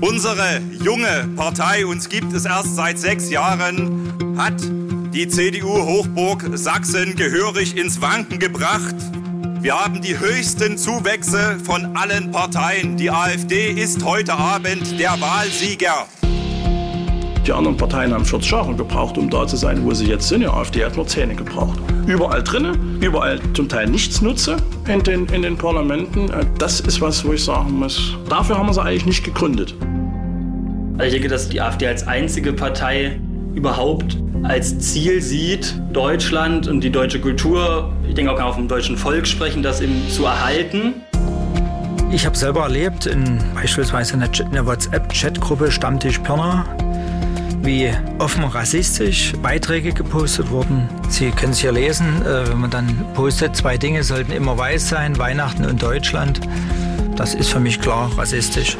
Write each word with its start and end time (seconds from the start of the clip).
Unsere 0.00 0.62
junge 0.82 1.28
Partei, 1.36 1.84
uns 1.84 2.08
gibt 2.08 2.32
es 2.32 2.46
erst 2.46 2.74
seit 2.74 2.98
sechs 2.98 3.28
Jahren, 3.28 4.34
hat 4.38 4.54
die 5.12 5.28
CDU-Hochburg 5.28 6.46
Sachsen 6.54 7.16
gehörig 7.16 7.76
ins 7.76 8.00
Wanken 8.00 8.38
gebracht. 8.38 8.94
Wir 9.60 9.78
haben 9.78 10.00
die 10.00 10.18
höchsten 10.18 10.78
Zuwächse 10.78 11.58
von 11.64 11.94
allen 11.96 12.30
Parteien. 12.30 12.96
Die 12.96 13.10
AfD 13.10 13.72
ist 13.72 14.02
heute 14.02 14.32
Abend 14.32 14.98
der 14.98 15.20
Wahlsieger. 15.20 16.06
Die 17.46 17.52
anderen 17.52 17.76
Parteien 17.76 18.14
haben 18.14 18.24
40 18.24 18.50
Jahre 18.52 18.74
gebraucht, 18.74 19.18
um 19.18 19.28
da 19.28 19.46
zu 19.46 19.56
sein, 19.56 19.84
wo 19.84 19.92
sie 19.92 20.06
jetzt 20.06 20.28
sind. 20.28 20.40
Die 20.40 20.46
AfD 20.46 20.82
hat 20.82 20.96
nur 20.96 21.06
Zähne 21.06 21.34
gebraucht. 21.34 21.78
Überall 22.06 22.42
drinnen, 22.42 23.02
überall 23.02 23.38
zum 23.52 23.68
Teil 23.68 23.88
nichts 23.88 24.22
nutze 24.22 24.56
in 24.88 25.02
den, 25.02 25.26
in 25.26 25.42
den 25.42 25.58
Parlamenten. 25.58 26.30
Das 26.58 26.80
ist 26.80 27.02
was, 27.02 27.22
wo 27.24 27.34
ich 27.34 27.44
sagen 27.44 27.72
muss, 27.72 28.16
dafür 28.30 28.56
haben 28.56 28.68
wir 28.68 28.74
sie 28.74 28.82
eigentlich 28.82 29.06
nicht 29.06 29.24
gegründet. 29.24 29.74
Also 31.00 31.06
ich 31.06 31.12
denke, 31.14 31.28
dass 31.28 31.48
die 31.48 31.62
AfD 31.62 31.86
als 31.86 32.06
einzige 32.06 32.52
Partei 32.52 33.18
überhaupt 33.54 34.18
als 34.42 34.78
Ziel 34.80 35.22
sieht, 35.22 35.80
Deutschland 35.94 36.68
und 36.68 36.82
die 36.82 36.90
deutsche 36.92 37.18
Kultur, 37.18 37.90
ich 38.06 38.12
denke 38.12 38.30
auch 38.30 38.36
kann 38.36 38.44
auch 38.44 38.54
vom 38.54 38.68
deutschen 38.68 38.98
Volk 38.98 39.26
sprechen, 39.26 39.62
das 39.62 39.80
eben 39.80 40.06
zu 40.10 40.26
erhalten. 40.26 40.96
Ich 42.12 42.26
habe 42.26 42.36
selber 42.36 42.64
erlebt, 42.64 43.06
in 43.06 43.38
beispielsweise 43.54 44.12
in 44.12 44.52
der 44.52 44.66
WhatsApp-Chatgruppe 44.66 45.72
Stammtisch 45.72 46.18
Pirna, 46.18 46.66
wie 47.62 47.88
offen 48.18 48.44
rassistisch 48.44 49.32
Beiträge 49.42 49.94
gepostet 49.94 50.50
wurden. 50.50 50.86
Sie 51.08 51.30
können 51.30 51.52
es 51.52 51.60
hier 51.60 51.72
lesen, 51.72 52.20
äh, 52.26 52.46
wenn 52.46 52.60
man 52.60 52.70
dann 52.70 53.06
postet, 53.14 53.56
zwei 53.56 53.78
Dinge 53.78 54.04
sollten 54.04 54.32
immer 54.32 54.58
weiß 54.58 54.90
sein, 54.90 55.16
Weihnachten 55.16 55.64
und 55.64 55.82
Deutschland. 55.82 56.42
Das 57.16 57.34
ist 57.34 57.48
für 57.48 57.60
mich 57.60 57.80
klar 57.80 58.10
rassistisch. 58.18 58.76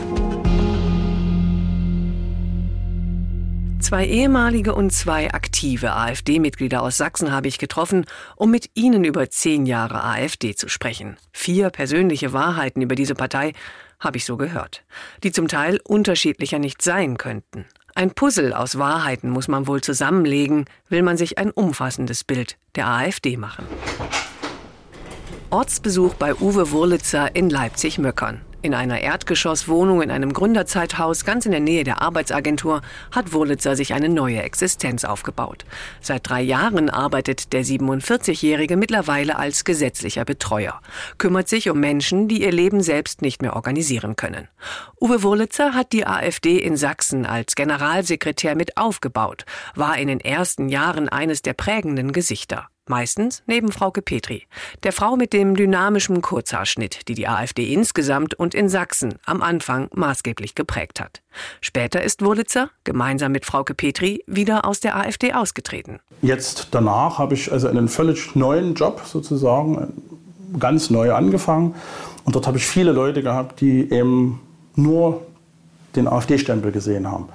Zwei 3.91 4.06
ehemalige 4.06 4.72
und 4.77 4.92
zwei 4.92 5.34
aktive 5.34 5.91
AfD-Mitglieder 5.91 6.80
aus 6.80 6.96
Sachsen 6.96 7.33
habe 7.33 7.48
ich 7.48 7.58
getroffen, 7.58 8.06
um 8.36 8.48
mit 8.48 8.70
ihnen 8.74 9.02
über 9.02 9.28
zehn 9.30 9.66
Jahre 9.66 10.05
AfD 10.05 10.55
zu 10.55 10.69
sprechen. 10.69 11.16
Vier 11.33 11.70
persönliche 11.70 12.33
Wahrheiten 12.33 12.83
über 12.83 12.94
diese 12.94 13.16
Partei 13.16 13.52
habe 13.98 14.18
ich 14.18 14.24
so 14.24 14.36
gehört, 14.36 14.84
die 15.24 15.33
zum 15.33 15.48
Teil 15.48 15.80
unterschiedlicher 15.83 16.61
nicht 16.61 16.83
sein 16.83 17.18
könnten. 17.18 17.64
Ein 17.96 18.12
Puzzle 18.12 18.52
aus 18.55 18.78
Wahrheiten 18.78 19.28
muss 19.28 19.48
man 19.48 19.66
wohl 19.66 19.80
zusammenlegen, 19.80 20.66
will 20.88 21.02
man 21.02 21.16
sich 21.16 21.38
ein 21.38 21.50
umfassendes 21.50 22.22
Bild 22.22 22.58
der 22.77 22.86
AfD 22.86 23.36
machen. 23.36 23.66
Ortsbesuch 25.50 26.14
bei 26.14 26.36
Uwe 26.36 26.70
Wurlitzer 26.70 27.34
in 27.34 27.50
Leipzig-Möckern. 27.50 28.42
In 28.62 28.75
einer 28.75 29.00
Erdgeschosswohnung 29.00 30.03
in 30.03 30.11
einem 30.11 30.34
Gründerzeithaus 30.34 31.25
ganz 31.25 31.47
in 31.47 31.53
der 31.53 31.62
Nähe 31.62 31.83
der 31.83 32.03
Arbeitsagentur 32.03 32.83
hat 33.11 33.33
Wurlitzer 33.33 33.75
sich 33.75 33.94
eine 33.94 34.11
neue 34.11 34.42
Existenz 34.42 35.05
aufgebaut. 35.05 35.64
Seit 36.02 36.28
drei 36.28 36.42
Jahren 36.42 36.91
arbeitet 36.91 37.55
der 37.55 37.64
47-Jährige 37.64 38.77
mittlerweile 38.77 39.39
als 39.39 39.64
gesetzlicher 39.64 40.27
Betreuer, 40.27 40.83
kümmert 41.17 41.48
sich 41.48 41.70
um 41.70 41.80
Menschen, 41.80 42.28
die 42.28 42.42
ihr 42.42 42.52
Leben 42.52 42.83
selbst 42.83 43.22
nicht 43.22 43.41
mehr 43.41 43.56
organisieren 43.56 44.14
können. 44.14 44.48
Uwe 45.00 45.22
Wurlitzer 45.22 45.72
hat 45.72 45.95
die 45.95 46.06
AfD 46.06 46.58
in 46.58 46.77
Sachsen 46.77 47.24
als 47.24 47.55
Generalsekretär 47.55 48.56
mit 48.56 48.77
aufgebaut, 48.77 49.47
war 49.74 49.97
in 49.97 50.08
den 50.08 50.20
ersten 50.20 50.69
Jahren 50.69 51.08
eines 51.08 51.41
der 51.41 51.55
prägenden 51.55 52.12
Gesichter. 52.12 52.69
Meistens 52.91 53.44
neben 53.46 53.70
Frauke 53.70 54.02
Petri, 54.02 54.48
der 54.83 54.92
Frau 54.92 55.14
mit 55.14 55.33
dem 55.33 55.55
dynamischen 55.55 56.22
Kurzhaarschnitt, 56.22 57.06
die 57.06 57.14
die 57.14 57.28
AfD 57.28 57.72
insgesamt 57.72 58.34
und 58.34 58.52
in 58.52 58.69
Sachsen 58.69 59.14
am 59.24 59.42
Anfang 59.42 59.88
maßgeblich 59.94 60.56
geprägt 60.56 60.98
hat. 60.98 61.22
Später 61.61 62.02
ist 62.02 62.24
Wurlitzer, 62.24 62.70
gemeinsam 62.83 63.30
mit 63.30 63.46
Frauke 63.46 63.74
Petri, 63.77 64.24
wieder 64.27 64.64
aus 64.64 64.80
der 64.80 64.96
AfD 64.96 65.33
ausgetreten. 65.33 66.00
Jetzt 66.20 66.66
danach 66.72 67.18
habe 67.18 67.34
ich 67.34 67.52
also 67.52 67.68
einen 67.68 67.86
völlig 67.86 68.34
neuen 68.34 68.74
Job 68.74 69.02
sozusagen, 69.06 69.92
ganz 70.58 70.90
neu 70.90 71.14
angefangen. 71.14 71.77
Und 72.24 72.34
dort 72.34 72.48
habe 72.48 72.58
ich 72.58 72.67
viele 72.67 72.90
Leute 72.90 73.23
gehabt, 73.23 73.61
die 73.61 73.89
eben 73.92 74.40
nur 74.74 75.24
den 75.95 76.08
AfD-Stempel 76.08 76.73
gesehen 76.73 77.08
haben. 77.08 77.29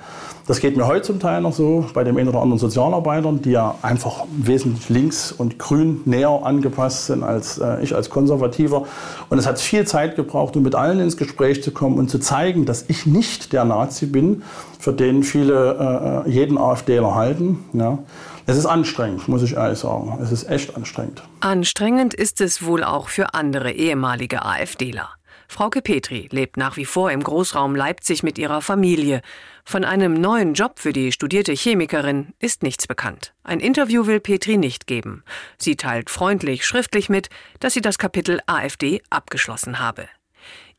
Das 0.47 0.59
geht 0.59 0.77
mir 0.77 0.85
heute 0.85 1.01
zum 1.01 1.19
Teil 1.19 1.41
noch 1.41 1.53
so 1.53 1.87
bei 1.95 2.03
dem 2.03 2.17
einen 2.17 2.29
oder 2.29 2.41
anderen 2.41 2.59
Sozialarbeitern, 2.59 3.41
die 3.41 3.51
ja 3.51 3.75
einfach 3.81 4.25
wesentlich 4.37 4.89
links 4.89 5.31
und 5.31 5.57
grün 5.57 6.01
näher 6.05 6.41
angepasst 6.43 7.07
sind 7.07 7.23
als 7.23 7.57
äh, 7.57 7.81
ich 7.81 7.95
als 7.95 8.11
Konservativer. 8.11 8.85
Und 9.29 9.39
es 9.39 9.47
hat 9.47 9.59
viel 9.59 9.87
Zeit 9.87 10.15
gebraucht, 10.15 10.55
um 10.55 10.61
mit 10.61 10.75
allen 10.75 10.99
ins 10.99 11.17
Gespräch 11.17 11.63
zu 11.63 11.71
kommen 11.71 11.97
und 11.97 12.11
zu 12.11 12.19
zeigen, 12.19 12.65
dass 12.65 12.85
ich 12.89 13.07
nicht 13.07 13.53
der 13.53 13.65
Nazi 13.65 14.05
bin, 14.05 14.43
für 14.79 14.93
den 14.93 15.23
viele 15.23 16.23
äh, 16.27 16.29
jeden 16.29 16.59
AfDler 16.59 17.15
halten. 17.15 17.65
Ja. 17.73 17.97
Es 18.45 18.55
ist 18.55 18.67
anstrengend, 18.67 19.27
muss 19.27 19.41
ich 19.41 19.55
ehrlich 19.55 19.79
sagen. 19.79 20.19
Es 20.21 20.31
ist 20.31 20.47
echt 20.47 20.75
anstrengend. 20.75 21.23
Anstrengend 21.39 22.13
ist 22.13 22.39
es 22.39 22.63
wohl 22.63 22.83
auch 22.83 23.09
für 23.09 23.33
andere 23.33 23.71
ehemalige 23.71 24.45
AfDler. 24.45 25.09
Frauke 25.47 25.81
Petri 25.81 26.27
lebt 26.31 26.57
nach 26.57 26.77
wie 26.77 26.85
vor 26.85 27.11
im 27.11 27.23
Großraum 27.23 27.75
Leipzig 27.75 28.23
mit 28.23 28.37
ihrer 28.37 28.61
Familie. 28.61 29.21
Von 29.63 29.83
einem 29.83 30.13
neuen 30.13 30.53
Job 30.53 30.79
für 30.79 30.93
die 30.93 31.11
studierte 31.11 31.53
Chemikerin 31.53 32.33
ist 32.39 32.63
nichts 32.63 32.87
bekannt. 32.87 33.33
Ein 33.43 33.59
Interview 33.59 34.05
will 34.05 34.19
Petri 34.19 34.57
nicht 34.57 34.87
geben. 34.87 35.23
Sie 35.57 35.75
teilt 35.75 36.09
freundlich 36.09 36.65
schriftlich 36.65 37.09
mit, 37.09 37.29
dass 37.59 37.73
sie 37.73 37.81
das 37.81 37.97
Kapitel 37.97 38.39
AfD 38.47 39.01
abgeschlossen 39.09 39.79
habe. 39.79 40.07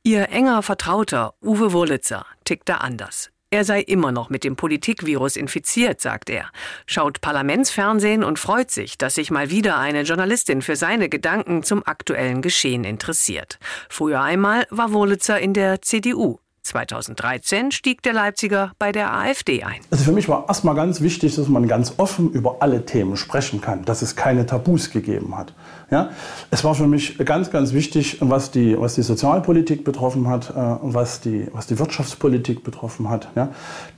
Ihr 0.02 0.28
enger 0.28 0.62
Vertrauter 0.62 1.34
Uwe 1.42 1.72
Wurlitzer 1.72 2.26
tickt 2.44 2.68
da 2.68 2.76
anders. 2.76 3.30
Er 3.50 3.64
sei 3.64 3.80
immer 3.80 4.10
noch 4.10 4.28
mit 4.28 4.42
dem 4.42 4.56
Politikvirus 4.56 5.36
infiziert, 5.36 6.00
sagt 6.00 6.30
er, 6.30 6.50
schaut 6.84 7.20
Parlamentsfernsehen 7.20 8.24
und 8.24 8.40
freut 8.40 8.72
sich, 8.72 8.98
dass 8.98 9.14
sich 9.14 9.30
mal 9.30 9.50
wieder 9.50 9.78
eine 9.78 10.02
Journalistin 10.02 10.62
für 10.62 10.74
seine 10.74 11.08
Gedanken 11.08 11.62
zum 11.62 11.86
aktuellen 11.86 12.42
Geschehen 12.42 12.82
interessiert. 12.82 13.58
Früher 13.88 14.20
einmal 14.20 14.66
war 14.70 14.92
Wurlitzer 14.92 15.38
in 15.38 15.54
der 15.54 15.80
CDU. 15.80 16.40
2013 16.66 17.70
stieg 17.70 18.02
der 18.02 18.12
Leipziger 18.12 18.72
bei 18.78 18.92
der 18.92 19.12
AfD 19.12 19.62
ein. 19.62 19.80
Also 19.90 20.04
für 20.04 20.12
mich 20.12 20.28
war 20.28 20.44
erstmal 20.48 20.74
ganz 20.74 21.00
wichtig, 21.00 21.36
dass 21.36 21.48
man 21.48 21.66
ganz 21.68 21.94
offen 21.96 22.30
über 22.32 22.56
alle 22.60 22.84
Themen 22.84 23.16
sprechen 23.16 23.60
kann, 23.60 23.84
dass 23.84 24.02
es 24.02 24.16
keine 24.16 24.46
Tabus 24.46 24.90
gegeben 24.90 25.36
hat. 25.36 25.54
Ja? 25.90 26.10
Es 26.50 26.64
war 26.64 26.74
für 26.74 26.86
mich 26.86 27.18
ganz, 27.18 27.50
ganz 27.50 27.72
wichtig, 27.72 28.18
was 28.20 28.50
die, 28.50 28.78
was 28.78 28.94
die 28.94 29.02
Sozialpolitik 29.02 29.84
betroffen 29.84 30.28
hat, 30.28 30.50
äh, 30.50 30.54
was, 30.54 31.20
die, 31.20 31.46
was 31.52 31.66
die 31.66 31.78
Wirtschaftspolitik 31.78 32.64
betroffen 32.64 33.08
hat. 33.08 33.28
Ja? 33.34 33.48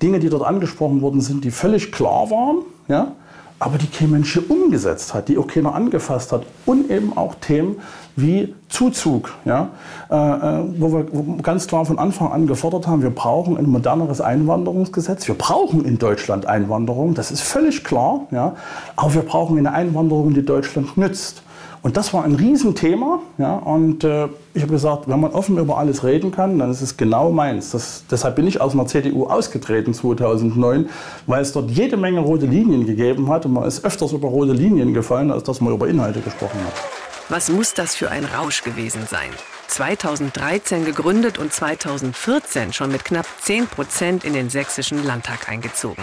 Dinge, 0.03 0.21
die 0.21 0.29
dort 0.29 0.45
angesprochen 0.45 1.01
worden 1.01 1.21
sind, 1.21 1.45
die 1.45 1.51
völlig 1.51 1.93
klar 1.93 2.31
waren. 2.31 2.63
Ja? 2.89 3.13
aber 3.61 3.79
die 3.79 3.87
kein 3.87 4.11
Mensch 4.11 4.37
umgesetzt 4.37 5.15
hat, 5.15 5.29
die 5.29 5.37
auch 5.37 5.47
keiner 5.47 5.75
angefasst 5.75 6.33
hat. 6.33 6.47
Und 6.65 6.91
eben 6.91 7.17
auch 7.17 7.35
Themen 7.37 7.81
wie 8.21 8.55
Zuzug, 8.69 9.35
ja, 9.45 9.69
äh, 10.11 10.15
äh 10.15 10.65
wo 10.79 10.93
wir 10.93 11.07
ganz 11.43 11.67
klar 11.67 11.85
von 11.85 11.99
Anfang 11.99 12.33
an 12.33 12.47
gefordert 12.47 12.87
haben, 12.87 13.03
wir 13.03 13.11
brauchen 13.11 13.57
ein 13.57 13.67
moderneres 13.67 14.21
Einwanderungsgesetz. 14.21 15.29
Wir 15.29 15.37
brauchen 15.37 15.85
in 15.85 15.99
Deutschland 15.99 16.47
Einwanderung, 16.47 17.15
das 17.15 17.31
ist 17.31 17.43
völlig 17.43 17.85
klar, 17.85 18.27
ja, 18.31 18.57
aber 18.97 19.15
wir 19.15 19.23
brauchen 19.23 19.59
eine 19.59 19.73
Einwanderung, 19.73 20.35
die 20.35 20.45
Deutschland 20.45 20.97
nützt. 20.97 21.43
Und 21.81 21.97
das 21.97 22.13
war 22.13 22.25
ein 22.25 22.35
Riesenthema. 22.35 23.21
Ja, 23.39 23.57
und 23.57 24.03
äh, 24.03 24.27
ich 24.53 24.63
habe 24.63 24.73
gesagt, 24.73 25.09
wenn 25.09 25.21
man 25.21 25.31
offen 25.31 25.59
über 25.59 25.79
alles 25.79 26.03
reden 26.03 26.33
kann, 26.33 26.59
dann 26.59 26.71
ist 26.71 26.83
es 26.83 26.97
genau 26.97 27.31
meins. 27.31 27.71
Das, 27.71 28.05
deshalb 28.11 28.37
bin 28.37 28.47
ich 28.47 28.61
aus 28.61 28.73
einer 28.73 28.87
CDU 28.87 29.27
ausgetreten 29.27 29.95
2009, 29.95 30.89
weil 31.27 31.43
es 31.43 31.53
dort 31.53 31.71
jede 31.71 31.97
Menge 31.97 32.21
rote 32.21 32.47
Linien 32.47 32.85
gegeben 32.85 33.29
hat. 33.31 33.47
Und 33.47 33.53
man 33.53 33.65
ist 33.65 33.85
öfters 33.85 34.13
über 34.13 34.29
rote 34.29 34.53
Linien 34.53 34.93
gefallen, 34.93 35.31
als 35.31 35.45
dass 35.45 35.61
man 35.61 35.73
über 35.73 35.89
Inhalte 35.89 36.21
gesprochen 36.21 36.59
hat. 36.67 36.98
Was 37.31 37.51
muss 37.51 37.75
das 37.75 37.95
für 37.95 38.11
ein 38.11 38.25
Rausch 38.25 38.63
gewesen 38.63 39.07
sein? 39.07 39.31
2013 39.67 40.87
gegründet 40.87 41.37
und 41.37 41.53
2014 41.53 42.73
schon 42.73 42.91
mit 42.91 43.05
knapp 43.05 43.27
10 43.43 43.67
Prozent 43.67 44.25
in 44.25 44.33
den 44.33 44.49
sächsischen 44.49 45.05
Landtag 45.05 45.47
eingezogen. 45.47 46.03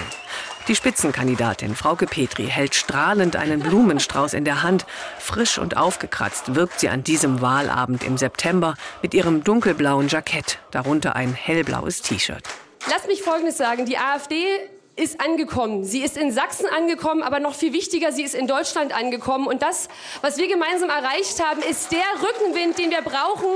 Die 0.68 0.76
Spitzenkandidatin 0.76 1.76
Frauke 1.76 2.06
Petri 2.06 2.46
hält 2.46 2.76
strahlend 2.76 3.38
einen 3.38 3.60
Blumenstrauß 3.62 4.36
in 4.36 4.46
der 4.46 4.62
Hand. 4.62 4.86
Frisch 5.18 5.58
und 5.58 5.78
aufgekratzt 5.78 6.54
wirkt 6.54 6.80
sie 6.80 6.90
an 6.90 7.04
diesem 7.04 7.42
Wahlabend 7.42 8.04
im 8.04 8.18
September 8.18 8.76
mit 9.02 9.16
ihrem 9.16 9.44
dunkelblauen 9.44 10.10
Jackett, 10.10 10.60
darunter 10.70 11.16
ein 11.16 11.34
hellblaues 11.34 12.04
T-Shirt. 12.04 12.44
Lass 12.88 13.08
mich 13.08 13.24
Folgendes 13.24 13.58
sagen. 13.58 13.88
Die 13.88 13.98
AfD 13.98 14.60
ist 14.96 15.20
angekommen. 15.20 15.84
Sie 15.84 16.02
ist 16.02 16.18
in 16.18 16.32
Sachsen 16.32 16.68
angekommen, 16.68 17.22
aber 17.22 17.40
noch 17.40 17.54
viel 17.54 17.74
wichtiger, 17.74 18.12
sie 18.12 18.24
ist 18.24 18.36
in 18.36 18.48
Deutschland 18.48 18.96
angekommen. 18.96 19.48
Und 19.48 19.62
das, 19.62 19.90
was 20.22 20.38
wir 20.38 20.48
gemeinsam 20.48 20.90
erreicht 20.90 21.44
haben, 21.44 21.62
ist 21.62 21.92
der 21.92 22.06
Rückenwind, 22.22 22.78
den 22.78 22.92
wir 22.92 23.02
brauchen, 23.02 23.50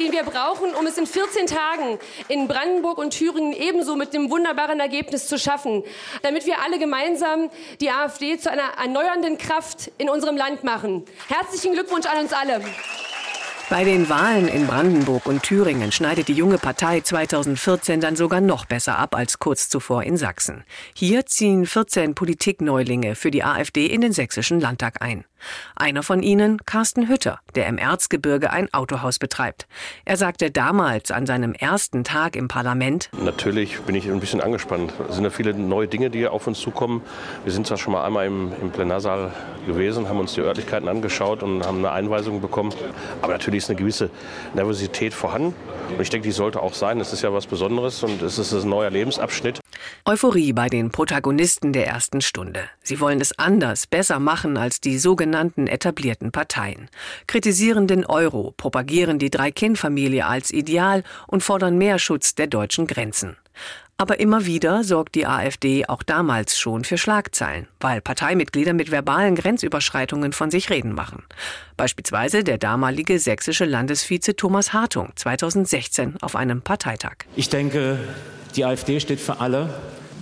den 0.00 0.10
wir 0.10 0.24
brauchen, 0.24 0.74
um 0.74 0.86
es 0.86 0.98
in 0.98 1.06
14 1.06 1.46
Tagen 1.46 1.98
in 2.28 2.48
Brandenburg 2.48 2.98
und 2.98 3.12
Thüringen 3.12 3.52
ebenso 3.52 3.94
mit 3.94 4.12
dem 4.12 4.30
wunderbaren 4.30 4.80
Ergebnis 4.80 5.28
zu 5.28 5.38
schaffen, 5.38 5.84
damit 6.22 6.46
wir 6.46 6.60
alle 6.62 6.80
gemeinsam 6.80 7.50
die 7.80 7.90
AfD 7.90 8.36
zu 8.38 8.50
einer 8.50 8.74
erneuernden 8.82 9.38
Kraft 9.38 9.92
in 9.98 10.10
unserem 10.10 10.36
Land 10.36 10.64
machen. 10.64 11.04
Herzlichen 11.28 11.74
Glückwunsch 11.74 12.06
an 12.06 12.18
uns 12.18 12.32
alle. 12.32 12.60
Bei 13.70 13.82
den 13.82 14.10
Wahlen 14.10 14.46
in 14.46 14.66
Brandenburg 14.66 15.24
und 15.26 15.42
Thüringen 15.42 15.90
schneidet 15.90 16.28
die 16.28 16.34
junge 16.34 16.58
Partei 16.58 17.00
2014 17.00 17.98
dann 17.98 18.14
sogar 18.14 18.42
noch 18.42 18.66
besser 18.66 18.98
ab 18.98 19.16
als 19.16 19.38
kurz 19.38 19.70
zuvor 19.70 20.02
in 20.02 20.18
Sachsen. 20.18 20.64
Hier 20.94 21.24
ziehen 21.24 21.64
14 21.64 22.14
Politikneulinge 22.14 23.14
für 23.14 23.30
die 23.30 23.42
AfD 23.42 23.86
in 23.86 24.02
den 24.02 24.12
sächsischen 24.12 24.60
Landtag 24.60 25.00
ein. 25.00 25.24
Einer 25.76 26.02
von 26.02 26.22
ihnen, 26.22 26.58
Carsten 26.64 27.08
Hütter, 27.08 27.40
der 27.54 27.66
im 27.66 27.78
Erzgebirge 27.78 28.50
ein 28.50 28.72
Autohaus 28.72 29.18
betreibt. 29.18 29.66
Er 30.04 30.16
sagte 30.16 30.50
damals 30.50 31.10
an 31.10 31.26
seinem 31.26 31.52
ersten 31.52 32.04
Tag 32.04 32.36
im 32.36 32.48
Parlament, 32.48 33.10
Natürlich 33.12 33.80
bin 33.80 33.94
ich 33.94 34.10
ein 34.10 34.20
bisschen 34.20 34.40
angespannt. 34.40 34.92
Es 35.08 35.16
sind 35.16 35.24
ja 35.24 35.30
viele 35.30 35.54
neue 35.54 35.88
Dinge, 35.88 36.10
die 36.10 36.26
auf 36.26 36.46
uns 36.46 36.60
zukommen. 36.60 37.02
Wir 37.44 37.52
sind 37.52 37.66
zwar 37.66 37.76
schon 37.76 37.92
mal 37.92 38.04
einmal 38.04 38.26
im, 38.26 38.52
im 38.60 38.70
Plenarsaal 38.70 39.32
gewesen, 39.66 40.08
haben 40.08 40.18
uns 40.18 40.34
die 40.34 40.40
Örtlichkeiten 40.40 40.88
angeschaut 40.88 41.42
und 41.42 41.64
haben 41.66 41.78
eine 41.78 41.92
Einweisung 41.92 42.40
bekommen. 42.40 42.72
Aber 43.22 43.32
natürlich 43.32 43.53
ist 43.56 43.70
eine 43.70 43.78
gewisse 43.78 44.10
Nervosität 44.54 45.14
vorhanden. 45.14 45.54
Und 45.90 46.00
ich 46.00 46.10
denke, 46.10 46.28
die 46.28 46.32
sollte 46.32 46.60
auch 46.60 46.74
sein. 46.74 47.00
Es 47.00 47.12
ist 47.12 47.22
ja 47.22 47.32
was 47.32 47.46
Besonderes 47.46 48.02
und 48.02 48.22
es 48.22 48.38
ist 48.38 48.52
ein 48.52 48.68
neuer 48.68 48.90
Lebensabschnitt. 48.90 49.60
Euphorie 50.04 50.52
bei 50.52 50.68
den 50.68 50.90
Protagonisten 50.90 51.72
der 51.72 51.86
ersten 51.86 52.20
Stunde. 52.20 52.68
Sie 52.82 53.00
wollen 53.00 53.20
es 53.20 53.38
anders, 53.38 53.86
besser 53.86 54.18
machen 54.18 54.56
als 54.56 54.80
die 54.80 54.98
sogenannten 54.98 55.66
etablierten 55.66 56.32
Parteien. 56.32 56.88
Kritisieren 57.26 57.86
den 57.86 58.04
Euro, 58.06 58.54
propagieren 58.56 59.18
die 59.18 59.30
Drei-Kind-Familie 59.30 60.26
als 60.26 60.50
Ideal 60.50 61.04
und 61.26 61.42
fordern 61.42 61.78
mehr 61.78 61.98
Schutz 61.98 62.34
der 62.34 62.46
deutschen 62.46 62.86
Grenzen. 62.86 63.36
Aber 63.96 64.18
immer 64.18 64.44
wieder 64.44 64.82
sorgt 64.82 65.14
die 65.14 65.24
AfD 65.24 65.86
auch 65.86 66.02
damals 66.02 66.58
schon 66.58 66.82
für 66.82 66.98
Schlagzeilen, 66.98 67.68
weil 67.78 68.00
Parteimitglieder 68.00 68.72
mit 68.72 68.90
verbalen 68.90 69.36
Grenzüberschreitungen 69.36 70.32
von 70.32 70.50
sich 70.50 70.68
reden 70.68 70.94
machen. 70.94 71.22
Beispielsweise 71.76 72.42
der 72.42 72.58
damalige 72.58 73.20
sächsische 73.20 73.64
Landesvize 73.64 74.34
Thomas 74.34 74.72
Hartung 74.72 75.12
2016 75.14 76.16
auf 76.22 76.34
einem 76.34 76.60
Parteitag. 76.60 77.18
Ich 77.36 77.50
denke, 77.50 78.00
die 78.56 78.64
AfD 78.64 78.98
steht 78.98 79.20
für 79.20 79.38
alle, 79.40 79.72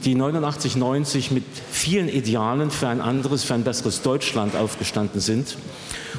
die 0.04 0.16
89, 0.16 0.76
90 0.76 1.30
mit 1.30 1.44
vielen 1.70 2.08
Idealen 2.08 2.70
für 2.70 2.88
ein 2.88 3.00
anderes, 3.00 3.42
für 3.42 3.54
ein 3.54 3.64
besseres 3.64 4.02
Deutschland 4.02 4.54
aufgestanden 4.54 5.20
sind 5.20 5.56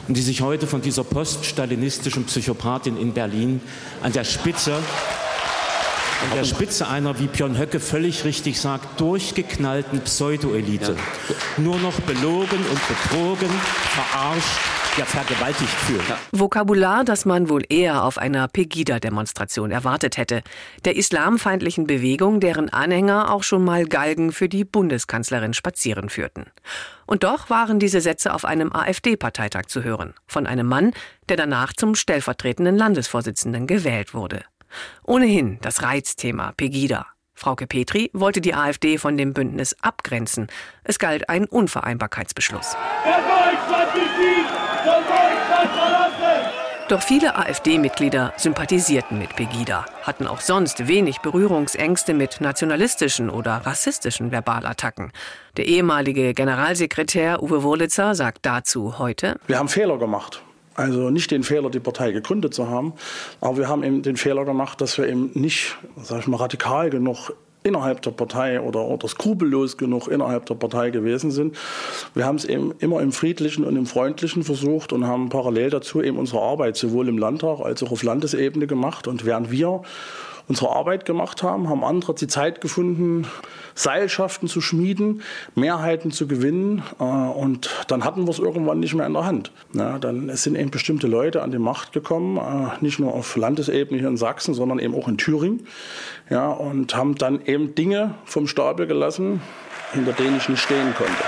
und 0.08 0.18
die 0.18 0.22
sich 0.22 0.42
heute 0.42 0.66
von 0.66 0.82
dieser 0.82 1.04
poststalinistischen 1.04 2.26
Psychopathin 2.26 2.98
in 2.98 3.14
Berlin 3.14 3.62
an 4.02 4.12
der 4.12 4.24
Spitze 4.24 4.80
an 6.24 6.38
der 6.38 6.44
Spitze 6.46 6.88
einer, 6.88 7.20
wie 7.20 7.28
Björn 7.28 7.58
Höcke 7.58 7.80
völlig 7.80 8.26
richtig 8.26 8.60
sagt, 8.60 9.00
durchgeknallten 9.00 10.02
Pseudoelite 10.02 10.96
nur 11.58 11.78
noch 11.80 12.00
belogen 12.02 12.60
und 12.60 12.88
betrogen, 12.88 13.50
verarscht, 13.50 14.60
ja 14.98 15.06
vergewaltigt 15.06 15.72
fühlt. 15.72 16.04
Vokabular, 16.32 17.04
das 17.04 17.26
man 17.26 17.50
wohl 17.50 17.64
eher 17.68 18.04
auf 18.04 18.18
einer 18.18 18.48
Pegida-Demonstration 18.48 19.72
erwartet 19.72 20.18
hätte. 20.18 20.44
Der 20.86 20.96
islamfeindlichen 20.96 21.88
Bewegung, 21.88 22.40
deren 22.40 22.70
Anhänger 22.70 23.32
auch 23.32 23.44
schon 23.44 23.64
mal 23.64 23.86
Galgen 23.86 24.32
für 24.32 24.50
die 24.50 24.66
Bundeskanzlerin 24.66 25.54
spazieren 25.54 26.10
führten. 26.10 26.46
Und 27.06 27.24
doch 27.24 27.50
waren 27.50 27.80
diese 27.80 28.02
Sätze 28.02 28.34
auf 28.34 28.46
einem 28.46 28.72
AfD-Parteitag 28.72 29.66
zu 29.68 29.84
hören. 29.84 30.14
Von 30.28 30.48
einem 30.48 30.68
Mann, 30.68 30.94
der 31.28 31.38
danach 31.38 31.74
zum 31.74 31.96
stellvertretenden 31.96 32.78
Landesvorsitzenden 32.78 33.68
gewählt 33.68 34.14
wurde. 34.14 34.44
Ohnehin 35.04 35.60
das 35.62 35.84
Reizthema 35.84 36.54
Pegida. 36.56 37.08
Frauke 37.34 37.68
Petri 37.68 38.10
wollte 38.14 38.42
die 38.42 38.54
AfD 38.54 38.98
von 38.98 39.18
dem 39.18 39.34
Bündnis 39.34 39.76
abgrenzen. 39.82 40.48
Es 40.84 41.00
galt 41.00 41.30
ein 41.30 41.46
Unvereinbarkeitsbeschluss. 41.46 42.76
Doch 46.90 47.02
viele 47.02 47.36
AfD-Mitglieder 47.38 48.34
sympathisierten 48.38 49.18
mit 49.18 49.36
Pegida, 49.36 49.86
hatten 50.04 50.28
auch 50.28 50.42
sonst 50.42 50.88
wenig 50.88 51.20
Berührungsängste 51.20 52.14
mit 52.14 52.42
nationalistischen 52.42 53.30
oder 53.30 53.66
rassistischen 53.66 54.32
Verbalattacken. 54.32 55.12
Der 55.58 55.66
ehemalige 55.66 56.34
Generalsekretär 56.34 57.42
Uwe 57.42 57.64
Wurlitzer 57.64 58.16
sagt 58.16 58.46
dazu 58.46 59.00
heute: 59.00 59.40
Wir 59.48 59.58
haben 59.58 59.70
Fehler 59.70 59.98
gemacht. 59.98 60.44
Also 60.76 61.10
nicht 61.10 61.32
den 61.32 61.44
Fehler, 61.44 61.70
die 61.70 61.80
Partei 61.80 62.12
gegründet 62.12 62.54
zu 62.54 62.68
haben, 62.68 62.94
aber 63.42 63.58
wir 63.58 63.68
haben 63.68 63.84
eben 63.84 64.02
den 64.02 64.18
Fehler 64.18 64.46
gemacht, 64.46 64.82
dass 64.82 64.98
wir 64.98 65.08
eben 65.08 65.32
nicht, 65.34 65.78
sag 66.02 66.22
ich 66.22 66.28
mal, 66.28 66.38
radikal 66.38 66.90
genug 66.90 67.32
innerhalb 67.64 68.02
der 68.02 68.12
Partei 68.12 68.60
oder, 68.62 68.86
oder 68.86 69.08
skrupellos 69.08 69.78
genug 69.78 70.08
innerhalb 70.08 70.46
der 70.46 70.56
Partei 70.56 70.90
gewesen 70.90 71.32
sind. 71.32 71.56
Wir 72.14 72.26
haben 72.26 72.36
es 72.36 72.46
eben 72.46 72.74
immer 72.80 73.02
im 73.02 73.12
Friedlichen 73.12 73.64
und 73.64 73.76
im 73.76 73.86
Freundlichen 73.86 74.44
versucht 74.44 74.94
und 74.94 75.08
haben 75.08 75.30
parallel 75.30 75.70
dazu 75.70 76.02
eben 76.02 76.18
unsere 76.18 76.42
Arbeit 76.42 76.76
sowohl 76.76 77.08
im 77.08 77.18
Landtag 77.18 77.60
als 77.62 77.82
auch 77.84 77.92
auf 77.92 78.04
Landesebene 78.04 78.68
gemacht. 78.68 79.08
Und 79.08 79.26
während 79.26 79.50
wir 79.50 79.82
unsere 80.48 80.72
Arbeit 80.72 81.06
gemacht 81.06 81.44
haben, 81.44 81.70
haben 81.70 81.84
andere 81.84 82.14
die 82.16 82.28
Zeit 82.28 82.62
gefunden, 82.62 83.28
Seilschaften 83.76 84.48
zu 84.48 84.62
schmieden, 84.62 85.22
Mehrheiten 85.56 86.12
zu 86.12 86.28
gewinnen. 86.28 86.84
Äh, 87.00 87.04
und 87.04 87.70
dann 87.88 88.04
hatten 88.04 88.26
wir 88.26 88.32
es 88.32 88.40
irgendwann 88.40 88.80
nicht 88.80 88.94
mehr 88.94 89.08
in 89.08 89.14
der 89.14 89.26
Hand. 89.26 89.52
Ja, 89.74 90.00
dann 90.00 90.30
sind 90.36 90.56
eben 90.56 90.72
bestimmte 90.72 91.08
Leute 91.08 91.42
an 91.42 91.52
die 91.52 91.60
Macht 91.60 91.94
gekommen, 91.94 92.38
äh, 92.38 92.84
nicht 92.84 93.00
nur 93.00 93.14
auf 93.14 93.36
Landesebene 93.36 94.00
hier 94.00 94.10
in 94.10 94.18
Sachsen, 94.18 94.54
sondern 94.54 94.80
eben 94.80 94.96
auch 94.96 95.08
in 95.08 95.18
Thüringen. 95.18 95.68
Ja, 96.30 96.50
und 96.50 96.96
haben 96.96 97.16
dann 97.16 97.46
eben 97.46 97.76
Dinge 97.76 98.16
vom 98.26 98.48
Stapel 98.48 98.88
gelassen, 98.88 99.42
hinter 99.94 100.14
denen 100.14 100.38
ich 100.38 100.50
nicht 100.50 100.62
stehen 100.62 100.94
konnte. 100.96 101.24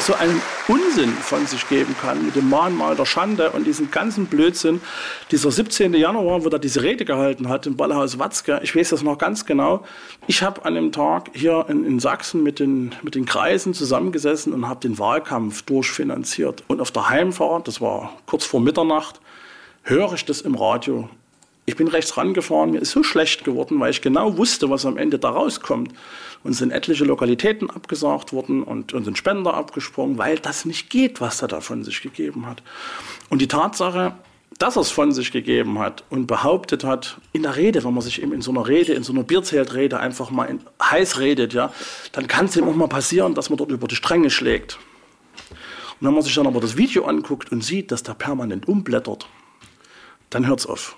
Man 0.00 0.06
so 0.06 0.14
einen 0.14 0.42
Unsinn 0.68 1.10
von 1.10 1.46
sich 1.46 1.68
geben 1.68 1.94
kann 2.00 2.24
mit 2.24 2.34
dem 2.34 2.48
Mahnmal 2.48 2.96
der 2.96 3.04
Schande 3.04 3.50
und 3.50 3.66
diesen 3.66 3.90
ganzen 3.90 4.26
Blödsinn. 4.26 4.80
Dieser 5.30 5.50
17. 5.50 5.92
Januar, 5.92 6.42
wo 6.42 6.48
er 6.48 6.58
diese 6.58 6.82
Rede 6.82 7.04
gehalten 7.04 7.48
hat 7.50 7.66
im 7.66 7.76
Ballhaus 7.76 8.18
Watzke, 8.18 8.60
ich 8.62 8.74
weiß 8.74 8.90
das 8.90 9.02
noch 9.02 9.18
ganz 9.18 9.44
genau. 9.44 9.84
Ich 10.26 10.42
habe 10.42 10.64
an 10.64 10.74
dem 10.74 10.90
Tag 10.92 11.30
hier 11.34 11.66
in, 11.68 11.84
in 11.84 12.00
Sachsen 12.00 12.42
mit 12.42 12.60
den, 12.60 12.94
mit 13.02 13.14
den 13.14 13.26
Kreisen 13.26 13.74
zusammengesessen 13.74 14.54
und 14.54 14.68
habe 14.68 14.80
den 14.80 14.98
Wahlkampf 14.98 15.62
durchfinanziert. 15.62 16.64
Und 16.66 16.80
auf 16.80 16.90
der 16.90 17.10
Heimfahrt, 17.10 17.68
das 17.68 17.82
war 17.82 18.16
kurz 18.24 18.46
vor 18.46 18.60
Mitternacht, 18.60 19.20
höre 19.82 20.14
ich 20.14 20.24
das 20.24 20.40
im 20.40 20.54
Radio. 20.54 21.10
Ich 21.70 21.76
bin 21.76 21.86
rechts 21.86 22.16
rangefahren, 22.16 22.72
mir 22.72 22.80
ist 22.80 22.90
so 22.90 23.04
schlecht 23.04 23.44
geworden, 23.44 23.78
weil 23.78 23.92
ich 23.92 24.02
genau 24.02 24.36
wusste, 24.36 24.68
was 24.70 24.84
am 24.84 24.96
Ende 24.96 25.20
da 25.20 25.30
rauskommt. 25.30 25.92
Und 26.42 26.54
sind 26.54 26.72
etliche 26.72 27.04
Lokalitäten 27.04 27.70
abgesagt 27.70 28.32
worden 28.32 28.64
und, 28.64 28.92
und 28.92 29.04
sind 29.04 29.16
Spender 29.16 29.54
abgesprungen, 29.54 30.18
weil 30.18 30.40
das 30.40 30.64
nicht 30.64 30.90
geht, 30.90 31.20
was 31.20 31.42
er 31.42 31.48
da 31.48 31.60
von 31.60 31.84
sich 31.84 32.02
gegeben 32.02 32.46
hat. 32.46 32.64
Und 33.28 33.40
die 33.40 33.46
Tatsache, 33.46 34.14
dass 34.58 34.76
er 34.76 34.82
es 34.82 34.90
von 34.90 35.12
sich 35.12 35.30
gegeben 35.30 35.78
hat 35.78 36.02
und 36.10 36.26
behauptet 36.26 36.82
hat, 36.82 37.20
in 37.32 37.44
der 37.44 37.54
Rede, 37.54 37.84
wenn 37.84 37.94
man 37.94 38.02
sich 38.02 38.20
eben 38.20 38.32
in 38.32 38.42
so 38.42 38.50
einer 38.50 38.66
Rede, 38.66 38.94
in 38.94 39.04
so 39.04 39.12
einer 39.12 39.22
Bierzeltrede 39.22 40.00
einfach 40.00 40.32
mal 40.32 40.46
in, 40.46 40.58
heiß 40.82 41.20
redet, 41.20 41.54
ja, 41.54 41.72
dann 42.10 42.26
kann 42.26 42.46
es 42.46 42.56
ihm 42.56 42.64
auch 42.64 42.74
mal 42.74 42.88
passieren, 42.88 43.36
dass 43.36 43.48
man 43.48 43.58
dort 43.58 43.70
über 43.70 43.86
die 43.86 43.94
Stränge 43.94 44.30
schlägt. 44.30 44.80
Und 46.00 46.08
wenn 46.08 46.14
man 46.14 46.24
sich 46.24 46.34
dann 46.34 46.48
aber 46.48 46.60
das 46.60 46.76
Video 46.76 47.04
anguckt 47.04 47.52
und 47.52 47.62
sieht, 47.62 47.92
dass 47.92 48.02
der 48.02 48.14
permanent 48.14 48.66
umblättert, 48.66 49.28
dann 50.30 50.48
hört 50.48 50.60
es 50.60 50.66
auf. 50.66 50.96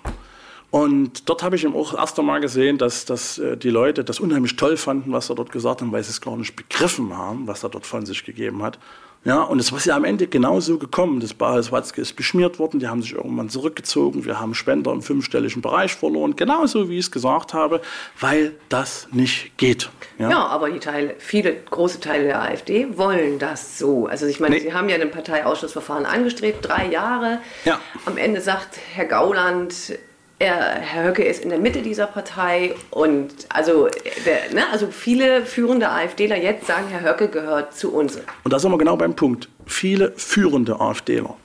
Und 0.73 1.29
dort 1.29 1.43
habe 1.43 1.55
ich 1.55 1.63
eben 1.63 1.75
auch 1.75 1.91
das 1.91 1.99
erste 1.99 2.23
Mal 2.23 2.41
gesehen, 2.41 2.79
dass, 2.79 3.05
dass 3.05 3.37
äh, 3.37 3.55
die 3.55 3.69
Leute 3.69 4.03
das 4.03 4.19
unheimlich 4.19 4.55
toll 4.55 4.75
fanden, 4.75 5.11
was 5.11 5.29
er 5.29 5.35
dort 5.35 5.51
gesagt 5.51 5.83
hat, 5.83 5.91
weil 5.91 6.03
sie 6.03 6.09
es 6.09 6.19
gar 6.19 6.35
nicht 6.35 6.55
begriffen 6.55 7.15
haben, 7.15 7.45
was 7.45 7.61
er 7.61 7.69
dort 7.69 7.85
von 7.85 8.07
sich 8.07 8.25
gegeben 8.25 8.63
hat. 8.63 8.79
Ja, 9.23 9.43
und 9.43 9.59
es 9.59 9.71
war 9.71 9.79
ja 9.85 9.95
am 9.95 10.03
Ende 10.03 10.25
genauso 10.25 10.79
gekommen. 10.79 11.19
Das 11.19 11.35
Bauhaus 11.35 11.71
Watzke 11.71 12.01
ist 12.01 12.15
beschmiert 12.15 12.57
worden, 12.57 12.79
die 12.79 12.87
haben 12.87 13.03
sich 13.03 13.13
irgendwann 13.13 13.49
zurückgezogen, 13.49 14.25
wir 14.25 14.39
haben 14.39 14.55
Spender 14.55 14.91
im 14.91 15.03
fünfstelligen 15.03 15.61
Bereich 15.61 15.93
verloren, 15.93 16.35
genauso 16.35 16.89
wie 16.89 16.97
ich 16.97 17.05
es 17.05 17.11
gesagt 17.11 17.53
habe, 17.53 17.79
weil 18.19 18.55
das 18.69 19.07
nicht 19.11 19.55
geht. 19.59 19.91
Ja, 20.17 20.31
ja 20.31 20.45
aber 20.47 20.71
die 20.71 20.79
Teile, 20.79 21.13
viele 21.19 21.53
große 21.53 21.99
Teile 21.99 22.23
der 22.23 22.41
AfD 22.41 22.97
wollen 22.97 23.37
das 23.37 23.77
so. 23.77 24.07
Also 24.07 24.25
ich 24.25 24.39
meine, 24.39 24.55
Nee. 24.55 24.61
sie 24.61 24.73
haben 24.73 24.89
ja 24.89 24.95
ein 24.95 25.11
Parteiausschussverfahren 25.11 26.07
angestrebt, 26.07 26.67
drei 26.67 26.87
Jahre. 26.87 27.37
Ja. 27.63 27.79
Am 28.07 28.17
Ende 28.17 28.41
sagt 28.41 28.79
Herr 28.95 29.05
Gauland, 29.05 29.99
Herr 30.39 31.05
Höcke 31.05 31.23
ist 31.23 31.43
in 31.43 31.49
der 31.49 31.59
Mitte 31.59 31.81
dieser 31.81 32.07
Partei 32.07 32.75
und 32.89 33.33
also, 33.49 33.87
der, 34.25 34.53
ne, 34.53 34.67
also 34.71 34.87
viele 34.87 35.45
führende 35.45 35.89
AfDler 35.89 36.37
jetzt 36.37 36.67
sagen, 36.67 36.87
Herr 36.89 37.01
Höcke 37.01 37.29
gehört 37.29 37.75
zu 37.75 37.93
uns. 37.93 38.19
Und 38.43 38.51
da 38.51 38.59
sind 38.59 38.71
wir 38.71 38.77
genau 38.77 38.97
beim 38.97 39.15
Punkt. 39.15 39.47
Viele 39.65 40.11
führende 40.17 40.79
AfDler. 40.79 41.35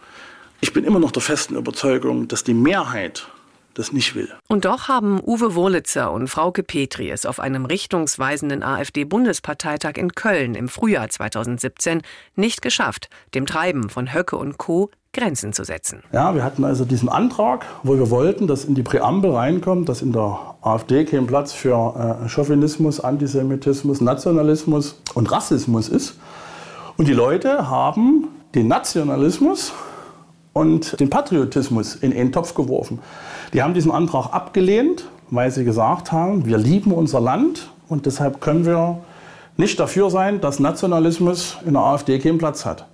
Ich 0.61 0.73
bin 0.73 0.85
immer 0.85 0.99
noch 0.99 1.13
der 1.13 1.23
festen 1.23 1.55
Überzeugung, 1.55 2.27
dass 2.27 2.43
die 2.43 2.55
Mehrheit 2.55 3.29
das 3.75 3.93
nicht 3.93 4.17
will. 4.17 4.35
Und 4.49 4.65
doch 4.65 4.89
haben 4.89 5.21
Uwe 5.25 5.55
Wurlitzer 5.55 6.11
und 6.11 6.29
Frauke 6.29 6.65
Petri 6.65 7.11
es 7.11 7.25
auf 7.25 7.39
einem 7.39 7.65
richtungsweisenden 7.65 8.65
AfD-Bundesparteitag 8.65 9.93
in 9.97 10.15
Köln 10.15 10.57
im 10.57 10.69
Frühjahr 10.69 11.09
2017 11.09 12.03
nicht 12.35 12.61
geschafft, 12.61 13.09
dem 13.35 13.47
Treiben 13.47 13.89
von 13.89 14.13
Höcke 14.13 14.37
und 14.37 14.59
Co. 14.59 14.91
Grenzen 15.13 15.53
zu 15.53 15.65
setzen. 15.65 16.03
Ja, 16.13 16.35
wir 16.35 16.45
hatten 16.45 16.65
also 16.65 16.85
diesen 16.85 17.09
Antrag, 17.09 17.65
wo 17.83 17.97
wir 17.97 18.11
wollten, 18.11 18.47
dass 18.47 18.65
in 18.65 18.75
die 18.75 18.83
Präambel 18.83 19.33
reinkommt, 19.33 19.89
dass 19.89 20.03
in 20.03 20.13
der 20.13 20.39
AfD 20.61 21.05
kein 21.05 21.27
Platz 21.27 21.53
für 21.53 22.21
äh, 22.25 22.29
Chauvinismus, 22.29 23.01
Antisemitismus, 23.01 24.01
Nationalismus 24.01 25.01
und 25.15 25.31
Rassismus 25.33 25.89
ist. 25.89 26.19
Und 26.99 27.09
die 27.09 27.15
Leute 27.15 27.71
haben 27.71 28.29
den 28.55 28.69
Nationalismus 28.69 29.73
und 30.53 30.99
den 31.01 31.09
Patriotismus 31.09 31.95
in 31.95 32.13
einen 32.13 32.33
Topf 32.33 32.55
geworfen. 32.55 32.99
Die 33.53 33.63
haben 33.63 33.75
diesen 33.75 33.91
Antrag 33.91 34.33
abgelehnt, 34.33 35.09
weil 35.31 35.51
sie 35.51 35.65
gesagt 35.65 36.13
haben, 36.13 36.45
wir 36.45 36.59
lieben 36.59 36.93
unser 36.93 37.21
Land 37.21 37.71
und 37.89 38.07
deshalb 38.07 38.41
können 38.41 38.67
wir 38.67 38.99
nicht 39.57 39.79
dafür 39.81 40.11
sein, 40.11 40.41
dass 40.41 40.61
Nationalismus 40.61 41.59
in 41.65 41.75
der 41.75 41.83
AfD 41.83 42.19
keinen 42.19 42.39
Platz 42.39 42.67
hat. 42.67 42.87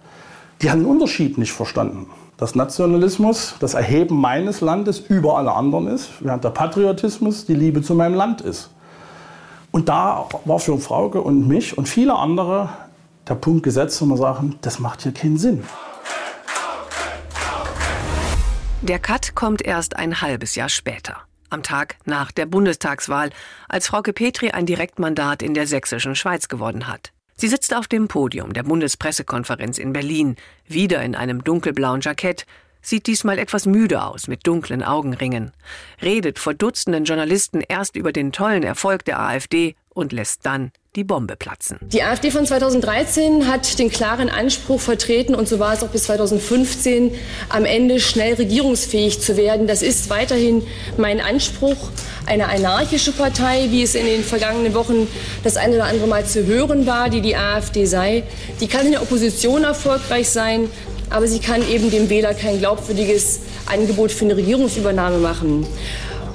Die 0.65 0.71
haben 0.71 0.81
den 0.81 0.89
Unterschied 0.89 1.37
nicht 1.37 1.53
verstanden. 1.53 2.07
Dass 2.39 2.55
Nationalismus 2.55 3.55
das 3.61 3.75
Erheben 3.75 4.19
meines 4.19 4.63
Landes 4.63 4.99
über 4.99 5.37
alle 5.37 5.53
anderen 5.53 5.89
ist, 5.89 6.09
während 6.21 6.43
der 6.43 6.49
Patriotismus 6.49 7.45
die 7.45 7.53
Liebe 7.53 7.83
zu 7.83 7.95
meinem 7.95 8.15
Land 8.15 8.41
ist. 8.41 8.71
Und 9.73 9.91
da 9.91 10.27
war 10.47 10.59
für 10.59 10.79
Frauke 10.79 11.21
und 11.21 11.47
mich 11.47 11.77
und 11.77 11.87
viele 11.87 12.15
andere 12.15 12.71
der 13.29 13.35
Punkt 13.35 13.63
gesetzt, 13.63 14.01
wo 14.01 14.07
wir 14.07 14.17
sagen, 14.17 14.59
das 14.63 14.79
macht 14.79 15.03
hier 15.03 15.13
keinen 15.13 15.37
Sinn. 15.37 15.65
Der 18.81 18.99
Cut 19.01 19.35
kommt 19.35 19.61
erst 19.61 19.97
ein 19.97 20.23
halbes 20.23 20.55
Jahr 20.55 20.71
später. 20.71 21.19
Am 21.51 21.63
Tag 21.63 21.97
nach 22.07 22.33
der 22.33 22.47
Bundestagswahl, 22.47 23.29
als 23.69 23.89
Frauke 23.89 24.15
Petri 24.15 24.53
ein 24.53 24.65
Direktmandat 24.65 25.43
in 25.43 25.53
der 25.53 25.67
sächsischen 25.67 26.17
Schweiz 26.17 26.49
gewonnen 26.49 26.89
hat. 26.89 27.14
Sie 27.37 27.49
sitzt 27.49 27.75
auf 27.75 27.89
dem 27.89 28.09
Podium 28.09 28.53
der 28.53 28.63
Bundespressekonferenz 28.63 29.79
in 29.79 29.93
Berlin, 29.93 30.37
wieder 30.67 31.03
in 31.03 31.15
einem 31.15 31.43
dunkelblauen 31.43 32.01
Jackett, 32.01 32.47
sieht 32.81 33.07
diesmal 33.07 33.39
etwas 33.39 33.67
müde 33.67 34.05
aus 34.05 34.29
mit 34.29 34.47
dunklen 34.47 34.83
Augenringen, 34.83 35.53
redet 36.03 36.39
vor 36.39 36.55
Dutzenden 36.55 37.05
Journalisten 37.05 37.61
erst 37.61 37.97
über 37.97 38.13
den 38.13 38.31
tollen 38.31 38.63
Erfolg 38.63 39.05
der 39.05 39.21
AfD 39.21 39.75
und 39.89 40.13
lässt 40.13 40.47
dann 40.47 40.71
die 40.97 41.05
Bombe 41.05 41.37
platzen. 41.37 41.79
Die 41.83 42.03
AfD 42.03 42.31
von 42.31 42.47
2013 42.47 43.49
hat 43.49 43.79
den 43.79 43.91
klaren 43.91 44.29
Anspruch 44.29 44.81
vertreten, 44.81 45.35
und 45.35 45.49
so 45.49 45.59
war 45.59 45.73
es 45.73 45.83
auch 45.83 45.89
bis 45.89 46.05
2015, 46.05 47.13
am 47.49 47.65
Ende 47.65 47.99
schnell 47.99 48.35
regierungsfähig 48.35 49.21
zu 49.21 49.37
werden. 49.37 49.67
Das 49.67 49.83
ist 49.83 50.09
weiterhin 50.09 50.63
mein 50.97 51.21
Anspruch. 51.21 51.91
Eine 52.27 52.49
anarchische 52.49 53.13
Partei, 53.13 53.67
wie 53.71 53.83
es 53.83 53.95
in 53.95 54.07
den 54.07 54.23
vergangenen 54.23 54.75
Wochen 54.75 55.09
das 55.43 55.57
eine 55.57 55.75
oder 55.75 55.85
andere 55.85 56.07
Mal 56.07 56.25
zu 56.25 56.47
hören 56.47 56.87
war, 56.87 57.11
die 57.11 57.21
die 57.21 57.37
AfD 57.37 57.87
sei, 57.87 58.23
die 58.61 58.69
kann 58.69 58.87
in 58.87 58.93
der 58.93 59.03
Opposition 59.03 59.65
erfolgreich 59.65 60.29
sein, 60.31 60.71
aber 61.11 61.27
sie 61.27 61.41
kann 61.41 61.69
eben 61.69 61.91
dem 61.91 62.09
Wähler 62.09 62.35
kein 62.35 62.61
glaubwürdiges 62.61 63.41
Angebot 63.67 64.11
für 64.11 64.25
eine 64.25 64.37
Regierungsübernahme 64.37 65.19
machen. 65.19 65.67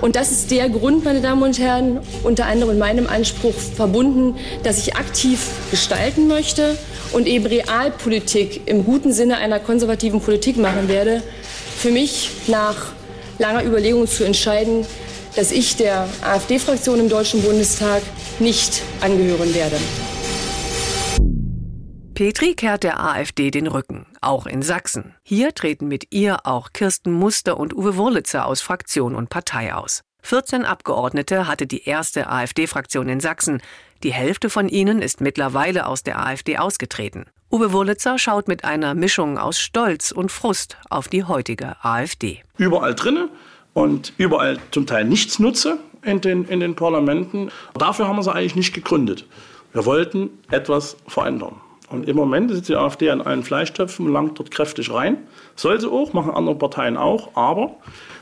Und 0.01 0.15
das 0.15 0.31
ist 0.31 0.49
der 0.51 0.69
Grund, 0.69 1.03
meine 1.03 1.19
Damen 1.19 1.43
und 1.43 1.59
Herren, 1.59 1.99
unter 2.23 2.45
anderem 2.45 2.73
in 2.73 2.79
meinem 2.79 3.07
Anspruch 3.07 3.53
verbunden, 3.53 4.35
dass 4.63 4.77
ich 4.77 4.95
aktiv 4.95 5.47
gestalten 5.71 6.27
möchte 6.27 6.77
und 7.11 7.27
eben 7.27 7.45
Realpolitik 7.45 8.61
im 8.65 8.85
guten 8.85 9.11
Sinne 9.11 9.37
einer 9.37 9.59
konservativen 9.59 10.21
Politik 10.21 10.57
machen 10.57 10.87
werde. 10.87 11.21
Für 11.77 11.91
mich 11.91 12.29
nach 12.47 12.93
langer 13.39 13.63
Überlegung 13.65 14.07
zu 14.07 14.23
entscheiden, 14.23 14.85
dass 15.35 15.51
ich 15.51 15.75
der 15.75 16.07
AfD-Fraktion 16.21 16.99
im 16.99 17.09
Deutschen 17.09 17.41
Bundestag 17.41 18.01
nicht 18.39 18.81
angehören 19.01 19.53
werde. 19.53 19.77
Petri 22.19 22.53
kehrt 22.53 22.83
der 22.83 23.01
AfD 23.01 23.49
den 23.49 23.65
Rücken, 23.65 24.05
auch 24.19 24.45
in 24.45 24.61
Sachsen. 24.61 25.15
Hier 25.23 25.55
treten 25.55 25.87
mit 25.87 26.07
ihr 26.09 26.45
auch 26.45 26.73
Kirsten 26.73 27.13
Muster 27.13 27.57
und 27.57 27.73
Uwe 27.73 27.95
Wurlitzer 27.95 28.45
aus 28.45 28.59
Fraktion 28.59 29.15
und 29.15 29.29
Partei 29.29 29.73
aus. 29.73 30.01
14 30.23 30.65
Abgeordnete 30.65 31.47
hatte 31.47 31.65
die 31.65 31.85
erste 31.85 32.29
AfD-Fraktion 32.29 33.07
in 33.07 33.21
Sachsen. 33.21 33.61
Die 34.03 34.11
Hälfte 34.11 34.49
von 34.49 34.67
ihnen 34.67 35.01
ist 35.01 35.21
mittlerweile 35.21 35.85
aus 35.85 36.03
der 36.03 36.19
AfD 36.19 36.57
ausgetreten. 36.57 37.27
Uwe 37.53 37.71
Wurlitzer 37.71 38.19
schaut 38.19 38.49
mit 38.49 38.65
einer 38.65 38.95
Mischung 38.95 39.37
aus 39.37 39.57
Stolz 39.57 40.11
und 40.11 40.29
Frust 40.29 40.75
auf 40.89 41.07
die 41.07 41.23
heutige 41.23 41.77
AfD. 41.85 42.43
Überall 42.57 42.95
drinne 42.95 43.29
und 43.73 44.11
überall 44.17 44.59
zum 44.71 44.85
Teil 44.85 45.05
nichts 45.05 45.39
nutze 45.39 45.79
in 46.03 46.19
den, 46.19 46.43
in 46.43 46.59
den 46.59 46.75
Parlamenten. 46.75 47.49
Dafür 47.75 48.09
haben 48.09 48.17
wir 48.17 48.23
sie 48.23 48.33
eigentlich 48.35 48.57
nicht 48.57 48.73
gegründet. 48.73 49.25
Wir 49.71 49.85
wollten 49.85 50.31
etwas 50.51 50.97
verändern. 51.07 51.61
Und 51.89 52.07
im 52.07 52.15
Moment 52.15 52.51
sitzt 52.51 52.69
die 52.69 52.75
AfD 52.75 53.09
an 53.09 53.21
allen 53.21 53.43
Fleischtöpfen 53.43 54.05
und 54.05 54.13
langt 54.13 54.37
dort 54.37 54.51
kräftig 54.51 54.93
rein. 54.93 55.17
Soll 55.55 55.79
sie 55.81 55.89
auch, 55.89 56.13
machen 56.13 56.31
andere 56.31 56.55
Parteien 56.55 56.97
auch, 56.97 57.35
aber 57.35 57.77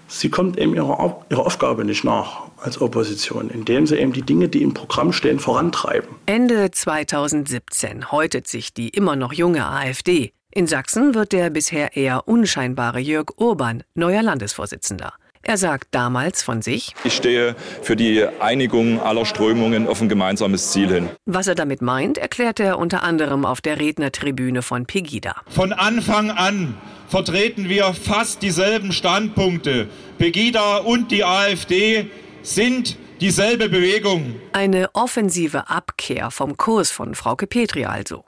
sie 0.08 0.30
kommt 0.30 0.58
eben 0.58 0.74
ihrer, 0.74 1.26
ihrer 1.30 1.46
Aufgabe 1.46 1.84
nicht 1.84 2.04
nach 2.04 2.44
als 2.58 2.82
Opposition, 2.82 3.50
indem 3.50 3.86
sie 3.86 3.98
eben 3.98 4.14
die 4.14 4.22
Dinge, 4.22 4.48
die 4.48 4.64
im 4.64 4.74
Programm 4.74 5.14
stehen, 5.14 5.40
vorantreiben. 5.40 6.08
Ende 6.26 6.72
2017 6.72 8.12
häutet 8.12 8.48
sich 8.48 8.74
die 8.74 8.90
immer 8.90 9.16
noch 9.16 9.34
junge 9.34 9.68
AfD. 9.68 10.32
In 10.52 10.66
Sachsen 10.66 11.14
wird 11.14 11.34
der 11.34 11.50
bisher 11.50 11.96
eher 11.96 12.28
unscheinbare 12.28 13.00
Jörg 13.00 13.28
Urban 13.38 13.84
neuer 13.94 14.24
Landesvorsitzender. 14.24 15.14
Er 15.48 15.56
sagt 15.56 15.88
damals 15.92 16.44
von 16.44 16.62
sich, 16.62 16.94
ich 17.06 17.16
stehe 17.16 17.56
für 17.82 17.96
die 17.96 18.26
Einigung 18.42 19.00
aller 19.02 19.26
Strömungen 19.26 19.88
auf 19.88 20.02
ein 20.02 20.10
gemeinsames 20.10 20.72
Ziel 20.72 20.90
hin. 20.90 21.10
Was 21.26 21.48
er 21.48 21.56
damit 21.56 21.82
meint, 21.82 22.18
erklärt 22.18 22.60
er 22.60 22.78
unter 22.78 23.02
anderem 23.02 23.46
auf 23.46 23.62
der 23.62 23.80
Rednertribüne 23.80 24.62
von 24.62 24.86
Pegida. 24.86 25.38
Von 25.48 25.72
Anfang 25.72 26.32
an 26.32 26.76
vertreten 27.08 27.70
wir 27.70 27.94
fast 27.94 28.42
dieselben 28.42 28.92
Standpunkte. 28.92 29.88
Pegida 30.18 30.80
und 30.80 31.12
die 31.12 31.24
AfD 31.24 32.12
sind 32.42 32.98
dieselbe 33.22 33.70
Bewegung. 33.70 34.36
Eine 34.52 34.90
offensive 34.96 35.70
Abkehr 35.70 36.30
vom 36.30 36.58
Kurs 36.58 36.92
von 36.92 37.16
Frauke 37.16 37.48
Petri 37.48 37.86
also. 37.86 38.26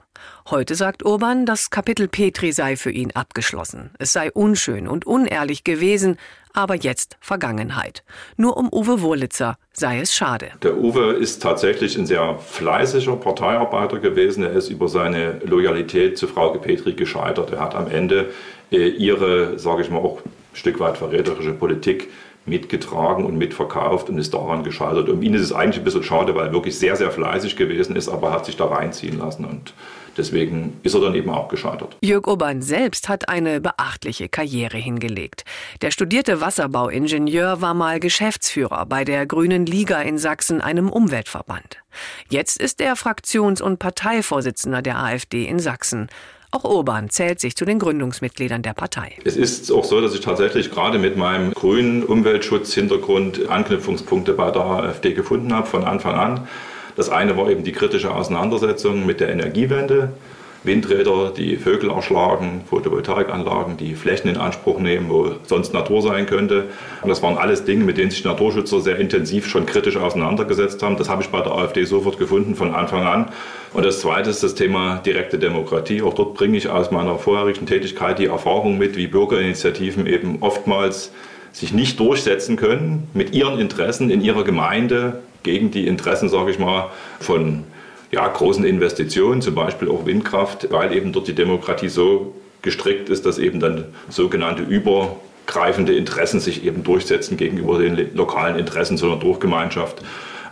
Heute 0.50 0.74
sagt 0.74 1.04
Urban, 1.04 1.46
das 1.46 1.70
Kapitel 1.70 2.08
Petri 2.08 2.52
sei 2.52 2.76
für 2.76 2.90
ihn 2.90 3.12
abgeschlossen. 3.12 3.90
Es 3.98 4.12
sei 4.12 4.32
unschön 4.32 4.88
und 4.88 5.06
unehrlich 5.06 5.64
gewesen, 5.64 6.16
aber 6.52 6.74
jetzt 6.74 7.16
Vergangenheit. 7.20 8.02
Nur 8.36 8.56
um 8.56 8.68
Uwe 8.72 9.00
Wurlitzer 9.00 9.56
sei 9.72 10.00
es 10.00 10.14
schade. 10.14 10.50
Der 10.62 10.76
Uwe 10.76 11.12
ist 11.12 11.42
tatsächlich 11.42 11.96
ein 11.96 12.06
sehr 12.06 12.38
fleißiger 12.38 13.16
Parteiarbeiter 13.16 13.98
gewesen. 13.98 14.44
Er 14.44 14.52
ist 14.52 14.68
über 14.68 14.88
seine 14.88 15.40
Loyalität 15.44 16.18
zu 16.18 16.26
Frau 16.26 16.50
Petri 16.50 16.94
gescheitert. 16.94 17.52
Er 17.52 17.60
hat 17.60 17.74
am 17.74 17.88
Ende 17.88 18.30
äh, 18.70 18.88
ihre, 18.88 19.58
sage 19.58 19.82
ich 19.82 19.90
mal, 19.90 19.98
auch 19.98 20.18
ein 20.24 20.30
Stück 20.52 20.80
weit 20.80 20.98
verräterische 20.98 21.52
Politik 21.52 22.08
mitgetragen 22.46 23.24
und 23.24 23.36
mitverkauft 23.36 24.08
und 24.08 24.18
ist 24.18 24.34
daran 24.34 24.64
gescheitert. 24.64 25.08
Um 25.08 25.22
ihn 25.22 25.34
ist 25.34 25.42
es 25.42 25.52
eigentlich 25.52 25.78
ein 25.78 25.84
bisschen 25.84 26.02
schade, 26.02 26.34
weil 26.34 26.46
er 26.46 26.52
wirklich 26.52 26.78
sehr, 26.78 26.96
sehr 26.96 27.10
fleißig 27.10 27.56
gewesen 27.56 27.96
ist, 27.96 28.08
aber 28.08 28.32
hat 28.32 28.46
sich 28.46 28.56
da 28.56 28.66
reinziehen 28.66 29.18
lassen 29.18 29.44
und 29.44 29.74
Deswegen 30.16 30.78
ist 30.82 30.94
er 30.94 31.00
dann 31.00 31.14
eben 31.14 31.30
auch 31.30 31.48
gescheitert. 31.48 31.96
Jörg 32.02 32.26
Urban 32.26 32.62
selbst 32.62 33.08
hat 33.08 33.28
eine 33.28 33.60
beachtliche 33.60 34.28
Karriere 34.28 34.76
hingelegt. 34.76 35.44
Der 35.82 35.90
studierte 35.90 36.40
Wasserbauingenieur 36.40 37.60
war 37.60 37.74
mal 37.74 38.00
Geschäftsführer 38.00 38.86
bei 38.86 39.04
der 39.04 39.26
Grünen 39.26 39.66
Liga 39.66 40.00
in 40.00 40.18
Sachsen, 40.18 40.60
einem 40.60 40.90
Umweltverband. 40.90 41.78
Jetzt 42.28 42.60
ist 42.60 42.80
er 42.80 42.96
Fraktions- 42.96 43.62
und 43.62 43.78
Parteivorsitzender 43.78 44.82
der 44.82 44.98
AfD 44.98 45.44
in 45.44 45.58
Sachsen. 45.58 46.08
Auch 46.52 46.64
Urban 46.64 47.10
zählt 47.10 47.38
sich 47.38 47.54
zu 47.54 47.64
den 47.64 47.78
Gründungsmitgliedern 47.78 48.62
der 48.62 48.74
Partei. 48.74 49.12
Es 49.24 49.36
ist 49.36 49.70
auch 49.70 49.84
so, 49.84 50.00
dass 50.00 50.14
ich 50.14 50.20
tatsächlich 50.20 50.72
gerade 50.72 50.98
mit 50.98 51.16
meinem 51.16 51.52
grünen 51.52 52.02
Umweltschutzhintergrund 52.02 53.48
Anknüpfungspunkte 53.48 54.32
bei 54.32 54.50
der 54.50 54.62
AfD 54.62 55.12
gefunden 55.12 55.54
habe 55.54 55.68
von 55.68 55.84
Anfang 55.84 56.16
an. 56.16 56.48
Das 57.00 57.08
eine 57.08 57.34
war 57.38 57.48
eben 57.48 57.64
die 57.64 57.72
kritische 57.72 58.14
Auseinandersetzung 58.14 59.06
mit 59.06 59.20
der 59.20 59.30
Energiewende. 59.30 60.10
Windräder, 60.64 61.32
die 61.34 61.56
Vögel 61.56 61.88
erschlagen, 61.88 62.60
Photovoltaikanlagen, 62.68 63.78
die 63.78 63.94
Flächen 63.94 64.28
in 64.28 64.36
Anspruch 64.36 64.78
nehmen, 64.78 65.08
wo 65.08 65.30
sonst 65.46 65.72
Natur 65.72 66.02
sein 66.02 66.26
könnte. 66.26 66.64
Und 67.00 67.08
das 67.08 67.22
waren 67.22 67.38
alles 67.38 67.64
Dinge, 67.64 67.84
mit 67.84 67.96
denen 67.96 68.10
sich 68.10 68.22
Naturschützer 68.22 68.82
sehr 68.82 68.98
intensiv 68.98 69.48
schon 69.48 69.64
kritisch 69.64 69.96
auseinandergesetzt 69.96 70.82
haben. 70.82 70.98
Das 70.98 71.08
habe 71.08 71.22
ich 71.22 71.30
bei 71.30 71.40
der 71.40 71.52
AfD 71.52 71.84
sofort 71.84 72.18
gefunden 72.18 72.54
von 72.54 72.74
Anfang 72.74 73.06
an. 73.06 73.28
Und 73.72 73.86
das 73.86 74.00
Zweite 74.00 74.28
ist 74.28 74.42
das 74.42 74.54
Thema 74.54 74.98
direkte 74.98 75.38
Demokratie. 75.38 76.02
Auch 76.02 76.12
dort 76.12 76.34
bringe 76.34 76.58
ich 76.58 76.68
aus 76.68 76.90
meiner 76.90 77.16
vorherigen 77.16 77.64
Tätigkeit 77.64 78.18
die 78.18 78.26
Erfahrung 78.26 78.76
mit, 78.76 78.98
wie 78.98 79.06
Bürgerinitiativen 79.06 80.06
eben 80.06 80.42
oftmals 80.42 81.12
sich 81.52 81.72
nicht 81.72 81.98
durchsetzen 81.98 82.56
können 82.56 83.08
mit 83.14 83.32
ihren 83.32 83.58
Interessen 83.58 84.10
in 84.10 84.20
ihrer 84.20 84.44
Gemeinde 84.44 85.22
gegen 85.42 85.70
die 85.70 85.86
Interessen, 85.86 86.28
sage 86.28 86.50
ich 86.50 86.58
mal, 86.58 86.90
von 87.20 87.64
ja, 88.10 88.26
großen 88.26 88.64
Investitionen, 88.64 89.40
zum 89.40 89.54
Beispiel 89.54 89.88
auch 89.88 90.06
Windkraft, 90.06 90.70
weil 90.70 90.92
eben 90.92 91.12
dort 91.12 91.28
die 91.28 91.34
Demokratie 91.34 91.88
so 91.88 92.34
gestrickt 92.62 93.08
ist, 93.08 93.24
dass 93.24 93.38
eben 93.38 93.60
dann 93.60 93.86
sogenannte 94.08 94.62
Über 94.62 95.16
greifende 95.46 95.94
Interessen 95.94 96.40
sich 96.40 96.64
eben 96.64 96.84
durchsetzen 96.84 97.36
gegenüber 97.36 97.78
den 97.78 98.14
lokalen 98.14 98.56
Interessen, 98.56 98.96
sondern 98.96 99.20
durch 99.20 99.40
Gemeinschaft. 99.40 100.02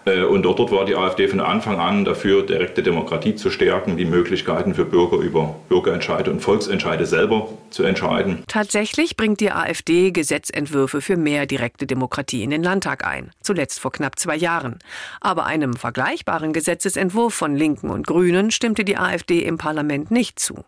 Äh, 0.08 0.24
und 0.24 0.42
dort, 0.42 0.58
dort 0.58 0.72
war 0.72 0.84
die 0.84 0.96
AfD 0.96 1.28
von 1.28 1.40
Anfang 1.40 1.78
an 1.78 2.04
dafür, 2.04 2.44
direkte 2.44 2.82
Demokratie 2.82 3.34
zu 3.34 3.50
stärken, 3.50 3.96
die 3.96 4.04
Möglichkeiten 4.04 4.74
für 4.74 4.84
Bürger 4.84 5.18
über 5.18 5.56
Bürgerentscheide 5.68 6.30
und 6.30 6.40
Volksentscheide 6.40 7.06
selber 7.06 7.48
zu 7.70 7.82
entscheiden. 7.82 8.44
Tatsächlich 8.48 9.16
bringt 9.16 9.40
die 9.40 9.50
AfD 9.50 10.10
Gesetzentwürfe 10.10 11.00
für 11.00 11.16
mehr 11.16 11.46
direkte 11.46 11.86
Demokratie 11.86 12.42
in 12.42 12.50
den 12.50 12.62
Landtag 12.62 13.06
ein, 13.06 13.30
zuletzt 13.42 13.80
vor 13.80 13.92
knapp 13.92 14.18
zwei 14.18 14.36
Jahren. 14.36 14.78
Aber 15.20 15.46
einem 15.46 15.74
vergleichbaren 15.74 16.52
Gesetzesentwurf 16.52 17.34
von 17.34 17.56
Linken 17.56 17.90
und 17.90 18.06
Grünen 18.06 18.50
stimmte 18.50 18.84
die 18.84 18.96
AfD 18.96 19.40
im 19.40 19.58
Parlament 19.58 20.10
nicht 20.10 20.38
zu. 20.38 20.64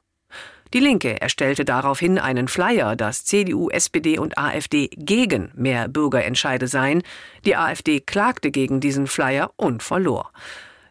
Die 0.72 0.80
Linke 0.80 1.20
erstellte 1.20 1.64
daraufhin 1.64 2.18
einen 2.18 2.46
Flyer, 2.46 2.94
dass 2.94 3.24
CDU, 3.24 3.70
SPD 3.70 4.18
und 4.18 4.38
AfD 4.38 4.88
gegen 4.92 5.50
mehr 5.54 5.88
Bürgerentscheide 5.88 6.68
seien. 6.68 7.02
Die 7.44 7.56
AfD 7.56 8.00
klagte 8.00 8.50
gegen 8.50 8.80
diesen 8.80 9.06
Flyer 9.08 9.50
und 9.56 9.82
verlor. 9.82 10.30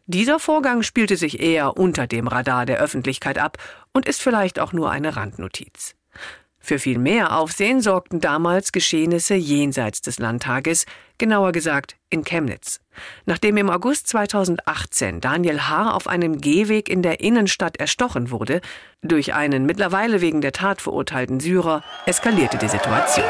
Dieser 0.05 0.39
Vorgang 0.39 0.83
spielte 0.83 1.17
sich 1.17 1.39
eher 1.39 1.77
unter 1.77 2.07
dem 2.07 2.27
Radar 2.27 2.65
der 2.65 2.79
Öffentlichkeit 2.79 3.37
ab 3.37 3.57
und 3.93 4.07
ist 4.07 4.21
vielleicht 4.21 4.59
auch 4.59 4.73
nur 4.73 4.89
eine 4.89 5.15
Randnotiz. 5.15 5.95
Für 6.59 6.77
viel 6.77 6.97
mehr 6.97 7.37
Aufsehen 7.37 7.79
sorgten 7.79 8.19
damals 8.19 8.71
Geschehnisse 8.71 9.35
jenseits 9.35 10.01
des 10.01 10.19
Landtages, 10.19 10.85
genauer 11.17 11.51
gesagt 11.51 11.95
in 12.09 12.23
Chemnitz. 12.23 12.81
Nachdem 13.25 13.57
im 13.57 13.69
August 13.69 14.07
2018 14.07 15.21
Daniel 15.21 15.61
H. 15.61 15.91
auf 15.91 16.07
einem 16.07 16.39
Gehweg 16.39 16.89
in 16.89 17.01
der 17.01 17.19
Innenstadt 17.19 17.77
erstochen 17.77 18.31
wurde, 18.31 18.61
durch 19.01 19.33
einen 19.33 19.65
mittlerweile 19.65 20.21
wegen 20.21 20.41
der 20.41 20.51
Tat 20.51 20.81
verurteilten 20.81 21.39
Syrer, 21.39 21.83
eskalierte 22.05 22.57
die 22.57 22.67
Situation. 22.67 23.25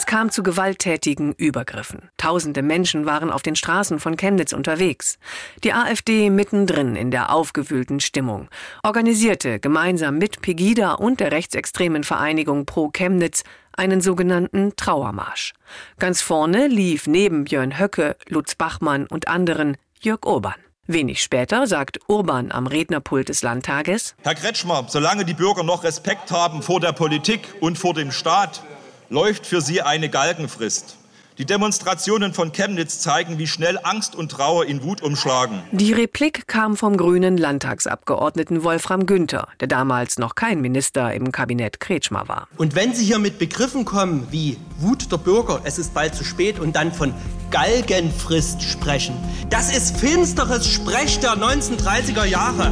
Es 0.00 0.06
kam 0.06 0.30
zu 0.30 0.42
gewalttätigen 0.42 1.34
Übergriffen. 1.34 2.08
Tausende 2.16 2.62
Menschen 2.62 3.04
waren 3.04 3.30
auf 3.30 3.42
den 3.42 3.54
Straßen 3.54 3.98
von 3.98 4.16
Chemnitz 4.16 4.54
unterwegs. 4.54 5.18
Die 5.62 5.74
AfD 5.74 6.30
mittendrin 6.30 6.96
in 6.96 7.10
der 7.10 7.30
aufgewühlten 7.34 8.00
Stimmung, 8.00 8.48
organisierte 8.82 9.60
gemeinsam 9.60 10.16
mit 10.16 10.40
Pegida 10.40 10.92
und 10.94 11.20
der 11.20 11.32
rechtsextremen 11.32 12.04
Vereinigung 12.04 12.64
Pro 12.64 12.88
Chemnitz 12.88 13.42
einen 13.72 14.00
sogenannten 14.00 14.74
Trauermarsch. 14.76 15.52
Ganz 15.98 16.22
vorne 16.22 16.66
lief 16.66 17.06
neben 17.06 17.44
Björn 17.44 17.78
Höcke, 17.78 18.16
Lutz 18.28 18.54
Bachmann 18.54 19.06
und 19.06 19.28
anderen 19.28 19.76
Jörg 20.00 20.24
Urban. 20.24 20.54
Wenig 20.86 21.22
später 21.22 21.66
sagt 21.66 22.00
Urban 22.08 22.50
am 22.50 22.66
Rednerpult 22.66 23.28
des 23.28 23.42
Landtages 23.42 24.16
Herr 24.22 24.34
Kretschmer, 24.34 24.86
solange 24.88 25.24
die 25.24 25.34
Bürger 25.34 25.62
noch 25.62 25.84
Respekt 25.84 26.32
haben 26.32 26.62
vor 26.62 26.80
der 26.80 26.92
Politik 26.92 27.54
und 27.60 27.78
vor 27.78 27.94
dem 27.94 28.10
Staat, 28.10 28.62
läuft 29.08 29.46
für 29.46 29.60
sie 29.60 29.82
eine 29.82 30.08
Galgenfrist. 30.08 30.96
Die 31.40 31.46
Demonstrationen 31.46 32.34
von 32.34 32.52
Chemnitz 32.52 33.00
zeigen, 33.00 33.38
wie 33.38 33.46
schnell 33.46 33.78
Angst 33.82 34.14
und 34.14 34.30
Trauer 34.30 34.66
in 34.66 34.82
Wut 34.82 35.00
umschlagen. 35.00 35.62
Die 35.72 35.94
Replik 35.94 36.46
kam 36.46 36.76
vom 36.76 36.98
grünen 36.98 37.38
Landtagsabgeordneten 37.38 38.62
Wolfram 38.62 39.06
Günther, 39.06 39.48
der 39.58 39.66
damals 39.66 40.18
noch 40.18 40.34
kein 40.34 40.60
Minister 40.60 41.14
im 41.14 41.32
Kabinett 41.32 41.80
Kretschmer 41.80 42.28
war. 42.28 42.46
Und 42.58 42.74
wenn 42.74 42.92
Sie 42.92 43.06
hier 43.06 43.18
mit 43.18 43.38
Begriffen 43.38 43.86
kommen 43.86 44.26
wie 44.30 44.58
Wut 44.80 45.10
der 45.10 45.16
Bürger, 45.16 45.62
es 45.64 45.78
ist 45.78 45.94
bald 45.94 46.14
zu 46.14 46.24
spät 46.24 46.58
und 46.58 46.76
dann 46.76 46.92
von 46.92 47.14
Galgenfrist 47.50 48.62
sprechen, 48.62 49.16
das 49.48 49.74
ist 49.74 49.96
finsteres 49.96 50.68
Sprech 50.68 51.20
der 51.20 51.38
1930er 51.38 52.26
Jahre. 52.26 52.70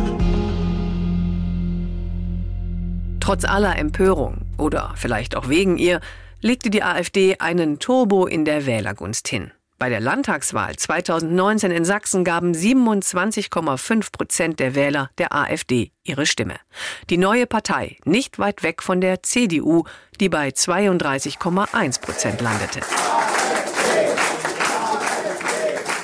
Trotz 3.19 3.47
aller 3.47 3.79
Empörung 3.79 4.43
oder 4.59 4.93
vielleicht 4.97 5.37
auch 5.37 5.49
wegen 5.49 5.79
ihr 5.79 6.03
legte 6.41 6.71
die 6.71 6.83
AfD 6.83 7.37
einen 7.39 7.79
Turbo 7.79 8.27
in 8.27 8.45
der 8.45 8.67
Wählergunst 8.67 9.29
hin. 9.29 9.53
Bei 9.79 9.89
der 9.89 10.01
Landtagswahl 10.01 10.75
2019 10.75 11.71
in 11.71 11.85
Sachsen 11.85 12.25
gaben 12.25 12.53
27,5 12.53 14.11
Prozent 14.11 14.59
der 14.59 14.75
Wähler 14.75 15.11
der 15.19 15.33
AfD 15.33 15.93
ihre 16.03 16.27
Stimme. 16.27 16.57
Die 17.11 17.17
neue 17.17 17.47
Partei 17.47 17.97
nicht 18.05 18.41
weit 18.41 18.65
weg 18.65 18.83
von 18.83 19.01
der 19.01 19.23
CDU, 19.23 19.85
die 20.19 20.29
bei 20.29 20.49
32,1 20.49 22.01
Prozent 22.01 22.41
landete. 22.41 22.81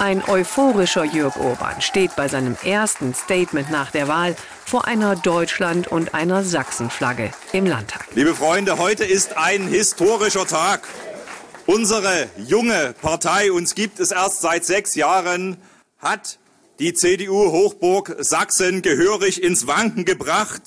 Ein 0.04 0.22
euphorischer 0.22 1.04
Jörg 1.04 1.36
Urban 1.36 1.80
steht 1.80 2.14
bei 2.14 2.28
seinem 2.28 2.58
ersten 2.62 3.14
Statement 3.14 3.70
nach 3.70 3.90
der 3.90 4.06
Wahl 4.06 4.36
vor 4.66 4.86
einer 4.86 5.16
Deutschland- 5.16 5.88
und 5.88 6.12
einer 6.12 6.44
Sachsenflagge 6.44 7.30
im 7.54 7.64
Landtag. 7.64 8.06
Liebe 8.14 8.34
Freunde, 8.34 8.76
heute 8.76 9.06
ist 9.06 9.38
ein 9.38 9.66
historischer 9.66 10.46
Tag. 10.46 10.86
Unsere 11.64 12.28
junge 12.36 12.94
Partei, 13.00 13.50
uns 13.50 13.74
gibt 13.74 13.98
es 13.98 14.10
erst 14.10 14.42
seit 14.42 14.66
sechs 14.66 14.94
Jahren, 14.94 15.56
hat 16.00 16.38
die 16.80 16.92
CDU-Hochburg 16.92 18.16
Sachsen 18.18 18.82
gehörig 18.82 19.42
ins 19.42 19.66
Wanken 19.66 20.04
gebracht. 20.04 20.60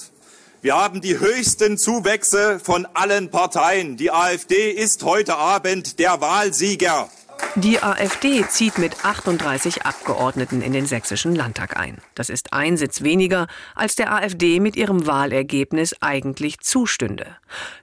Wir 0.63 0.76
haben 0.76 1.00
die 1.00 1.19
höchsten 1.19 1.78
Zuwächse 1.78 2.60
von 2.60 2.88
allen 2.95 3.30
Parteien. 3.30 3.97
Die 3.97 4.10
AfD 4.10 4.71
ist 4.71 5.04
heute 5.04 5.36
Abend 5.38 6.00
der 6.00 6.21
Wahlsieger. 6.21 7.12
Die 7.60 7.82
AfD 7.82 8.45
zieht 8.47 8.78
mit 8.78 9.04
38 9.04 9.84
Abgeordneten 9.84 10.62
in 10.62 10.73
den 10.73 10.86
sächsischen 10.86 11.34
Landtag 11.34 11.76
ein. 11.76 11.97
Das 12.13 12.30
ist 12.30 12.54
ein 12.54 12.78
Sitz 12.78 13.02
weniger, 13.02 13.47
als 13.73 13.95
der 13.95 14.13
AfD 14.13 14.60
mit 14.60 14.76
ihrem 14.76 15.08
Wahlergebnis 15.08 15.95
eigentlich 16.00 16.60
zustünde. 16.60 17.36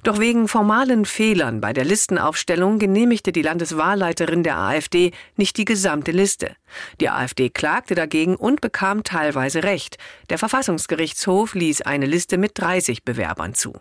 Doch 0.04 0.20
wegen 0.20 0.46
formalen 0.46 1.04
Fehlern 1.04 1.60
bei 1.60 1.72
der 1.72 1.84
Listenaufstellung 1.84 2.78
genehmigte 2.78 3.32
die 3.32 3.42
Landeswahlleiterin 3.42 4.44
der 4.44 4.58
AfD 4.58 5.10
nicht 5.36 5.56
die 5.56 5.64
gesamte 5.64 6.12
Liste. 6.12 6.54
Die 7.00 7.10
AfD 7.10 7.50
klagte 7.50 7.96
dagegen 7.96 8.36
und 8.36 8.60
bekam 8.60 9.02
teilweise 9.02 9.64
Recht. 9.64 9.98
Der 10.30 10.38
Verfassungsgerichtshof 10.38 11.54
ließ 11.54 11.82
eine 11.82 12.06
Liste 12.06 12.38
mit 12.38 12.52
30 12.58 13.02
Bewerbern 13.02 13.54
zu. 13.54 13.74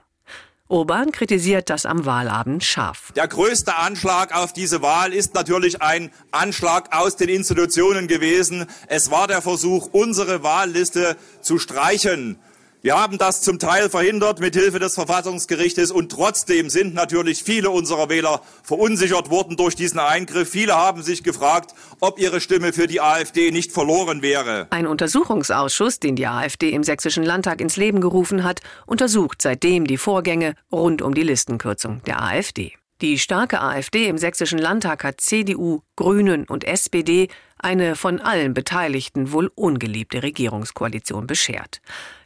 Urban 0.73 1.12
kritisiert 1.12 1.69
das 1.69 1.86
am 1.86 2.03
Wahlabend 2.07 2.63
scharf. 2.63 3.12
Der 3.15 3.27
größte 3.27 3.75
Anschlag 3.75 4.36
auf 4.36 4.53
diese 4.53 4.81
Wahl 4.81 5.13
ist 5.13 5.36
natürlich 5.36 5.83
ein 5.83 6.09
Anschlag 6.31 6.97
aus 6.97 7.15
den 7.15 7.29
Institutionen 7.29 8.07
gewesen. 8.07 8.65
Es 8.88 9.12
war 9.12 9.27
der 9.27 9.43
Versuch, 9.43 9.89
unsere 9.91 10.41
Wahlliste 10.41 11.15
zu 11.41 11.59
streichen. 11.59 12.39
Wir 12.86 13.02
haben 13.02 13.17
das 13.17 13.41
zum 13.41 13.60
Teil 13.60 13.89
verhindert 13.89 14.41
mit 14.41 14.58
Hilfe 14.58 14.78
des 14.78 14.96
Verfassungsgerichtes 14.96 15.89
und 15.89 16.12
trotzdem 16.12 16.69
sind 16.69 16.93
natürlich 16.93 17.41
viele 17.41 17.69
unserer 17.69 18.10
Wähler 18.10 18.41
verunsichert 18.62 19.30
worden 19.30 19.56
durch 19.56 19.78
diesen 19.78 20.00
Eingriff. 20.00 20.50
Viele 20.50 20.76
haben 20.76 21.02
sich 21.02 21.24
gefragt, 21.24 21.74
ob 22.02 22.19
ihre 22.19 22.41
Stimme 22.41 22.74
für 22.74 22.88
die 22.88 23.00
AfD 23.00 23.52
nicht 23.52 23.72
verloren 23.72 24.22
wäre. 24.22 24.67
Ein 24.72 24.86
Untersuchungsausschuss, 24.86 26.02
den 26.02 26.17
die 26.17 26.28
AfD 26.28 26.72
im 26.72 26.84
Sächsischen 26.84 27.24
Landtag 27.24 27.62
ins 27.62 27.78
Leben 27.78 28.02
gerufen 28.02 28.43
hat, 28.43 28.60
untersucht 28.86 29.41
seitdem 29.41 29.88
die 29.88 29.96
Vorgänge 29.96 30.56
rund 30.69 31.02
um 31.02 31.13
die 31.13 31.24
Listenkürzung 31.24 32.02
der 32.06 32.22
AfD. 32.22 32.74
Die 33.02 33.17
starke 33.17 33.62
AfD 33.62 34.08
im 34.08 34.17
Sächsischen 34.17 34.60
Landtag 34.60 35.06
hat 35.06 35.22
CDU, 35.22 35.82
Grünen 35.96 36.46
und 36.46 36.65
SPD 36.65 37.30
eine 37.63 37.95
von 37.95 38.19
allen 38.19 38.54
Beteiligten 38.54 39.32
wohl 39.32 39.52
ungeliebte 39.56 40.23
Regierungskoalition 40.23 41.28
beschert. 41.28 41.82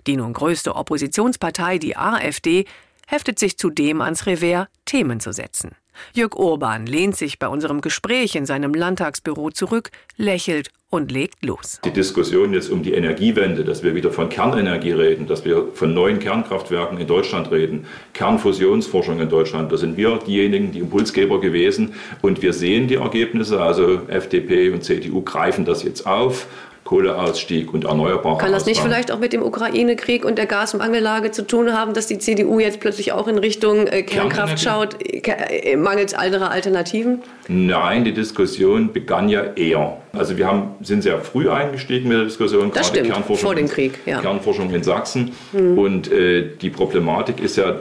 Die 0.08 0.17
nun 0.17 0.34
größte 0.34 0.76
Oppositionspartei, 0.76 1.78
die 1.78 1.95
AfD, 1.95 2.65
heftet 3.08 3.39
sich 3.39 3.58
zudem 3.58 4.02
ans 4.02 4.26
Revers, 4.26 4.67
Themen 4.86 5.19
zu 5.19 5.32
setzen. 5.32 5.71
Jörg 6.13 6.36
Urban 6.36 6.86
lehnt 6.86 7.15
sich 7.15 7.39
bei 7.39 7.47
unserem 7.47 7.82
Gespräch 7.82 8.36
in 8.36 8.45
seinem 8.45 8.73
Landtagsbüro 8.73 9.52
zurück, 9.52 9.91
lächelt 10.15 10.71
und 10.89 11.12
legt 11.12 11.43
los. 11.43 11.80
Die 11.84 11.91
Diskussion 11.91 12.54
jetzt 12.54 12.69
um 12.69 12.82
die 12.82 12.93
Energiewende, 12.93 13.65
dass 13.65 13.84
wir 13.84 13.93
wieder 13.93 14.10
von 14.10 14.30
Kernenergie 14.30 14.93
reden, 14.93 15.28
dass 15.28 15.43
wir 15.43 15.67
von 15.73 15.93
neuen 15.93 16.19
Kernkraftwerken 16.19 16.97
in 16.97 17.08
Deutschland 17.08 17.52
reden, 17.52 17.86
Kernfusionsforschung 18.13 19.19
in 19.19 19.30
Deutschland, 19.30 19.71
da 19.71 19.78
sind 19.78 19.97
wir 19.97 20.17
diejenigen, 20.26 20.71
die 20.71 20.80
Impulsgeber 20.80 21.41
gewesen. 21.41 21.93
Und 22.21 22.41
wir 22.41 22.54
sehen 22.54 22.88
die 22.88 22.95
Ergebnisse, 22.95 23.62
also 23.62 24.02
FDP 24.08 24.71
und 24.71 24.84
CDU 24.84 25.21
greifen 25.21 25.65
das 25.65 25.84
jetzt 25.84 26.08
auf 26.08 26.47
Kohleausstieg 26.88 27.73
und 27.73 27.84
erneuerbare 27.84 28.38
Kann 28.38 28.54
das 28.54 28.65
nicht 28.65 28.78
Ausbau. 28.78 28.89
vielleicht 28.89 29.12
auch 29.12 29.19
mit 29.19 29.34
dem 29.34 29.43
Ukraine-Krieg 29.43 30.23
und 30.23 30.38
der 30.38 30.45
Gasmangellage 30.45 31.32
zu 31.32 31.45
tun 31.45 31.73
haben, 31.73 31.93
dass 31.93 32.08
die 32.08 32.17
CDU 32.17 32.60
jetzt 32.60 32.80
plötzlich 32.80 33.12
auch 33.12 33.28
in 33.28 33.38
Richtung 33.38 33.88
äh, 33.88 34.04
Kernkraft 34.04 34.60
schaut, 34.60 34.95
äh, 35.02 35.76
mangels 35.76 36.13
anderer 36.13 36.50
Alternativen? 36.50 37.23
Nein, 37.50 38.06
die 38.06 38.13
Diskussion 38.13 38.93
begann 38.93 39.28
ja 39.28 39.43
eher. 39.56 39.97
Also 40.13 40.38
wir 40.38 40.47
haben, 40.47 40.76
sind 40.82 41.04
sehr 41.04 41.19
früh 41.19 41.50
eingestiegen 41.50 42.08
mit 42.08 42.17
der 42.19 42.23
Diskussion, 42.23 42.71
das 42.71 42.88
gerade 42.88 43.00
stimmt, 43.00 43.13
Kernforschung, 43.13 43.45
vor 43.45 43.56
dem 43.56 43.67
Krieg, 43.67 44.00
ja. 44.06 44.21
Kernforschung 44.21 44.73
in 44.73 44.84
Sachsen. 44.84 45.34
Mhm. 45.52 45.78
Und 45.78 46.12
äh, 46.12 46.56
die 46.62 46.69
Problematik 46.69 47.41
ist 47.41 47.58
ja 47.58 47.76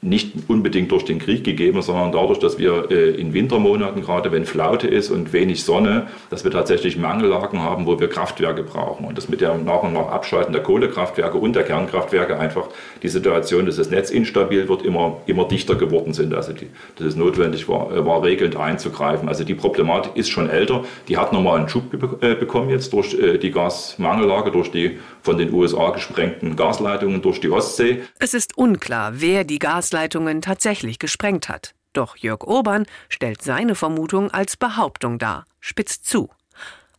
nicht 0.00 0.32
unbedingt 0.48 0.92
durch 0.92 1.04
den 1.04 1.18
Krieg 1.18 1.42
gegeben, 1.42 1.82
sondern 1.82 2.12
dadurch, 2.12 2.38
dass 2.38 2.58
wir 2.58 2.88
äh, 2.90 3.10
in 3.10 3.34
Wintermonaten, 3.34 4.02
gerade 4.02 4.30
wenn 4.30 4.44
Flaute 4.44 4.86
ist 4.86 5.10
und 5.10 5.32
wenig 5.32 5.64
Sonne, 5.64 6.06
dass 6.30 6.44
wir 6.44 6.52
tatsächlich 6.52 6.96
Mangellagen 6.96 7.60
haben, 7.60 7.84
wo 7.84 7.98
wir 7.98 8.08
Kraftwerke 8.08 8.62
brauchen. 8.62 9.04
Und 9.04 9.18
das 9.18 9.28
mit 9.28 9.40
dem 9.40 9.64
nach 9.64 9.82
und 9.82 9.94
nach 9.94 10.08
Abschalten 10.08 10.52
der 10.52 10.62
Kohlekraftwerke 10.62 11.36
und 11.36 11.56
der 11.56 11.64
Kernkraftwerke 11.64 12.38
einfach 12.38 12.68
die 13.02 13.08
Situation, 13.08 13.66
dass 13.66 13.76
das 13.76 13.90
Netz 13.90 14.10
instabil 14.10 14.68
wird, 14.68 14.82
immer, 14.82 15.16
immer 15.26 15.46
dichter 15.46 15.74
geworden 15.74 16.12
sind. 16.12 16.32
Also 16.32 16.52
die, 16.52 16.68
dass 16.96 17.08
es 17.08 17.16
notwendig 17.16 17.68
war, 17.68 17.90
äh, 17.90 18.06
war, 18.06 18.22
regelnd 18.22 18.54
einzugreifen. 18.54 19.28
Also 19.28 19.42
die 19.42 19.54
Problematik 19.54 20.12
ist 20.14 20.28
schon 20.28 20.48
älter. 20.48 20.84
Die 21.08 21.16
hat 21.16 21.32
nochmal 21.32 21.58
einen 21.58 21.68
Schub 21.68 21.92
äh, 22.22 22.36
bekommen 22.36 22.70
jetzt 22.70 22.92
durch 22.92 23.16
die 23.42 23.50
Gasmangellage, 23.50 24.50
durch 24.50 24.70
die 24.70 24.98
von 25.22 25.36
den 25.36 25.52
USA 25.52 25.90
gesprengten 25.90 26.56
Gasleitungen 26.56 27.20
durch 27.20 27.40
die 27.40 27.50
Ostsee. 27.50 28.02
Es 28.18 28.32
ist 28.32 28.56
unklar, 28.56 29.12
wer 29.16 29.44
die 29.44 29.58
Gasleitungen 29.88 30.42
tatsächlich 30.42 30.98
gesprengt 30.98 31.48
hat. 31.48 31.74
Doch 31.94 32.18
Jörg 32.18 32.44
Urban 32.44 32.84
stellt 33.08 33.40
seine 33.40 33.74
Vermutung 33.74 34.30
als 34.30 34.58
Behauptung 34.58 35.18
dar, 35.18 35.46
spitzt 35.60 36.06
zu. 36.06 36.28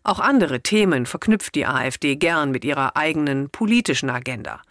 Auch 0.01 0.19
andere 0.19 0.61
Themen 0.61 1.05
verknüpft 1.05 1.53
die 1.53 1.67
AfD 1.67 2.15
gern 2.15 2.49
mit 2.49 2.65
ihrer 2.65 2.97
eigenen 2.97 3.51
politischen 3.51 4.09
Agenda. 4.09 4.63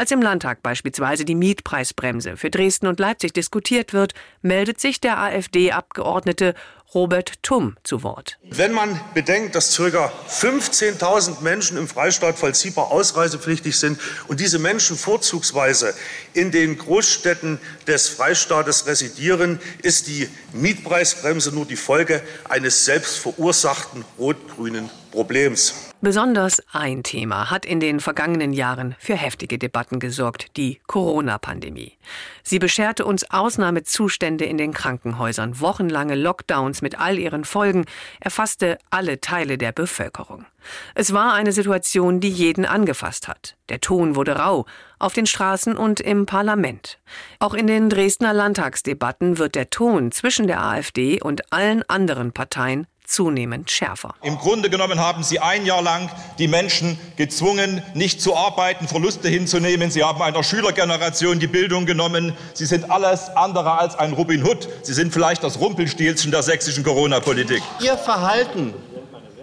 Als 0.00 0.12
im 0.12 0.22
Landtag 0.22 0.62
beispielsweise 0.62 1.26
die 1.26 1.34
Mietpreisbremse 1.34 2.38
für 2.38 2.48
Dresden 2.48 2.86
und 2.86 2.98
Leipzig 2.98 3.34
diskutiert 3.34 3.92
wird, 3.92 4.14
meldet 4.40 4.80
sich 4.80 4.98
der 4.98 5.18
AfD-Abgeordnete 5.18 6.54
Robert 6.94 7.42
Tumm 7.42 7.76
zu 7.84 8.02
Wort. 8.02 8.38
Wenn 8.42 8.72
man 8.72 8.98
bedenkt, 9.12 9.54
dass 9.54 9.76
ca. 9.76 10.10
15.000 10.26 11.42
Menschen 11.42 11.76
im 11.76 11.86
Freistaat 11.86 12.38
vollziehbar 12.38 12.90
ausreisepflichtig 12.90 13.76
sind 13.78 14.00
und 14.26 14.40
diese 14.40 14.58
Menschen 14.58 14.96
vorzugsweise 14.96 15.92
in 16.32 16.50
den 16.50 16.78
Großstädten 16.78 17.60
des 17.86 18.08
Freistaates 18.08 18.86
residieren, 18.86 19.60
ist 19.82 20.06
die 20.06 20.30
Mietpreisbremse 20.54 21.54
nur 21.54 21.66
die 21.66 21.76
Folge 21.76 22.22
eines 22.48 22.86
selbst 22.86 23.18
verursachten 23.18 24.06
rot-grünen 24.18 24.88
Problems. 25.10 25.89
Besonders 26.02 26.62
ein 26.72 27.02
Thema 27.02 27.50
hat 27.50 27.66
in 27.66 27.78
den 27.78 28.00
vergangenen 28.00 28.54
Jahren 28.54 28.94
für 28.98 29.16
heftige 29.16 29.58
Debatten 29.58 30.00
gesorgt, 30.00 30.56
die 30.56 30.80
Corona-Pandemie. 30.86 31.98
Sie 32.42 32.58
bescherte 32.58 33.04
uns 33.04 33.30
Ausnahmezustände 33.30 34.46
in 34.46 34.56
den 34.56 34.72
Krankenhäusern, 34.72 35.60
wochenlange 35.60 36.14
Lockdowns 36.14 36.80
mit 36.80 36.98
all 36.98 37.18
ihren 37.18 37.44
Folgen, 37.44 37.84
erfasste 38.18 38.78
alle 38.88 39.20
Teile 39.20 39.58
der 39.58 39.72
Bevölkerung. 39.72 40.46
Es 40.94 41.12
war 41.12 41.34
eine 41.34 41.52
Situation, 41.52 42.20
die 42.20 42.30
jeden 42.30 42.64
angefasst 42.64 43.28
hat. 43.28 43.56
Der 43.68 43.82
Ton 43.82 44.16
wurde 44.16 44.36
rau, 44.36 44.64
auf 44.98 45.12
den 45.12 45.26
Straßen 45.26 45.76
und 45.76 46.00
im 46.00 46.24
Parlament. 46.24 46.98
Auch 47.40 47.52
in 47.52 47.66
den 47.66 47.90
Dresdner 47.90 48.32
Landtagsdebatten 48.32 49.36
wird 49.36 49.54
der 49.54 49.68
Ton 49.68 50.12
zwischen 50.12 50.46
der 50.46 50.62
AfD 50.62 51.20
und 51.20 51.52
allen 51.52 51.82
anderen 51.90 52.32
Parteien 52.32 52.86
zunehmend 53.10 53.70
schärfer. 53.70 54.14
Im 54.22 54.38
Grunde 54.38 54.70
genommen 54.70 55.00
haben 55.00 55.22
Sie 55.22 55.40
ein 55.40 55.66
Jahr 55.66 55.82
lang 55.82 56.10
die 56.38 56.48
Menschen 56.48 56.98
gezwungen, 57.16 57.82
nicht 57.94 58.22
zu 58.22 58.36
arbeiten, 58.36 58.88
Verluste 58.88 59.28
hinzunehmen. 59.28 59.90
Sie 59.90 60.04
haben 60.04 60.22
einer 60.22 60.42
Schülergeneration 60.42 61.40
die 61.40 61.46
Bildung 61.46 61.86
genommen. 61.86 62.36
Sie 62.54 62.66
sind 62.66 62.90
alles 62.90 63.28
andere 63.36 63.78
als 63.78 63.98
ein 63.98 64.12
Robin 64.12 64.44
Hood. 64.44 64.68
Sie 64.82 64.94
sind 64.94 65.12
vielleicht 65.12 65.42
das 65.42 65.58
Rumpelstilzchen 65.60 66.30
der 66.30 66.42
sächsischen 66.42 66.84
Corona-Politik. 66.84 67.62
Ihr 67.80 67.96
Verhalten, 67.96 68.74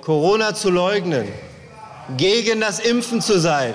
Corona 0.02 0.56
zu 0.56 0.70
leugnen, 0.70 1.28
gegen 2.16 2.62
das 2.62 2.80
Impfen 2.80 3.22
zu 3.22 3.40
sein, 3.40 3.74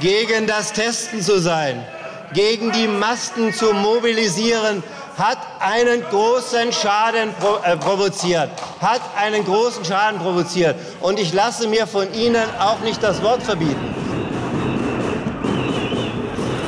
gegen 0.00 0.46
das 0.46 0.72
Testen 0.72 1.20
zu 1.20 1.40
sein, 1.40 1.84
gegen 2.32 2.70
die 2.70 2.86
Masken 2.86 3.52
zu 3.52 3.72
mobilisieren, 3.72 4.84
hat 5.20 5.38
einen 5.60 6.00
großen 6.02 6.72
Schaden 6.72 7.28
äh, 7.62 7.76
provoziert, 7.76 8.50
hat 8.80 9.02
einen 9.18 9.44
großen 9.44 9.84
Schaden 9.84 10.18
provoziert. 10.18 10.76
Und 11.00 11.18
ich 11.18 11.34
lasse 11.34 11.68
mir 11.68 11.86
von 11.86 12.12
Ihnen 12.14 12.48
auch 12.58 12.80
nicht 12.80 13.02
das 13.02 13.22
Wort 13.22 13.42
verbieten. 13.42 13.94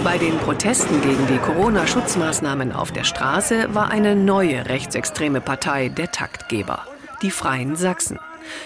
Bei 0.04 0.18
den 0.18 0.36
Protesten 0.38 1.00
gegen 1.00 1.26
die 1.28 1.38
Corona-Schutzmaßnahmen 1.38 2.72
auf 2.72 2.92
der 2.92 3.04
Straße 3.04 3.72
war 3.74 3.90
eine 3.90 4.14
neue 4.14 4.66
rechtsextreme 4.66 5.40
Partei 5.40 5.88
der 5.88 6.10
Taktgeber, 6.10 6.80
die 7.22 7.30
Freien 7.30 7.76
Sachsen. 7.76 8.18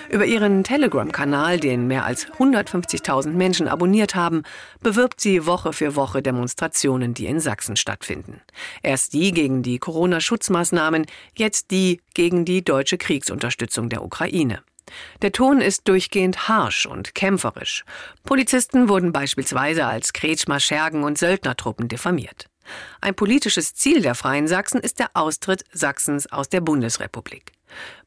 Über 0.09 0.25
ihren 0.25 0.65
Telegram-Kanal, 0.65 1.59
den 1.59 1.87
mehr 1.87 2.05
als 2.05 2.27
150.000 2.27 3.31
Menschen 3.31 3.69
abonniert 3.69 4.15
haben, 4.15 4.43
bewirbt 4.81 5.21
sie 5.21 5.47
Woche 5.47 5.73
für 5.73 5.97
Woche 5.97 6.23
Demonstrationen, 6.23 7.15
die 7.15 7.27
in 7.27 7.41
Sachsen 7.41 7.77
stattfinden. 7.77 8.41
Erst 8.83 9.13
die 9.13 9.33
gegen 9.33 9.63
die 9.63 9.79
Corona-Schutzmaßnahmen, 9.79 11.07
jetzt 11.37 11.71
die 11.71 12.01
gegen 12.15 12.45
die 12.45 12.65
deutsche 12.65 12.99
Kriegsunterstützung 12.99 13.89
der 13.89 14.05
Ukraine. 14.05 14.63
Der 15.23 15.33
Ton 15.33 15.61
ist 15.61 15.89
durchgehend 15.89 16.49
harsch 16.49 16.87
und 16.87 17.15
kämpferisch. 17.15 17.85
Polizisten 18.25 18.89
wurden 18.89 19.13
beispielsweise 19.13 19.87
als 19.87 20.13
Kretschmer, 20.13 20.61
Schergen 20.61 21.03
und 21.03 21.19
Söldnertruppen 21.19 21.89
diffamiert. 21.89 22.49
Ein 23.01 23.15
politisches 23.15 23.75
Ziel 23.75 24.03
der 24.03 24.15
Freien 24.15 24.49
Sachsen 24.49 24.81
ist 24.81 24.99
der 24.99 25.11
Austritt 25.15 25.65
Sachsens 25.73 26.31
aus 26.31 26.49
der 26.49 26.61
Bundesrepublik. 26.61 27.56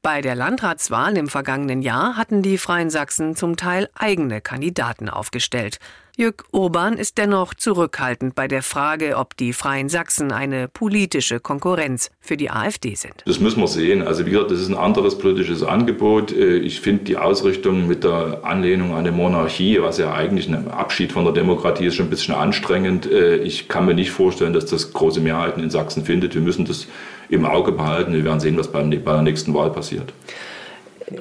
Bei 0.01 0.21
der 0.21 0.35
Landratswahl 0.35 1.17
im 1.17 1.27
vergangenen 1.27 1.81
Jahr 1.81 2.15
hatten 2.15 2.41
die 2.41 2.57
Freien 2.57 2.89
Sachsen 2.89 3.35
zum 3.35 3.57
Teil 3.57 3.89
eigene 3.95 4.41
Kandidaten 4.41 5.09
aufgestellt. 5.09 5.79
Jörg 6.19 6.43
Urban 6.51 6.97
ist 6.97 7.17
dennoch 7.17 7.53
zurückhaltend 7.53 8.35
bei 8.35 8.49
der 8.49 8.61
Frage, 8.61 9.15
ob 9.15 9.37
die 9.37 9.53
Freien 9.53 9.87
Sachsen 9.87 10.33
eine 10.33 10.67
politische 10.67 11.39
Konkurrenz 11.39 12.11
für 12.19 12.35
die 12.35 12.51
AfD 12.51 12.95
sind. 12.95 13.23
Das 13.25 13.39
müssen 13.39 13.61
wir 13.61 13.69
sehen. 13.69 14.05
Also 14.05 14.25
wie 14.25 14.31
gesagt, 14.31 14.51
das 14.51 14.59
ist 14.59 14.67
ein 14.67 14.75
anderes 14.75 15.17
politisches 15.17 15.63
Angebot. 15.63 16.33
Äh, 16.33 16.57
ich 16.57 16.81
finde 16.81 17.05
die 17.05 17.15
Ausrichtung 17.15 17.87
mit 17.87 18.03
der 18.03 18.41
Anlehnung 18.43 18.95
an 18.95 19.05
die 19.05 19.11
Monarchie, 19.11 19.81
was 19.81 19.97
ja 19.97 20.13
eigentlich 20.13 20.49
ein 20.49 20.69
Abschied 20.69 21.13
von 21.13 21.23
der 21.23 21.31
Demokratie 21.31 21.85
ist, 21.85 21.95
schon 21.95 22.07
ein 22.07 22.09
bisschen 22.09 22.35
anstrengend. 22.35 23.09
Äh, 23.09 23.37
ich 23.37 23.69
kann 23.69 23.85
mir 23.85 23.93
nicht 23.93 24.11
vorstellen, 24.11 24.51
dass 24.51 24.65
das 24.65 24.91
große 24.91 25.21
Mehrheiten 25.21 25.63
in 25.63 25.69
Sachsen 25.69 26.03
findet. 26.03 26.35
Wir 26.35 26.41
müssen 26.41 26.65
das 26.65 26.87
im 27.29 27.45
Auge 27.45 27.71
behalten. 27.71 28.13
Wir 28.13 28.25
werden 28.25 28.39
sehen, 28.39 28.57
was 28.57 28.67
bei 28.67 28.81
der 28.81 29.21
nächsten 29.21 29.53
Wahl 29.53 29.71
passiert. 29.71 30.13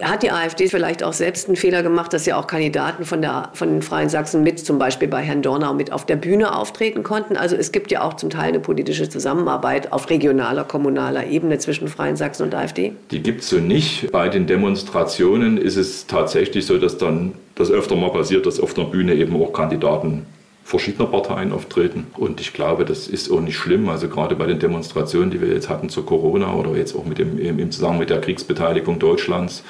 Hat 0.03 0.23
die 0.23 0.31
AfD 0.31 0.68
vielleicht 0.68 1.03
auch 1.03 1.14
selbst 1.14 1.49
einen 1.49 1.57
Fehler 1.57 1.83
gemacht, 1.83 2.12
dass 2.12 2.27
ja 2.27 2.38
auch 2.38 2.47
Kandidaten 2.47 3.05
von, 3.05 3.23
der, 3.23 3.51
von 3.55 3.71
den 3.71 3.83
Freien 3.83 4.11
Sachsen 4.11 4.42
mit, 4.42 4.59
zum 4.59 4.79
Beispiel 4.79 5.09
bei 5.09 5.23
Herrn 5.23 5.40
Dornau, 5.40 5.73
mit 5.73 5.92
auf 5.92 6.05
der 6.05 6.16
Bühne 6.16 6.55
auftreten 6.55 7.03
konnten? 7.03 7.37
Also 7.37 7.57
es 7.57 7.73
gibt 7.73 7.90
ja 7.90 8.03
auch 8.03 8.14
zum 8.14 8.29
Teil 8.29 8.49
eine 8.49 8.61
politische 8.61 9.09
Zusammenarbeit 9.09 9.92
auf 9.92 10.11
regionaler, 10.11 10.64
kommunaler 10.64 11.27
Ebene 11.27 11.59
zwischen 11.59 11.88
Freien 11.88 12.16
Sachsen 12.16 12.42
und 12.42 12.55
AfD. 12.55 12.92
Die 13.11 13.23
gibt 13.23 13.40
es 13.40 13.49
so 13.49 13.57
nicht. 13.57 14.12
Bei 14.12 14.29
den 14.29 14.47
Demonstrationen 14.47 15.57
ist 15.57 15.77
es 15.77 16.07
tatsächlich 16.07 16.66
so, 16.66 16.77
dass 16.77 16.99
dann 16.99 17.33
das 17.55 17.71
öfter 17.71 17.97
mal 17.97 18.11
passiert, 18.11 18.44
dass 18.44 18.61
auf 18.61 18.75
der 18.75 18.85
Bühne 18.85 19.14
eben 19.14 19.40
auch 19.40 19.53
Kandidaten 19.53 20.27
verschiedener 20.69 21.09
Parteien 21.09 21.51
auftreten. 21.53 22.09
Und 22.19 22.43
ich 22.43 22.53
glaube, 22.53 22.85
das 22.85 23.09
ist 23.09 23.31
auch 23.31 23.41
nicht 23.41 23.57
schlimm. 23.57 23.89
Also 23.89 24.09
gerade 24.09 24.37
bei 24.37 24.47
den 24.47 24.59
Demonstrationen, 24.59 25.31
die 25.31 25.41
wir 25.41 25.49
jetzt 25.49 25.71
hatten 25.71 25.89
zu 25.89 26.03
Corona 26.03 26.53
oder 26.53 26.77
jetzt 26.77 26.95
auch 26.95 27.07
mit 27.07 27.17
dem, 27.17 27.39
im 27.39 27.71
Zusammenhang 27.71 28.01
mit 28.01 28.11
der 28.11 28.21
Kriegsbeteiligung 28.21 28.99
Deutschlands, 28.99 29.65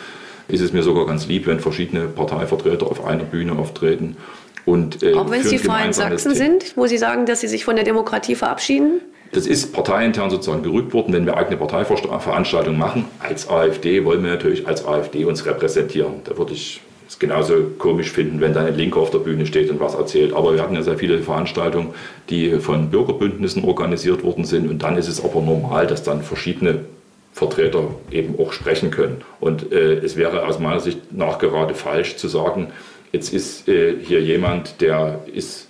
ist 0.49 0.61
es 0.61 0.73
mir 0.73 0.83
sogar 0.83 1.07
ganz 1.07 1.29
lieb, 1.29 1.47
wenn 1.47 1.61
verschiedene 1.61 2.07
Parteivertreter 2.09 2.87
auf 2.87 3.05
einer 3.05 3.23
Bühne 3.23 3.53
auftreten. 3.53 4.17
Und, 4.65 5.05
äh, 5.05 5.15
Auch 5.15 5.31
wenn 5.31 5.43
es 5.43 5.51
die 5.51 5.59
Freien 5.59 5.93
Sachsen 5.93 6.35
sind, 6.35 6.77
wo 6.77 6.89
Sie 6.89 6.99
sagen, 6.99 7.27
dass 7.27 7.43
Sie 7.43 7.49
sich 7.49 7.65
von 7.65 7.77
der 7.77 7.85
Demokratie 7.85 8.35
verabschieden? 8.35 9.01
Das 9.31 9.47
ist 9.47 9.73
parteiintern 9.73 10.31
sozusagen 10.31 10.65
gerückt 10.65 10.93
worden, 10.95 11.13
wenn 11.13 11.27
wir 11.27 11.37
eigene 11.37 11.59
Parteiveranstaltungen 11.59 12.79
machen. 12.79 13.05
Als 13.21 13.49
AfD 13.49 14.05
wollen 14.05 14.25
wir 14.25 14.33
natürlich 14.33 14.67
als 14.67 14.85
AfD 14.85 15.25
uns 15.27 15.47
repräsentieren. 15.47 16.15
Da 16.25 16.37
würde 16.37 16.55
ich 16.55 16.81
es 17.09 17.19
genauso 17.19 17.55
komisch 17.79 18.11
finden, 18.11 18.41
wenn 18.41 18.53
dann 18.53 18.67
ein 18.67 18.77
Linker 18.77 19.01
auf 19.01 19.11
der 19.11 19.19
Bühne 19.19 19.47
steht 19.47 19.71
und 19.71 19.81
was 19.81 19.95
erzählt. 19.95 20.35
Aber 20.35 20.53
wir 20.53 20.63
hatten 20.63 20.75
ja 20.75 20.83
sehr 20.83 20.99
viele 20.99 21.19
Veranstaltungen, 21.21 21.95
die 22.29 22.51
von 22.61 22.91
Bürgerbündnissen 22.91 23.65
organisiert 23.65 24.23
worden 24.23 24.45
sind. 24.45 24.69
Und 24.69 24.83
dann 24.83 24.99
ist 24.99 25.09
es 25.09 25.25
aber 25.25 25.41
normal, 25.41 25.87
dass 25.87 26.03
dann 26.03 26.23
verschiedene 26.23 26.85
Vertreter 27.33 27.95
eben 28.11 28.39
auch 28.39 28.53
sprechen 28.53 28.91
können. 28.91 29.23
Und 29.41 29.73
äh, 29.73 29.95
es 29.95 30.17
wäre 30.17 30.47
aus 30.47 30.59
meiner 30.59 30.81
Sicht 30.81 31.13
nachgerade 31.13 31.75
falsch 31.75 32.17
zu 32.17 32.29
sagen, 32.29 32.69
jetzt 33.13 33.33
ist 33.33 33.69
äh, 33.69 33.95
hier 34.03 34.21
jemand, 34.21 34.83
der 34.83 35.21
ist 35.33 35.69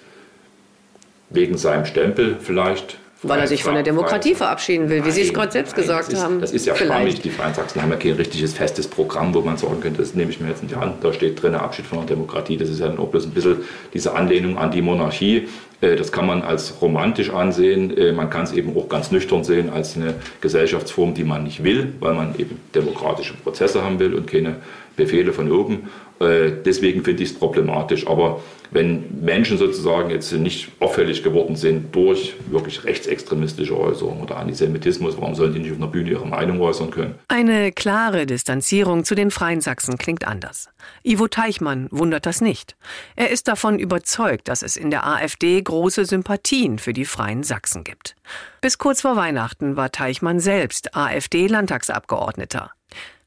wegen 1.31 1.57
seinem 1.57 1.85
Stempel 1.85 2.37
vielleicht 2.41 2.99
weil 3.23 3.41
er 3.41 3.47
sich 3.47 3.65
von 3.65 3.75
der 3.75 3.83
Demokratie 3.83 4.35
verabschieden 4.35 4.89
will, 4.89 5.05
wie 5.05 5.11
Sie 5.11 5.23
es 5.23 5.33
gerade 5.33 5.51
selbst 5.51 5.77
nein, 5.77 5.83
gesagt 5.83 6.13
ist, 6.13 6.23
haben. 6.23 6.41
Das 6.41 6.53
ist 6.53 6.67
ja 6.67 6.77
schwammig. 6.77 7.21
Die 7.21 7.31
Freien 7.31 7.55
Sachsen 7.55 7.83
haben 7.83 7.91
ja 7.91 7.97
kein 7.97 8.13
richtiges 8.13 8.55
festes 8.55 8.87
Programm, 8.87 9.35
wo 9.35 9.41
man 9.41 9.57
sagen 9.57 9.81
könnte, 9.81 10.01
das 10.01 10.15
nehme 10.15 10.31
ich 10.31 10.41
mir 10.41 10.49
jetzt 10.49 10.63
in 10.63 10.69
die 10.69 10.77
Hand, 10.77 11.03
da 11.03 11.13
steht 11.13 11.43
drin 11.43 11.55
Abschied 11.55 11.87
von 11.87 11.99
der 11.99 12.07
Demokratie. 12.07 12.57
Das 12.57 12.69
ist 12.69 12.79
ja 12.79 12.87
dann 12.87 12.99
auch 12.99 13.09
bloß 13.09 13.27
ein 13.27 13.33
bisschen 13.33 13.57
diese 13.93 14.15
Anlehnung 14.15 14.57
an 14.57 14.71
die 14.71 14.83
Monarchie. 14.83 15.49
Äh, 15.81 15.97
das 15.97 16.13
kann 16.13 16.27
man 16.27 16.43
als 16.43 16.81
romantisch 16.81 17.31
ansehen. 17.31 17.97
Äh, 17.97 18.13
man 18.13 18.31
kann 18.31 18.45
es 18.45 18.53
eben 18.53 18.77
auch 18.77 18.89
ganz 18.89 19.11
nüchtern 19.11 19.43
sehen 19.43 19.71
als 19.71 19.97
eine 19.97 20.15
Gesellschaftsform, 20.41 21.15
die 21.15 21.25
man 21.25 21.45
nicht 21.45 21.65
will, 21.65 21.95
weil 22.01 22.15
man 22.15 22.35
eben 22.39 22.61
demokratische 22.75 23.35
Prozesse 23.35 23.83
haben 23.83 23.99
will 23.99 24.15
und 24.15 24.27
keine 24.27 24.57
Befehle 24.97 25.33
von 25.33 25.51
oben. 25.51 25.89
Äh, 26.21 26.53
deswegen 26.65 27.05
finde 27.05 27.23
ich 27.23 27.31
es 27.31 27.39
problematisch. 27.39 28.07
Aber 28.07 28.41
wenn 28.71 29.23
Menschen 29.25 29.57
sozusagen 29.57 30.11
jetzt 30.11 30.33
nicht 30.33 30.71
auffällig 30.81 31.23
geworden 31.23 31.57
sind 31.57 31.95
durch 31.95 32.35
wirklich 32.51 32.85
rechtsextremistische 32.85 33.79
Äußerungen 33.79 34.23
oder 34.23 34.37
Antisemitismus, 34.37 35.17
warum 35.19 35.35
sollen 35.35 35.55
die 35.55 35.61
nicht 35.61 35.73
auf 35.73 35.79
einer 35.79 35.87
Bühne 35.87 36.11
ihre 36.11 36.27
Meinung 36.27 36.61
äußern 36.61 36.91
können? 36.91 37.15
Eine 37.29 37.73
klare 37.73 38.27
Distanzierung 38.27 39.05
zu 39.05 39.15
den 39.15 39.31
Freien 39.31 39.61
Sachsen 39.61 39.97
klingt 39.97 40.27
anders. 40.27 40.69
Ivo 41.03 41.29
Teichmann 41.29 41.89
wundert 41.91 42.27
das 42.27 42.41
nicht. 42.41 42.77
Er 43.17 43.31
ist 43.31 43.49
davon 43.49 43.79
überzeugt, 43.79 44.49
dass 44.49 44.63
es 44.63 44.77
in 44.77 44.91
der 44.91 45.07
AfD 45.07 45.61
große 45.61 46.05
Sympathien 46.05 46.79
für 46.79 46.93
die 46.93 47.05
Freien 47.05 47.43
Sachsen 47.43 47.85
gibt. 47.85 48.17
Bis 48.61 48.79
kurz 48.79 49.01
vor 49.01 49.17
Weihnachten 49.17 49.77
war 49.77 49.93
Teichmann 49.93 50.41
selbst 50.41 50.95
AfD-Landtagsabgeordneter 50.95 52.73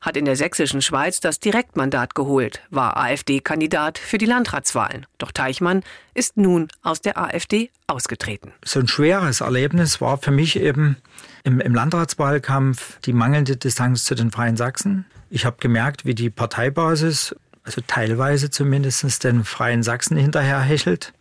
hat 0.01 0.17
in 0.17 0.25
der 0.25 0.35
sächsischen 0.35 0.81
Schweiz 0.81 1.19
das 1.19 1.39
Direktmandat 1.39 2.15
geholt, 2.15 2.61
war 2.69 2.97
AfD-Kandidat 2.97 3.97
für 3.97 4.17
die 4.17 4.25
Landratswahlen. 4.25 5.05
Doch 5.19 5.31
Teichmann 5.31 5.83
ist 6.13 6.37
nun 6.37 6.67
aus 6.81 7.01
der 7.01 7.17
AfD 7.17 7.69
ausgetreten. 7.87 8.51
So 8.65 8.79
ein 8.79 8.87
schweres 8.87 9.41
Erlebnis 9.41 10.01
war 10.01 10.17
für 10.17 10.31
mich 10.31 10.59
eben 10.59 10.97
im, 11.43 11.59
im 11.59 11.75
Landratswahlkampf 11.75 12.99
die 13.01 13.13
mangelnde 13.13 13.57
Distanz 13.57 14.03
zu 14.03 14.15
den 14.15 14.31
Freien 14.31 14.57
Sachsen. 14.57 15.05
Ich 15.29 15.45
habe 15.45 15.57
gemerkt, 15.59 16.05
wie 16.05 16.15
die 16.15 16.29
Parteibasis, 16.29 17.35
also 17.63 17.81
teilweise 17.85 18.49
zumindest, 18.49 19.23
den 19.23 19.43
Freien 19.43 19.83
Sachsen 19.83 20.17
hinterherhechelt 20.17 21.13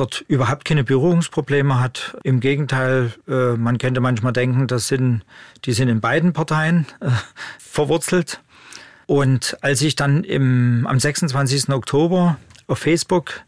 dort 0.00 0.24
überhaupt 0.26 0.64
keine 0.64 0.82
Berührungsprobleme 0.82 1.78
hat. 1.78 2.16
Im 2.24 2.40
Gegenteil, 2.40 3.12
äh, 3.28 3.52
man 3.56 3.78
könnte 3.78 4.00
manchmal 4.00 4.32
denken, 4.32 4.66
das 4.66 4.88
sind, 4.88 5.22
die 5.64 5.72
sind 5.72 5.88
in 5.88 6.00
beiden 6.00 6.32
Parteien 6.32 6.86
äh, 7.00 7.10
verwurzelt. 7.58 8.40
Und 9.06 9.56
als 9.60 9.82
ich 9.82 9.96
dann 9.96 10.24
im, 10.24 10.86
am 10.86 10.98
26. 10.98 11.68
Oktober 11.70 12.38
auf 12.66 12.78
Facebook 12.78 13.42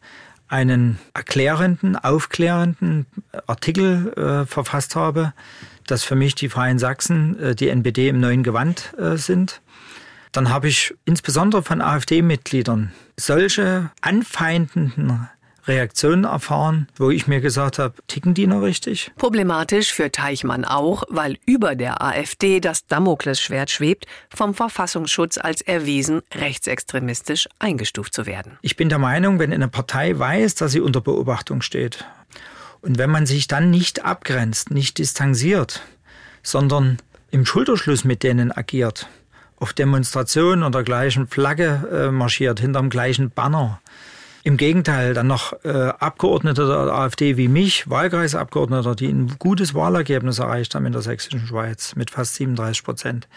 einen 0.49 0.99
erklärenden, 1.15 1.97
aufklärenden 1.97 3.07
Artikel 3.47 4.13
äh, 4.17 4.47
verfasst 4.47 4.97
habe, 4.97 5.33
dass 5.87 6.05
für 6.05 6.15
mich 6.15 6.35
die 6.35 6.51
Freien 6.51 6.79
Sachsen 6.79 7.39
äh, 7.39 7.55
die 7.55 7.69
NPD 7.69 8.09
im 8.09 8.21
neuen 8.21 8.43
Gewand 8.43 8.93
äh, 8.99 9.17
sind, 9.17 9.63
dann 10.33 10.51
habe 10.51 10.69
ich 10.69 10.95
insbesondere 11.05 11.63
von 11.63 11.81
AfD-Mitgliedern 11.81 12.93
solche 13.17 13.91
anfeindenden 14.01 15.29
Reaktionen 15.67 16.25
erfahren, 16.25 16.89
wo 16.97 17.11
ich 17.11 17.27
mir 17.27 17.41
gesagt 17.41 17.79
habe, 17.79 17.95
ticken 18.07 18.35
die 18.35 18.47
noch 18.47 18.63
richtig? 18.63 19.13
Problematisch 19.17 19.93
für 19.93 20.11
Teichmann 20.11 20.65
auch, 20.65 21.05
weil 21.09 21.39
über 21.47 21.75
der 21.75 22.03
AfD 22.03 22.61
das 22.61 22.87
Damoklesschwert 22.87 23.71
schwebt, 23.71 24.07
vom 24.35 24.55
Verfassungsschutz 24.55 25.39
als 25.39 25.61
erwiesen 25.61 26.23
rechtsextremistisch 26.35 27.49
eingestuft 27.59 28.15
zu 28.15 28.27
werden. 28.27 28.59
Ich 28.63 28.77
bin 28.77 28.89
der 28.89 28.99
Meinung, 28.99 29.39
wenn 29.39 29.53
eine 29.53 29.69
Partei 29.69 30.19
weiß, 30.19 30.57
dass 30.57 30.73
sie 30.73 30.81
unter 30.81 31.01
Beobachtung 31.01 31.63
steht 31.63 32.05
und 32.83 32.99
wenn 32.99 33.11
man 33.11 33.27
sich 33.27 33.47
dann 33.47 33.71
nicht 33.71 34.05
abgrenzt, 34.05 34.71
nicht 34.71 34.99
distanziert, 34.99 35.83
sondern 36.43 36.99
im 37.31 37.47
Schulterschluss 37.47 38.05
mit 38.05 38.23
denen 38.23 38.53
agiert, 38.53 39.09
auf 39.57 39.73
Demonstrationen 39.73 40.65
unter 40.65 40.83
gleichen 40.83 41.29
Flagge 41.29 41.89
äh, 41.93 42.11
marschiert, 42.11 42.59
hinterm 42.59 42.91
gleichen 42.91 43.31
Banner, 43.31 43.81
im 44.45 44.57
Gegenteil, 44.57 45.15
dann 45.15 45.27
noch 45.27 45.53
äh, 45.65 45.69
Abgeordnete 45.69 46.67
der 46.67 46.93
AfD 46.93 47.37
wie 47.37 47.49
mich, 47.49 47.89
Wahlkreisabgeordneter, 47.89 48.95
die 48.95 49.09
ein 49.09 49.37
gutes 49.39 49.75
Wahlergebnis 49.75 50.39
erreicht 50.39 50.75
haben 50.75 50.87
in 50.87 50.93
der 50.93 51.03
sächsischen 51.03 51.47
Schweiz 51.47 51.95
mit 51.95 52.11
fast 52.11 52.35
37 52.35 52.85
Prozent, 52.85 53.29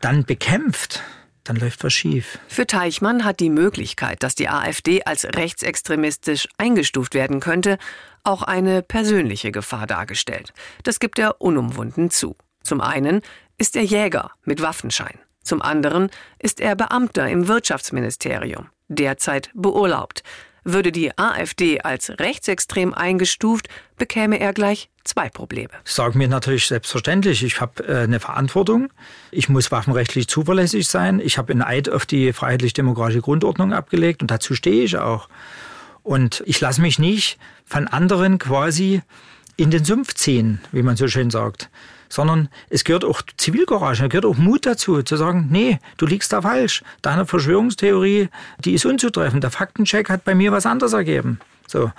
dann 0.00 0.24
bekämpft, 0.24 1.02
dann 1.44 1.56
läuft 1.56 1.82
was 1.84 1.92
schief. 1.92 2.38
Für 2.48 2.66
Teichmann 2.66 3.24
hat 3.24 3.40
die 3.40 3.50
Möglichkeit, 3.50 4.22
dass 4.22 4.34
die 4.34 4.48
AfD 4.48 5.02
als 5.04 5.24
rechtsextremistisch 5.24 6.48
eingestuft 6.58 7.14
werden 7.14 7.40
könnte, 7.40 7.78
auch 8.22 8.42
eine 8.42 8.82
persönliche 8.82 9.52
Gefahr 9.52 9.86
dargestellt. 9.86 10.52
Das 10.82 11.00
gibt 11.00 11.18
er 11.18 11.40
unumwunden 11.40 12.10
zu. 12.10 12.36
Zum 12.62 12.80
einen 12.80 13.20
ist 13.58 13.76
er 13.76 13.82
Jäger 13.82 14.30
mit 14.44 14.60
Waffenschein. 14.60 15.18
Zum 15.42 15.60
anderen 15.60 16.10
ist 16.38 16.60
er 16.60 16.74
Beamter 16.74 17.28
im 17.28 17.48
Wirtschaftsministerium 17.48 18.68
derzeit 18.94 19.50
beurlaubt. 19.54 20.22
Würde 20.64 20.92
die 20.92 21.16
AfD 21.18 21.80
als 21.80 22.10
rechtsextrem 22.18 22.94
eingestuft, 22.94 23.68
bekäme 23.98 24.40
er 24.40 24.54
gleich 24.54 24.88
zwei 25.04 25.28
Probleme. 25.28 25.70
Ich 25.84 25.92
sage 25.92 26.16
mir 26.16 26.26
natürlich 26.26 26.66
selbstverständlich, 26.66 27.42
ich 27.42 27.60
habe 27.60 27.86
äh, 27.86 28.04
eine 28.04 28.18
Verantwortung. 28.18 28.90
Ich 29.30 29.50
muss 29.50 29.70
waffenrechtlich 29.70 30.26
zuverlässig 30.26 30.88
sein. 30.88 31.20
Ich 31.20 31.36
habe 31.36 31.52
einen 31.52 31.62
Eid 31.62 31.90
auf 31.90 32.06
die 32.06 32.32
freiheitlich-demokratische 32.32 33.20
Grundordnung 33.20 33.74
abgelegt 33.74 34.22
und 34.22 34.30
dazu 34.30 34.54
stehe 34.54 34.84
ich 34.84 34.96
auch. 34.96 35.28
Und 36.02 36.42
ich 36.46 36.60
lasse 36.60 36.80
mich 36.80 36.98
nicht 36.98 37.38
von 37.66 37.86
anderen 37.86 38.38
quasi 38.38 39.02
in 39.56 39.70
den 39.70 39.84
Sumpf 39.84 40.14
ziehen, 40.14 40.60
wie 40.72 40.82
man 40.82 40.96
so 40.96 41.08
schön 41.08 41.30
sagt 41.30 41.68
sondern 42.14 42.48
es 42.70 42.84
gehört 42.84 43.04
auch 43.04 43.22
Zivilcourage, 43.36 44.04
es 44.04 44.08
gehört 44.08 44.24
auch 44.24 44.36
Mut 44.36 44.66
dazu, 44.66 45.02
zu 45.02 45.16
sagen, 45.16 45.48
nee, 45.50 45.80
du 45.96 46.06
liegst 46.06 46.32
da 46.32 46.42
falsch. 46.42 46.84
Deine 47.02 47.26
Verschwörungstheorie, 47.26 48.28
die 48.64 48.74
ist 48.74 48.86
unzutreffend. 48.86 49.42
Der 49.42 49.50
Faktencheck 49.50 50.08
hat 50.08 50.22
bei 50.24 50.36
mir 50.36 50.52
was 50.52 50.64
anderes 50.64 50.92
ergeben. 50.92 51.40
So. 51.66 51.90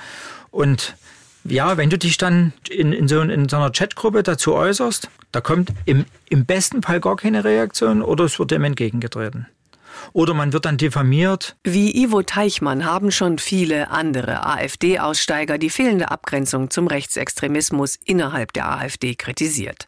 Und 0.51 0.95
ja, 1.43 1.75
wenn 1.75 1.89
du 1.89 1.97
dich 1.97 2.17
dann 2.17 2.53
in, 2.69 2.93
in, 2.93 3.09
so, 3.09 3.19
in 3.19 3.49
so 3.49 3.57
einer 3.57 3.71
Chatgruppe 3.71 4.23
dazu 4.23 4.53
äußerst, 4.53 5.09
da 5.33 5.41
kommt 5.41 5.73
im, 5.83 6.05
im 6.29 6.45
besten 6.45 6.81
Fall 6.81 7.01
gar 7.01 7.17
keine 7.17 7.43
Reaktion 7.43 8.01
oder 8.01 8.23
es 8.23 8.39
wird 8.39 8.51
dem 8.51 8.63
entgegengetreten 8.63 9.47
oder 10.13 10.33
man 10.33 10.53
wird 10.53 10.65
dann 10.65 10.77
diffamiert. 10.77 11.55
Wie 11.63 12.03
Ivo 12.03 12.21
Teichmann 12.21 12.85
haben 12.85 13.11
schon 13.11 13.37
viele 13.37 13.91
andere 13.91 14.45
AfD-Aussteiger 14.45 15.57
die 15.57 15.69
fehlende 15.69 16.11
Abgrenzung 16.11 16.69
zum 16.69 16.87
Rechtsextremismus 16.87 17.97
innerhalb 18.05 18.53
der 18.53 18.71
AfD 18.71 19.15
kritisiert. 19.15 19.87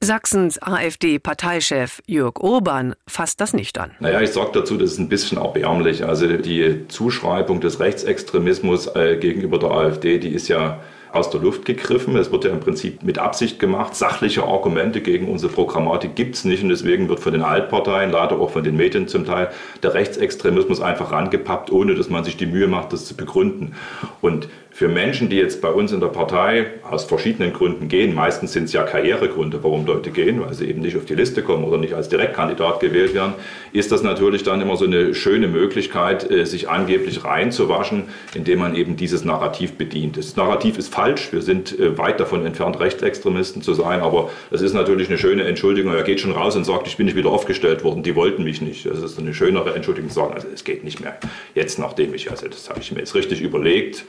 Sachsens 0.00 0.62
AfD-Parteichef 0.62 2.00
Jörg 2.06 2.38
Urban 2.40 2.94
fasst 3.08 3.40
das 3.40 3.52
nicht 3.52 3.78
an. 3.78 3.90
Naja, 3.98 4.20
ich 4.20 4.30
sage 4.30 4.50
dazu, 4.54 4.76
das 4.76 4.92
ist 4.92 4.98
ein 4.98 5.08
bisschen 5.08 5.38
erbärmlich. 5.38 6.04
Also 6.04 6.36
die 6.36 6.86
Zuschreibung 6.88 7.60
des 7.60 7.80
Rechtsextremismus 7.80 8.86
äh, 8.94 9.16
gegenüber 9.16 9.58
der 9.58 9.70
AfD, 9.72 10.18
die 10.18 10.28
ist 10.28 10.46
ja 10.48 10.80
aus 11.12 11.30
der 11.30 11.40
Luft 11.40 11.64
gegriffen. 11.64 12.16
Es 12.16 12.30
wird 12.32 12.44
ja 12.44 12.50
im 12.50 12.60
Prinzip 12.60 13.02
mit 13.02 13.18
Absicht 13.18 13.58
gemacht. 13.58 13.94
Sachliche 13.94 14.44
Argumente 14.44 15.00
gegen 15.00 15.28
unsere 15.28 15.52
Programmatik 15.52 16.14
gibt 16.14 16.34
es 16.34 16.44
nicht 16.44 16.62
und 16.62 16.68
deswegen 16.68 17.08
wird 17.08 17.20
von 17.20 17.32
den 17.32 17.42
Altparteien, 17.42 18.10
leider 18.10 18.38
auch 18.38 18.50
von 18.50 18.64
den 18.64 18.76
Medien 18.76 19.08
zum 19.08 19.24
Teil, 19.24 19.50
der 19.82 19.94
Rechtsextremismus 19.94 20.80
einfach 20.80 21.12
rangepappt, 21.12 21.70
ohne 21.70 21.94
dass 21.94 22.10
man 22.10 22.24
sich 22.24 22.36
die 22.36 22.46
Mühe 22.46 22.68
macht, 22.68 22.92
das 22.92 23.06
zu 23.06 23.16
begründen. 23.16 23.74
Und 24.20 24.48
für 24.78 24.86
Menschen, 24.86 25.28
die 25.28 25.34
jetzt 25.34 25.60
bei 25.60 25.70
uns 25.70 25.90
in 25.90 25.98
der 25.98 26.06
Partei 26.06 26.66
aus 26.88 27.02
verschiedenen 27.02 27.52
Gründen 27.52 27.88
gehen, 27.88 28.14
meistens 28.14 28.52
sind 28.52 28.66
es 28.66 28.72
ja 28.72 28.84
Karrieregründe, 28.84 29.64
warum 29.64 29.84
Leute 29.84 30.12
gehen, 30.12 30.40
weil 30.40 30.54
sie 30.54 30.66
eben 30.66 30.82
nicht 30.82 30.96
auf 30.96 31.04
die 31.04 31.16
Liste 31.16 31.42
kommen 31.42 31.64
oder 31.64 31.78
nicht 31.78 31.94
als 31.94 32.08
Direktkandidat 32.08 32.78
gewählt 32.78 33.12
werden, 33.12 33.34
ist 33.72 33.90
das 33.90 34.04
natürlich 34.04 34.44
dann 34.44 34.60
immer 34.60 34.76
so 34.76 34.84
eine 34.84 35.16
schöne 35.16 35.48
Möglichkeit, 35.48 36.30
äh, 36.30 36.46
sich 36.46 36.68
angeblich 36.68 37.24
reinzuwaschen, 37.24 38.04
indem 38.36 38.60
man 38.60 38.76
eben 38.76 38.94
dieses 38.94 39.24
Narrativ 39.24 39.72
bedient. 39.72 40.16
Das 40.16 40.36
Narrativ 40.36 40.78
ist 40.78 40.94
falsch, 40.94 41.32
wir 41.32 41.42
sind 41.42 41.76
äh, 41.76 41.98
weit 41.98 42.20
davon 42.20 42.46
entfernt, 42.46 42.78
Rechtsextremisten 42.78 43.62
zu 43.62 43.74
sein, 43.74 44.00
aber 44.00 44.30
es 44.52 44.60
ist 44.60 44.74
natürlich 44.74 45.08
eine 45.08 45.18
schöne 45.18 45.42
Entschuldigung. 45.42 45.92
Er 45.92 46.04
geht 46.04 46.20
schon 46.20 46.30
raus 46.30 46.54
und 46.54 46.62
sagt, 46.62 46.86
ich 46.86 46.96
bin 46.96 47.06
nicht 47.06 47.16
wieder 47.16 47.30
aufgestellt 47.30 47.82
worden, 47.82 48.04
die 48.04 48.14
wollten 48.14 48.44
mich 48.44 48.62
nicht. 48.62 48.86
Das 48.86 49.02
ist 49.02 49.18
eine 49.18 49.34
schönere 49.34 49.74
Entschuldigung, 49.74 50.10
sagen, 50.10 50.34
also 50.34 50.46
es 50.54 50.62
geht 50.62 50.84
nicht 50.84 51.00
mehr. 51.00 51.18
Jetzt, 51.56 51.80
nachdem 51.80 52.14
ich, 52.14 52.30
also 52.30 52.46
das 52.46 52.70
habe 52.70 52.78
ich 52.78 52.92
mir 52.92 53.00
jetzt 53.00 53.16
richtig 53.16 53.40
überlegt, 53.40 54.04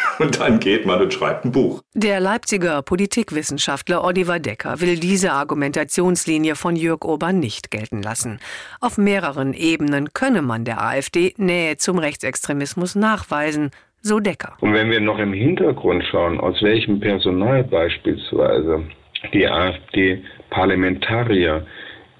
und 0.18 0.40
dann 0.40 0.60
geht 0.60 0.86
man 0.86 1.00
und 1.00 1.12
schreibt 1.12 1.44
ein 1.44 1.52
Buch. 1.52 1.82
Der 1.94 2.20
Leipziger 2.20 2.82
Politikwissenschaftler 2.82 4.04
Oliver 4.04 4.38
Decker 4.38 4.80
will 4.80 4.98
diese 4.98 5.32
Argumentationslinie 5.32 6.54
von 6.54 6.76
Jörg 6.76 7.04
Urban 7.04 7.38
nicht 7.38 7.70
gelten 7.70 8.02
lassen. 8.02 8.40
Auf 8.80 8.98
mehreren 8.98 9.54
Ebenen 9.54 10.12
könne 10.12 10.42
man 10.42 10.64
der 10.64 10.82
AfD 10.82 11.34
Nähe 11.36 11.76
zum 11.76 11.98
Rechtsextremismus 11.98 12.94
nachweisen, 12.94 13.70
so 14.00 14.20
Decker. 14.20 14.56
Und 14.60 14.74
wenn 14.74 14.90
wir 14.90 15.00
noch 15.00 15.18
im 15.18 15.32
Hintergrund 15.32 16.04
schauen, 16.10 16.38
aus 16.40 16.60
welchem 16.62 17.00
Personal 17.00 17.64
beispielsweise 17.64 18.84
die 19.32 19.46
AfD-Parlamentarier 19.46 21.64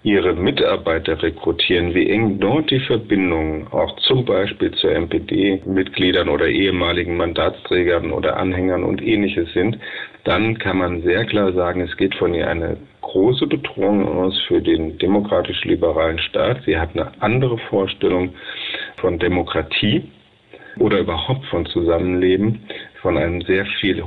ihre 0.05 0.35
Mitarbeiter 0.35 1.23
rekrutieren, 1.23 1.95
wie 1.95 2.11
eng 2.11 2.41
dort 2.41 2.71
die 2.71 2.81
Verbindungen 2.81 3.69
auch 3.69 3.97
zum 4.01 4.25
Beispiel 4.25 4.73
zu 4.73 4.89
MPD-Mitgliedern 4.89 6.29
oder 6.29 6.49
ehemaligen 6.49 7.17
Mandatsträgern 7.17 8.11
oder 8.11 8.37
Anhängern 8.37 8.83
und 8.83 9.01
ähnliches 9.01 9.53
sind, 9.53 9.79
dann 10.25 10.59
kann 10.59 10.79
man 10.79 11.03
sehr 11.03 11.25
klar 11.25 11.53
sagen, 11.53 11.81
es 11.83 11.97
geht 11.97 12.15
von 12.17 12.35
ihr 12.35 12.49
eine 12.49 12.79
große 13.01 13.47
Bedrohung 13.47 14.09
aus 14.09 14.41
für 14.49 14.61
den 14.61 14.99
demokratisch-liberalen 14.99 16.19
Staat. 16.19 16.63
Sie 16.65 16.79
hat 16.79 16.91
eine 16.95 17.13
andere 17.21 17.59
Vorstellung 17.59 18.35
von 18.97 19.19
Demokratie 19.19 20.03
oder 20.79 20.99
überhaupt 20.99 21.45
von 21.47 21.67
Zusammenleben, 21.67 22.61
von 23.03 23.17
einem 23.17 23.43
sehr 23.43 23.67
viel 23.81 24.03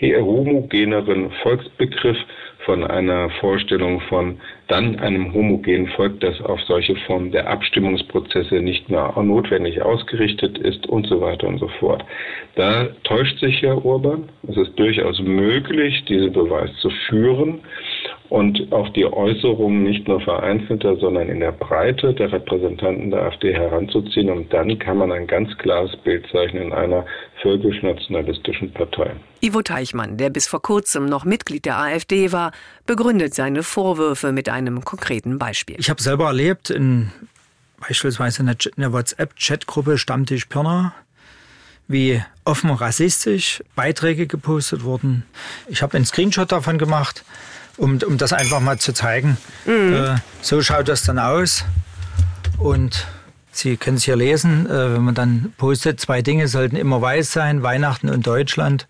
homogeneren 0.00 1.30
Volksbegriff 1.42 2.16
von 2.64 2.84
einer 2.84 3.30
Vorstellung 3.40 4.00
von 4.02 4.40
dann 4.68 4.98
einem 4.98 5.32
homogenen 5.32 5.88
Volk, 5.88 6.20
das 6.20 6.40
auf 6.42 6.60
solche 6.62 6.94
Formen 7.06 7.32
der 7.32 7.48
Abstimmungsprozesse 7.48 8.56
nicht 8.56 8.88
mehr 8.88 9.12
notwendig 9.22 9.82
ausgerichtet 9.82 10.58
ist 10.58 10.86
und 10.86 11.06
so 11.06 11.20
weiter 11.20 11.48
und 11.48 11.58
so 11.58 11.68
fort. 11.80 12.04
Da 12.56 12.88
täuscht 13.04 13.38
sich 13.38 13.62
Herr 13.62 13.84
Urban. 13.84 14.28
Es 14.48 14.56
ist 14.56 14.78
durchaus 14.78 15.20
möglich, 15.20 16.04
diesen 16.04 16.32
Beweis 16.32 16.70
zu 16.76 16.90
führen 17.08 17.60
und 18.30 18.72
auch 18.72 18.88
die 18.92 19.04
Äußerungen 19.04 19.82
nicht 19.82 20.06
nur 20.06 20.20
vereinzelter, 20.20 20.96
sondern 20.96 21.28
in 21.28 21.40
der 21.40 21.50
Breite 21.50 22.14
der 22.14 22.30
Repräsentanten 22.30 23.10
der 23.10 23.22
AfD 23.22 23.52
heranzuziehen. 23.52 24.30
Und 24.30 24.52
dann 24.52 24.78
kann 24.78 24.98
man 24.98 25.10
ein 25.10 25.26
ganz 25.26 25.50
klares 25.58 25.90
Bild 26.04 26.24
zeichnen 26.30 26.68
in 26.68 26.72
einer 26.72 27.04
völkisch-nationalistischen 27.42 28.72
Partei. 28.72 29.16
Ivo 29.40 29.62
Teichmann, 29.62 30.16
der 30.16 30.30
bis 30.30 30.46
vor 30.46 30.62
kurzem 30.62 31.06
noch 31.06 31.24
Mitglied 31.24 31.64
der 31.64 31.78
AfD 31.78 32.30
war, 32.30 32.52
begründet 32.86 33.34
seine 33.34 33.64
Vorwürfe 33.64 34.30
mit 34.30 34.48
einem 34.48 34.84
konkreten 34.84 35.40
Beispiel. 35.40 35.74
Ich 35.80 35.90
habe 35.90 36.00
selber 36.00 36.26
erlebt, 36.26 36.70
in 36.70 37.10
beispielsweise 37.80 38.42
in 38.42 38.56
der 38.76 38.92
WhatsApp-Chatgruppe 38.92 39.98
Stammtisch 39.98 40.44
Pirna, 40.46 40.94
wie 41.88 42.22
offen 42.44 42.70
rassistisch 42.70 43.64
Beiträge 43.74 44.28
gepostet 44.28 44.84
wurden. 44.84 45.24
Ich 45.68 45.82
habe 45.82 45.96
einen 45.96 46.06
Screenshot 46.06 46.52
davon 46.52 46.78
gemacht 46.78 47.24
um, 47.80 47.98
um 48.06 48.18
das 48.18 48.32
einfach 48.32 48.60
mal 48.60 48.78
zu 48.78 48.92
zeigen. 48.92 49.38
Mhm. 49.64 49.94
Äh, 49.94 50.16
so 50.42 50.62
schaut 50.62 50.88
das 50.88 51.02
dann 51.02 51.18
aus. 51.18 51.64
Und 52.58 53.06
Sie 53.52 53.76
können 53.76 53.96
es 53.96 54.04
hier 54.04 54.16
lesen, 54.16 54.66
äh, 54.66 54.94
wenn 54.94 55.02
man 55.02 55.14
dann 55.14 55.52
postet, 55.56 55.98
zwei 55.98 56.22
Dinge 56.22 56.46
sollten 56.46 56.76
immer 56.76 57.02
weiß 57.02 57.32
sein, 57.32 57.62
Weihnachten 57.62 58.08
und 58.08 58.26
Deutschland. 58.26 58.86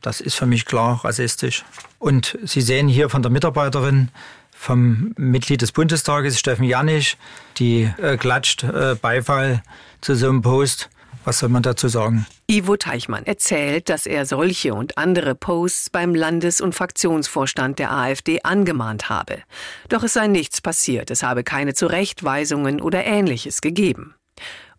Das 0.00 0.20
ist 0.20 0.36
für 0.36 0.46
mich 0.46 0.64
klar 0.64 1.04
rassistisch. 1.04 1.64
Und 1.98 2.38
Sie 2.44 2.62
sehen 2.62 2.88
hier 2.88 3.10
von 3.10 3.20
der 3.20 3.30
Mitarbeiterin, 3.30 4.08
vom 4.52 5.12
Mitglied 5.16 5.60
des 5.60 5.72
Bundestages, 5.72 6.38
Steffen 6.38 6.64
Janisch, 6.64 7.16
die 7.58 7.90
äh, 7.98 8.16
klatscht 8.16 8.62
äh, 8.62 8.94
Beifall 8.94 9.62
zu 10.00 10.14
so 10.14 10.28
einem 10.28 10.40
Post. 10.40 10.88
Was 11.24 11.38
soll 11.38 11.50
man 11.50 11.62
dazu 11.62 11.88
sagen? 11.88 12.26
Ivo 12.46 12.76
Teichmann 12.76 13.26
erzählt, 13.26 13.88
dass 13.88 14.06
er 14.06 14.24
solche 14.24 14.74
und 14.74 14.96
andere 14.96 15.34
Posts 15.34 15.90
beim 15.90 16.14
Landes- 16.14 16.60
und 16.60 16.74
Fraktionsvorstand 16.74 17.78
der 17.78 17.92
AfD 17.92 18.40
angemahnt 18.42 19.08
habe. 19.08 19.38
Doch 19.88 20.02
es 20.02 20.14
sei 20.14 20.26
nichts 20.26 20.60
passiert, 20.60 21.10
es 21.10 21.22
habe 21.22 21.44
keine 21.44 21.74
Zurechtweisungen 21.74 22.80
oder 22.80 23.04
ähnliches 23.04 23.60
gegeben. 23.60 24.14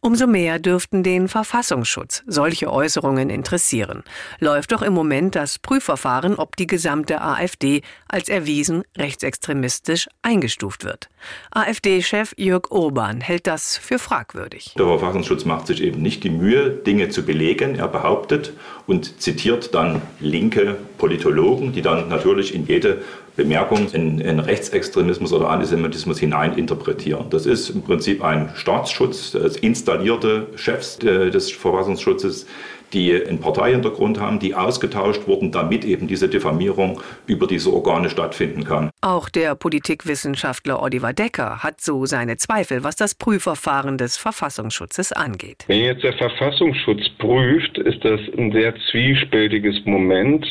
Umso 0.03 0.25
mehr 0.25 0.57
dürften 0.57 1.03
den 1.03 1.27
Verfassungsschutz 1.27 2.23
solche 2.25 2.73
Äußerungen 2.73 3.29
interessieren. 3.29 4.03
Läuft 4.39 4.71
doch 4.71 4.81
im 4.81 4.93
Moment 4.93 5.35
das 5.35 5.59
Prüfverfahren, 5.59 6.39
ob 6.39 6.55
die 6.55 6.65
gesamte 6.65 7.21
AfD 7.21 7.83
als 8.07 8.27
erwiesen 8.27 8.81
rechtsextremistisch 8.97 10.09
eingestuft 10.23 10.85
wird. 10.85 11.09
AfD-Chef 11.51 12.33
Jörg 12.35 12.71
Urban 12.71 13.21
hält 13.21 13.45
das 13.45 13.77
für 13.77 13.99
fragwürdig. 13.99 14.73
Der 14.75 14.87
Verfassungsschutz 14.87 15.45
macht 15.45 15.67
sich 15.67 15.83
eben 15.83 16.01
nicht 16.01 16.23
die 16.23 16.31
Mühe, 16.31 16.71
Dinge 16.71 17.09
zu 17.09 17.23
belegen. 17.23 17.75
Er 17.75 17.87
behauptet 17.87 18.53
und 18.87 19.21
zitiert 19.21 19.75
dann 19.75 20.01
linke 20.19 20.77
Politologen, 20.97 21.73
die 21.73 21.83
dann 21.83 22.09
natürlich 22.09 22.55
in 22.55 22.65
jede 22.65 23.03
Bemerkung 23.35 23.87
in, 23.93 24.19
in, 24.19 24.39
Rechtsextremismus 24.39 25.31
oder 25.33 25.49
Antisemitismus 25.49 26.19
hineininterpretieren. 26.19 27.29
Das 27.29 27.45
ist 27.45 27.69
im 27.69 27.81
Prinzip 27.81 28.23
ein 28.23 28.51
Staatsschutz, 28.55 29.31
das 29.31 29.57
installierte 29.57 30.47
Chefs 30.55 30.99
des 30.99 31.51
Verfassungsschutzes, 31.51 32.45
die 32.93 33.13
einen 33.13 33.39
Parteihintergrund 33.39 34.19
haben, 34.19 34.39
die 34.39 34.55
ausgetauscht 34.55 35.27
wurden, 35.27 35.51
damit 35.51 35.85
eben 35.85 36.07
diese 36.07 36.27
Diffamierung 36.27 37.01
über 37.25 37.47
diese 37.47 37.71
Organe 37.71 38.09
stattfinden 38.09 38.63
kann. 38.63 38.89
Auch 39.01 39.29
der 39.29 39.55
Politikwissenschaftler 39.55 40.81
Oliver 40.81 41.13
Decker 41.13 41.63
hat 41.63 41.81
so 41.81 42.05
seine 42.05 42.37
Zweifel, 42.37 42.83
was 42.83 42.95
das 42.95 43.15
Prüfverfahren 43.15 43.97
des 43.97 44.17
Verfassungsschutzes 44.17 45.11
angeht. 45.13 45.63
Wenn 45.67 45.83
jetzt 45.83 46.03
der 46.03 46.13
Verfassungsschutz 46.13 47.01
prüft, 47.17 47.77
ist 47.77 48.03
das 48.03 48.19
ein 48.37 48.51
sehr 48.51 48.73
zwiespältiges 48.91 49.75
Moment. 49.85 50.45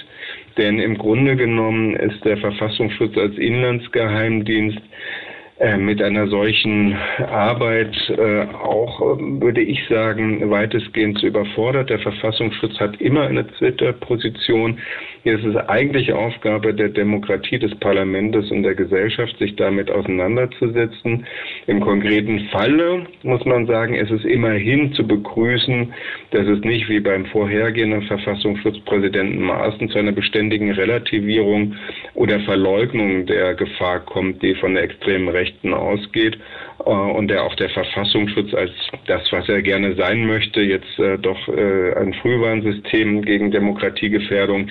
Denn 0.56 0.78
im 0.78 0.98
Grunde 0.98 1.36
genommen 1.36 1.96
ist 1.96 2.24
der 2.24 2.36
Verfassungsschutz 2.38 3.16
als 3.16 3.36
Inlandsgeheimdienst 3.36 4.80
mit 5.78 6.00
einer 6.00 6.26
solchen 6.28 6.96
Arbeit 7.18 7.94
äh, 8.08 8.46
auch, 8.54 9.00
äh, 9.00 9.20
würde 9.42 9.60
ich 9.60 9.78
sagen, 9.90 10.48
weitestgehend 10.50 11.18
zu 11.18 11.26
überfordert. 11.26 11.90
Der 11.90 11.98
Verfassungsschutz 11.98 12.80
hat 12.80 12.98
immer 12.98 13.24
eine 13.26 13.46
Twitter-Position. 13.46 14.78
Es 15.24 15.44
ist 15.44 15.56
eigentlich 15.56 16.14
Aufgabe 16.14 16.72
der 16.72 16.88
Demokratie, 16.88 17.58
des 17.58 17.74
Parlaments 17.74 18.50
und 18.50 18.62
der 18.62 18.74
Gesellschaft, 18.74 19.36
sich 19.38 19.54
damit 19.56 19.90
auseinanderzusetzen. 19.90 21.26
Im 21.66 21.80
konkreten 21.80 22.48
Falle 22.50 23.06
muss 23.22 23.44
man 23.44 23.66
sagen, 23.66 23.94
es 23.96 24.10
ist 24.10 24.24
immerhin 24.24 24.94
zu 24.94 25.06
begrüßen, 25.06 25.92
dass 26.30 26.46
es 26.46 26.60
nicht 26.60 26.88
wie 26.88 27.00
beim 27.00 27.26
vorhergehenden 27.26 28.02
Verfassungsschutzpräsidenten 28.02 29.42
Maaßen 29.42 29.90
zu 29.90 29.98
einer 29.98 30.12
beständigen 30.12 30.70
Relativierung 30.70 31.74
oder 32.14 32.40
Verleugnung 32.40 33.26
der 33.26 33.54
Gefahr 33.54 34.00
kommt, 34.00 34.42
die 34.42 34.54
von 34.54 34.72
der 34.72 34.84
extremen 34.84 35.28
Rechten 35.28 35.49
ausgeht 35.64 36.38
äh, 36.84 36.90
und 36.90 37.28
der 37.28 37.44
auch 37.44 37.54
der 37.56 37.70
Verfassungsschutz 37.70 38.54
als 38.54 38.70
das, 39.06 39.22
was 39.30 39.48
er 39.48 39.62
gerne 39.62 39.94
sein 39.96 40.26
möchte, 40.26 40.60
jetzt 40.60 40.98
äh, 40.98 41.18
doch 41.18 41.48
äh, 41.48 41.94
ein 41.94 42.14
Frühwarnsystem 42.14 43.22
gegen 43.22 43.50
Demokratiegefährdung, 43.50 44.68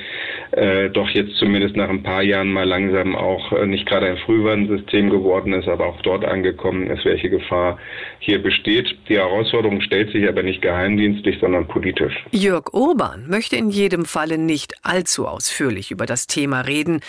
äh, 0.51 0.89
doch 0.89 1.09
jetzt 1.09 1.35
zumindest 1.37 1.75
nach 1.75 1.89
ein 1.89 2.03
paar 2.03 2.23
Jahren 2.23 2.51
mal 2.51 2.67
langsam 2.67 3.15
auch 3.15 3.51
nicht 3.65 3.85
gerade 3.85 4.07
ein 4.07 4.17
Frühwarnsystem 4.17 5.09
geworden 5.09 5.53
ist, 5.53 5.67
aber 5.67 5.87
auch 5.87 6.01
dort 6.01 6.25
angekommen 6.25 6.89
ist, 6.89 7.05
welche 7.05 7.29
Gefahr 7.29 7.77
hier 8.19 8.41
besteht. 8.41 8.95
Die 9.07 9.17
Herausforderung 9.17 9.81
stellt 9.81 10.11
sich 10.11 10.27
aber 10.27 10.43
nicht 10.43 10.61
geheimdienstlich, 10.61 11.37
sondern 11.39 11.67
politisch. 11.67 12.13
Jörg 12.31 12.73
Urban 12.73 13.27
möchte 13.27 13.55
in 13.55 13.69
jedem 13.69 14.05
Falle 14.05 14.37
nicht 14.37 14.73
allzu 14.83 15.27
ausführlich 15.27 15.91
über 15.91 16.05
das 16.05 16.27
Thema 16.27 16.61
reden. 16.61 17.01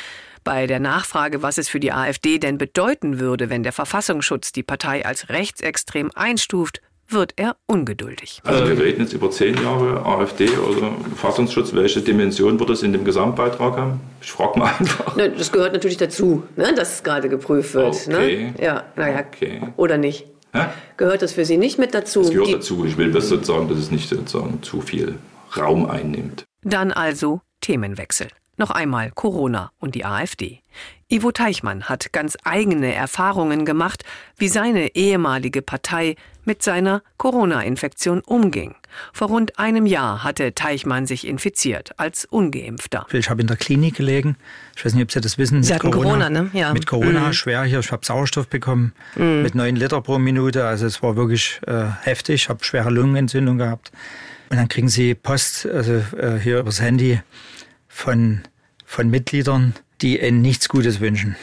Bei 0.45 0.67
der 0.67 0.81
Nachfrage, 0.81 1.43
was 1.43 1.59
es 1.59 1.69
für 1.69 1.81
die 1.81 1.93
AfD 1.93 2.39
denn 2.39 2.59
bedeuten 2.59 3.21
würde, 3.21 3.51
wenn 3.51 3.63
der 3.63 3.73
Verfassungsschutz 3.73 4.53
die 4.53 4.63
Partei 4.63 5.05
als 5.05 5.29
rechtsextrem 5.29 6.11
einstuft, 6.15 6.81
wird 7.13 7.35
er 7.37 7.57
ungeduldig. 7.67 8.41
Also 8.45 8.69
wir 8.69 8.79
reden 8.79 9.03
jetzt 9.03 9.13
über 9.13 9.31
zehn 9.31 9.61
Jahre 9.63 10.05
AfD 10.07 10.49
oder 10.49 10.93
Verfassungsschutz. 11.17 11.75
Welche 11.75 12.01
Dimension 12.01 12.59
wird 12.59 12.71
das 12.71 12.83
in 12.83 12.93
dem 12.93 13.05
Gesamtbeitrag 13.05 13.77
haben? 13.77 14.01
Ich 14.23 14.31
frage 14.31 14.59
mal 14.59 14.73
einfach. 14.79 15.17
Das 15.17 15.53
gehört 15.53 15.73
natürlich 15.73 15.97
dazu, 15.97 16.45
ne, 16.57 16.73
dass 16.75 16.95
es 16.95 17.03
gerade 17.03 17.29
geprüft 17.29 17.75
wird. 17.75 18.07
Ne? 18.07 18.17
Okay. 18.17 18.55
Ne? 18.57 18.65
Ja, 18.65 18.85
naja. 18.97 19.25
Okay. 19.27 19.61
Oder 19.77 19.99
nicht? 19.99 20.27
Hä? 20.53 20.67
Gehört 20.97 21.23
das 21.23 21.33
für 21.33 21.45
Sie 21.45 21.57
nicht 21.57 21.79
mit 21.79 21.95
dazu? 21.95 22.21
Es 22.21 22.31
gehört 22.31 22.49
die 22.49 22.53
dazu. 22.55 22.85
Ich 22.85 22.97
will 22.97 23.13
das 23.13 23.29
sozusagen, 23.29 23.69
dass 23.69 23.79
es 23.79 23.91
nicht 23.91 24.09
sozusagen 24.09 24.63
zu 24.63 24.81
viel 24.81 25.19
Raum 25.57 25.87
einnimmt. 25.87 26.45
Dann 26.63 26.93
also 26.93 27.41
Themenwechsel. 27.61 28.29
Noch 28.61 28.71
einmal 28.71 29.11
Corona 29.13 29.73
und 29.79 29.95
die 29.95 30.05
AfD. 30.05 30.61
Ivo 31.09 31.33
Teichmann 31.33 31.85
hat 31.85 32.13
ganz 32.13 32.37
eigene 32.45 32.93
Erfahrungen 32.93 33.65
gemacht, 33.65 34.05
wie 34.37 34.49
seine 34.49 34.95
ehemalige 34.95 35.63
Partei 35.63 36.15
mit 36.45 36.63
seiner 36.63 37.03
Corona-Infektion 37.17 38.21
umging. 38.21 38.75
Vor 39.15 39.29
rund 39.29 39.59
einem 39.59 39.87
Jahr 39.87 40.25
hatte 40.25 40.55
Teichmann 40.55 41.07
sich 41.07 41.27
infiziert 41.27 41.99
als 41.99 42.27
ungeimpfter. 42.27 43.07
Ich 43.13 43.31
habe 43.31 43.41
in 43.41 43.47
der 43.47 43.57
Klinik 43.57 43.95
gelegen. 43.95 44.37
Ich 44.77 44.85
weiß 44.85 44.93
nicht, 44.93 45.05
ob 45.05 45.11
Sie 45.11 45.23
das 45.23 45.39
wissen. 45.39 45.63
Sie 45.63 45.73
hatten 45.73 45.91
Corona, 45.91 46.27
Corona 46.27 46.29
ne? 46.29 46.51
Ja. 46.53 46.75
Mit 46.75 46.87
Corona 46.87 47.29
mhm. 47.29 47.33
schwer 47.33 47.63
hier. 47.63 47.79
Ich 47.79 47.91
habe 47.91 48.05
Sauerstoff 48.05 48.49
bekommen 48.49 48.93
mhm. 49.17 49.41
mit 49.41 49.55
neun 49.55 49.75
Liter 49.75 50.03
pro 50.03 50.19
Minute. 50.19 50.67
Also 50.67 50.85
es 50.85 51.03
war 51.03 51.17
wirklich 51.17 51.63
äh, 51.67 51.85
heftig. 52.03 52.43
Ich 52.43 52.49
habe 52.51 52.63
schwere 52.63 52.91
Lungenentzündung 52.91 53.57
gehabt. 53.57 53.91
Und 54.51 54.59
dann 54.59 54.69
kriegen 54.69 54.91
Sie 54.91 55.15
Post, 55.15 55.65
also 55.65 55.95
äh, 56.19 56.39
hier 56.39 56.59
übers 56.59 56.83
Handy 56.83 57.23
von, 57.91 58.43
von 58.91 59.09
Mitgliedern, 59.09 59.75
die 60.03 60.21
ihnen 60.21 60.43
nichts 60.43 60.69
Gutes 60.69 60.99
wünschen. 60.99 61.37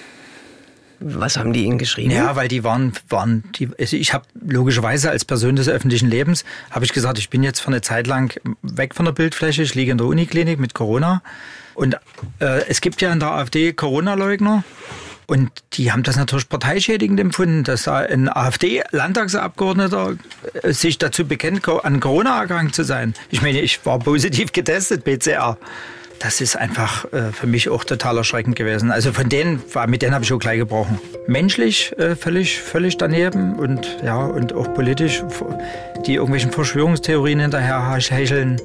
Was 1.00 1.38
haben 1.38 1.54
die 1.54 1.64
Ihnen 1.64 1.78
geschrieben? 1.78 2.12
Ja, 2.12 2.36
weil 2.36 2.50
die 2.50 2.66
waren, 2.66 2.92
waren 3.08 3.44
die, 3.56 3.70
also 3.80 3.96
ich 3.96 4.14
habe 4.14 4.26
logischerweise 4.46 5.12
als 5.12 5.24
Person 5.24 5.56
des 5.56 5.70
öffentlichen 5.70 6.10
Lebens, 6.10 6.44
habe 6.72 6.84
ich 6.84 6.92
gesagt, 6.92 7.20
ich 7.20 7.30
bin 7.30 7.44
jetzt 7.44 7.62
für 7.62 7.68
eine 7.68 7.80
Zeit 7.80 8.06
lang 8.06 8.38
weg 8.64 8.96
von 8.96 9.06
der 9.06 9.14
Bildfläche, 9.14 9.64
ich 9.64 9.76
liege 9.76 9.94
in 9.94 9.98
der 9.98 10.08
Uniklinik 10.08 10.60
mit 10.60 10.74
Corona. 10.74 11.22
Und 11.74 11.96
äh, 12.40 12.66
es 12.68 12.82
gibt 12.82 13.02
ja 13.02 13.14
in 13.14 13.22
der 13.22 13.30
AfD 13.30 13.72
Corona-Leugner. 13.72 14.66
Und 15.28 15.52
die 15.74 15.92
haben 15.94 16.04
das 16.04 16.18
natürlich 16.18 16.50
parteischädigend 16.50 17.20
empfunden, 17.20 17.64
dass 17.64 17.84
da 17.84 17.98
ein 17.98 18.28
AfD-Landtagsabgeordneter 18.28 20.18
äh, 20.64 20.74
sich 20.74 20.98
dazu 20.98 21.26
bekennt, 21.26 21.66
an 21.70 22.00
Corona 22.02 22.42
erkrankt 22.42 22.76
zu 22.76 22.84
sein. 22.84 23.14
Ich 23.30 23.42
meine, 23.42 23.62
ich 23.62 23.86
war 23.86 24.00
positiv 24.00 24.52
getestet, 24.52 25.06
PCR 25.06 25.58
das 26.20 26.42
ist 26.42 26.56
einfach 26.56 27.12
äh, 27.14 27.32
für 27.32 27.48
mich 27.48 27.70
auch 27.70 27.84
total 27.84 28.18
erschreckend 28.18 28.56
gewesen. 28.56 28.92
Also 28.92 29.14
von 29.14 29.30
denen 29.30 29.62
war, 29.74 29.88
mit 29.88 30.02
denen 30.02 30.14
habe 30.14 30.26
ich 30.26 30.34
auch 30.34 30.40
gleich 30.40 30.60
gebrochen. 30.60 31.00
Menschlich 31.28 31.98
äh, 31.98 32.16
völlig, 32.16 32.62
völlig 32.62 32.98
daneben 32.98 33.56
und 33.56 33.98
ja, 34.04 34.26
und 34.26 34.54
auch 34.54 34.74
politisch, 34.74 35.24
die 36.06 36.16
irgendwelchen 36.16 36.52
Verschwörungstheorien 36.52 37.40
hinterher 37.40 37.96
hecheln, 37.96 38.60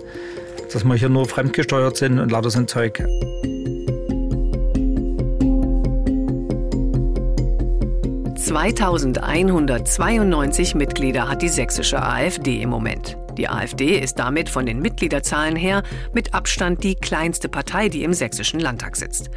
dass 0.72 0.83
wir 0.85 0.95
hier 0.95 1.09
nur 1.09 1.29
fremdgesteuert 1.29 1.97
sind 1.97 2.18
und 2.18 2.33
lauter 2.33 2.51
so 2.51 2.62
Zeug. 2.64 3.05
»2192 8.37 10.76
Mitglieder 10.76 11.29
hat 11.29 11.43
die 11.43 11.49
sächsische 11.49 12.03
AfD 12.03 12.61
im 12.61 12.70
Moment«. 12.70 13.22
Die 13.37 13.49
AfD 13.49 13.99
ist 13.99 14.18
damit 14.18 14.49
von 14.49 14.66
den 14.66 14.80
Mitgliederzahlen 14.80 15.57
her 15.57 15.83
mit 16.12 16.35
Abstand 16.35 16.85
die 16.85 16.95
kleinste 16.95 17.49
Partei, 17.49 17.89
die 17.89 18.05
im 18.05 18.12
sächsischen 18.12 18.61
Landtag 18.61 18.97
sitzt. 18.97 19.30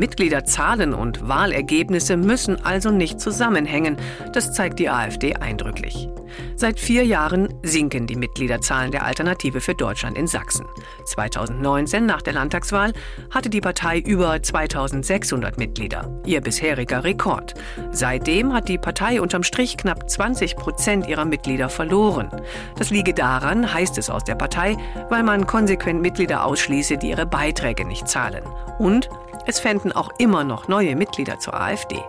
Mitgliederzahlen 0.00 0.94
und 0.94 1.28
Wahlergebnisse 1.28 2.16
müssen 2.16 2.64
also 2.64 2.90
nicht 2.90 3.20
zusammenhängen. 3.20 3.98
Das 4.32 4.52
zeigt 4.52 4.78
die 4.78 4.88
AfD 4.88 5.36
eindrücklich. 5.36 6.08
Seit 6.56 6.80
vier 6.80 7.04
Jahren 7.04 7.52
sinken 7.62 8.06
die 8.06 8.16
Mitgliederzahlen 8.16 8.92
der 8.92 9.04
Alternative 9.04 9.60
für 9.60 9.74
Deutschland 9.74 10.16
in 10.16 10.26
Sachsen. 10.26 10.66
2019, 11.04 12.06
nach 12.06 12.22
der 12.22 12.34
Landtagswahl, 12.34 12.92
hatte 13.30 13.50
die 13.50 13.60
Partei 13.60 13.98
über 13.98 14.42
2600 14.42 15.58
Mitglieder, 15.58 16.20
ihr 16.24 16.40
bisheriger 16.40 17.04
Rekord. 17.04 17.54
Seitdem 17.92 18.52
hat 18.52 18.68
die 18.68 18.78
Partei 18.78 19.20
unterm 19.20 19.42
Strich 19.42 19.76
knapp 19.76 20.08
20 20.08 20.56
Prozent 20.56 21.06
ihrer 21.08 21.24
Mitglieder 21.24 21.68
verloren. 21.68 22.30
Das 22.78 22.90
liege 22.90 23.12
daran, 23.12 23.72
heißt 23.72 23.98
es 23.98 24.08
aus 24.08 24.24
der 24.24 24.34
Partei, 24.34 24.76
weil 25.10 25.22
man 25.22 25.46
konsequent 25.46 26.00
Mitglieder 26.00 26.44
ausschließe, 26.44 26.96
die 26.96 27.10
ihre 27.10 27.26
Beiträge 27.26 27.84
nicht 27.84 28.08
zahlen. 28.08 28.44
Und 28.78 29.10
es 29.46 29.60
fänden 29.60 29.92
auch 29.92 30.10
immer 30.18 30.44
noch 30.44 30.68
neue 30.68 30.96
Mitglieder 30.96 31.38
zur 31.38 31.60
AfD. 31.60 32.02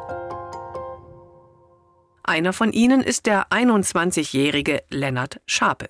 Einer 2.23 2.53
von 2.53 2.71
ihnen 2.71 3.01
ist 3.01 3.25
der 3.25 3.47
21-jährige 3.49 4.83
Lennart 4.89 5.41
Schape. 5.47 5.89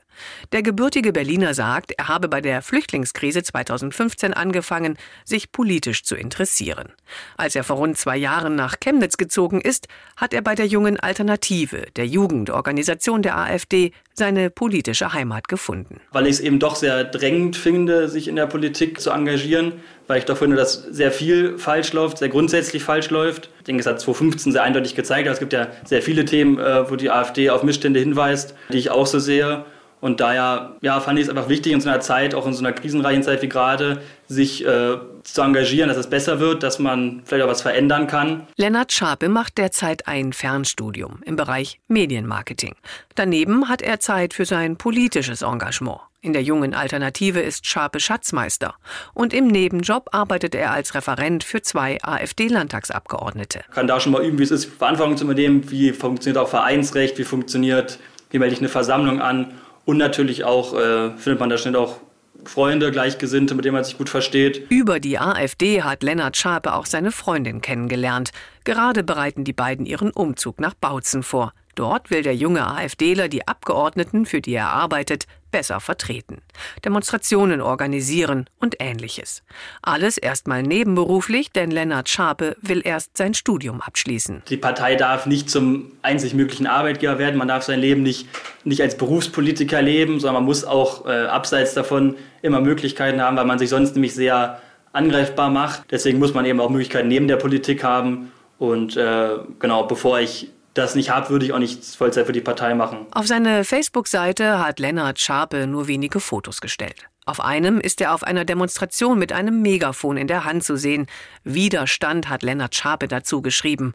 Der 0.53 0.63
gebürtige 0.63 1.11
Berliner 1.11 1.53
sagt, 1.53 1.91
er 1.97 2.07
habe 2.07 2.29
bei 2.29 2.39
der 2.39 2.61
Flüchtlingskrise 2.61 3.43
2015 3.43 4.33
angefangen, 4.33 4.97
sich 5.25 5.51
politisch 5.51 6.03
zu 6.03 6.15
interessieren. 6.15 6.93
Als 7.35 7.55
er 7.55 7.65
vor 7.65 7.75
rund 7.75 7.97
zwei 7.97 8.15
Jahren 8.15 8.55
nach 8.55 8.79
Chemnitz 8.79 9.17
gezogen 9.17 9.59
ist, 9.59 9.87
hat 10.15 10.33
er 10.33 10.41
bei 10.41 10.55
der 10.55 10.67
jungen 10.67 10.99
Alternative, 10.99 11.87
der 11.97 12.07
Jugendorganisation 12.07 13.21
der 13.21 13.37
AfD, 13.37 13.91
seine 14.13 14.49
politische 14.49 15.13
Heimat 15.13 15.47
gefunden. 15.47 15.99
Weil 16.11 16.27
ich 16.27 16.33
es 16.33 16.39
eben 16.39 16.59
doch 16.59 16.75
sehr 16.75 17.03
drängend 17.03 17.57
finde, 17.57 18.07
sich 18.07 18.27
in 18.27 18.35
der 18.35 18.47
Politik 18.47 18.99
zu 19.01 19.11
engagieren, 19.11 19.81
weil 20.07 20.19
ich 20.19 20.25
doch 20.25 20.37
finde, 20.37 20.55
dass 20.55 20.83
sehr 20.83 21.11
viel 21.11 21.57
falsch 21.57 21.93
läuft, 21.93 22.17
sehr 22.17 22.29
grundsätzlich 22.29 22.83
falsch 22.83 23.09
läuft. 23.09 23.49
Ich 23.59 23.65
denke, 23.65 23.81
es 23.81 23.87
hat 23.87 23.99
2015 23.99 24.51
sehr 24.51 24.63
eindeutig 24.63 24.95
gezeigt, 24.95 25.27
es 25.27 25.39
gibt 25.39 25.53
ja 25.53 25.67
sehr 25.85 26.01
viele 26.01 26.25
Themen, 26.25 26.59
äh, 26.59 26.89
wo 26.89 26.95
die 26.95 27.09
AfD 27.09 27.49
auf 27.49 27.63
Missstände 27.63 27.99
hinweist, 27.99 28.55
die 28.71 28.77
ich 28.77 28.89
auch 28.91 29.05
so 29.05 29.19
sehe. 29.19 29.65
Und 30.01 30.19
daher 30.19 30.75
ja, 30.81 30.99
fand 30.99 31.19
ich 31.19 31.25
es 31.25 31.29
einfach 31.29 31.47
wichtig, 31.47 31.73
in 31.73 31.79
so 31.81 31.89
einer 31.89 31.99
Zeit, 31.99 32.33
auch 32.33 32.47
in 32.47 32.53
so 32.53 32.63
einer 32.63 32.73
krisenreichen 32.73 33.21
Zeit 33.21 33.41
wie 33.43 33.49
gerade, 33.49 34.01
sich 34.27 34.65
äh, 34.65 34.97
zu 35.23 35.41
engagieren, 35.41 35.89
dass 35.89 35.97
es 35.97 36.09
besser 36.09 36.39
wird, 36.39 36.63
dass 36.63 36.79
man 36.79 37.21
vielleicht 37.25 37.45
auch 37.45 37.49
was 37.49 37.61
verändern 37.61 38.07
kann. 38.07 38.47
Lennart 38.57 38.91
Schape 38.91 39.29
macht 39.29 39.57
derzeit 39.57 40.07
ein 40.07 40.33
Fernstudium 40.33 41.21
im 41.25 41.35
Bereich 41.35 41.79
Medienmarketing. 41.87 42.75
Daneben 43.15 43.69
hat 43.69 43.81
er 43.81 43.99
Zeit 43.99 44.33
für 44.33 44.45
sein 44.45 44.77
politisches 44.77 45.41
Engagement. 45.41 45.99
In 46.23 46.33
der 46.33 46.43
jungen 46.43 46.75
Alternative 46.75 47.39
ist 47.39 47.65
Schape 47.65 47.99
Schatzmeister 47.99 48.75
und 49.15 49.33
im 49.33 49.47
Nebenjob 49.47 50.09
arbeitet 50.11 50.53
er 50.53 50.71
als 50.71 50.93
Referent 50.93 51.43
für 51.43 51.63
zwei 51.63 51.97
AfD-Landtagsabgeordnete. 52.03 53.61
Kann 53.73 53.87
da 53.87 53.99
schon 53.99 54.11
mal 54.11 54.23
üben, 54.23 54.37
wie 54.37 54.43
es 54.43 54.51
ist, 54.51 54.65
Verantwortung 54.65 55.17
zu 55.17 55.23
übernehmen, 55.23 55.71
wie 55.71 55.93
funktioniert 55.93 56.37
auch 56.37 56.47
Vereinsrecht, 56.47 57.17
wie 57.17 57.23
funktioniert, 57.23 57.97
wie 58.29 58.37
melde 58.37 58.53
ich 58.53 58.59
eine 58.59 58.69
Versammlung 58.69 59.19
an 59.19 59.53
und 59.85 59.97
natürlich 59.97 60.43
auch 60.43 60.75
äh, 60.75 61.09
findet 61.17 61.39
man 61.39 61.49
da 61.49 61.57
schnell 61.57 61.75
auch 61.75 61.97
Freunde, 62.45 62.91
Gleichgesinnte, 62.91 63.55
mit 63.55 63.65
denen 63.65 63.75
man 63.75 63.83
sich 63.83 63.97
gut 63.97 64.09
versteht. 64.09 64.69
Über 64.69 64.99
die 64.99 65.19
AfD 65.19 65.83
hat 65.83 66.03
Lennart 66.03 66.37
Schape 66.37 66.73
auch 66.73 66.85
seine 66.85 67.11
Freundin 67.11 67.61
kennengelernt. 67.61 68.31
Gerade 68.63 69.03
bereiten 69.03 69.43
die 69.43 69.53
beiden 69.53 69.85
ihren 69.85 70.11
Umzug 70.11 70.59
nach 70.59 70.73
Bautzen 70.73 71.23
vor. 71.23 71.53
Dort 71.75 72.11
will 72.11 72.23
der 72.23 72.35
junge 72.35 72.67
AfDler 72.67 73.27
die 73.27 73.47
Abgeordneten, 73.47 74.25
für 74.25 74.41
die 74.41 74.53
er 74.53 74.69
arbeitet, 74.69 75.27
besser 75.51 75.79
vertreten. 75.79 76.41
Demonstrationen 76.83 77.61
organisieren 77.61 78.49
und 78.59 78.75
ähnliches. 78.79 79.43
Alles 79.81 80.17
erstmal 80.17 80.63
nebenberuflich, 80.63 81.51
denn 81.51 81.71
Lennart 81.71 82.09
Schape 82.09 82.55
will 82.61 82.81
erst 82.83 83.17
sein 83.17 83.33
Studium 83.33 83.81
abschließen. 83.81 84.43
Die 84.47 84.57
Partei 84.57 84.95
darf 84.95 85.25
nicht 85.25 85.49
zum 85.49 85.91
einzig 86.01 86.33
möglichen 86.33 86.67
Arbeitgeber 86.67 87.19
werden. 87.19 87.37
Man 87.37 87.49
darf 87.49 87.63
sein 87.63 87.79
Leben 87.79 88.01
nicht, 88.01 88.27
nicht 88.63 88.81
als 88.81 88.97
Berufspolitiker 88.97 89.81
leben, 89.81 90.19
sondern 90.19 90.35
man 90.35 90.45
muss 90.45 90.63
auch 90.63 91.05
äh, 91.05 91.25
abseits 91.25 91.73
davon 91.73 92.15
immer 92.41 92.61
Möglichkeiten 92.61 93.21
haben, 93.21 93.37
weil 93.37 93.45
man 93.45 93.59
sich 93.59 93.69
sonst 93.69 93.93
nämlich 93.95 94.15
sehr 94.15 94.61
angreifbar 94.93 95.49
macht. 95.49 95.83
Deswegen 95.91 96.19
muss 96.19 96.33
man 96.33 96.45
eben 96.45 96.59
auch 96.59 96.69
Möglichkeiten 96.69 97.07
neben 97.07 97.27
der 97.27 97.37
Politik 97.37 97.83
haben. 97.83 98.31
Und 98.57 98.95
äh, 98.95 99.37
genau, 99.59 99.83
bevor 99.83 100.19
ich 100.19 100.49
das 100.73 100.95
nicht 100.95 101.09
würde 101.29 101.45
ich 101.45 101.53
auch 101.53 101.59
nicht 101.59 101.83
Vollzeit 101.83 102.25
für 102.25 102.31
die 102.31 102.41
Partei 102.41 102.73
machen. 102.73 103.05
Auf 103.11 103.27
seine 103.27 103.63
Facebook-Seite 103.63 104.59
hat 104.59 104.79
Lennart 104.79 105.19
Schape 105.19 105.67
nur 105.67 105.87
wenige 105.87 106.19
Fotos 106.19 106.61
gestellt. 106.61 106.95
Auf 107.25 107.39
einem 107.39 107.79
ist 107.79 108.01
er 108.01 108.13
auf 108.13 108.23
einer 108.23 108.45
Demonstration 108.45 109.19
mit 109.19 109.31
einem 109.31 109.61
Megafon 109.61 110.17
in 110.17 110.27
der 110.27 110.43
Hand 110.43 110.63
zu 110.63 110.75
sehen. 110.75 111.07
Widerstand 111.43 112.29
hat 112.29 112.41
Lennart 112.41 112.75
Schape 112.75 113.07
dazu 113.07 113.41
geschrieben. 113.41 113.93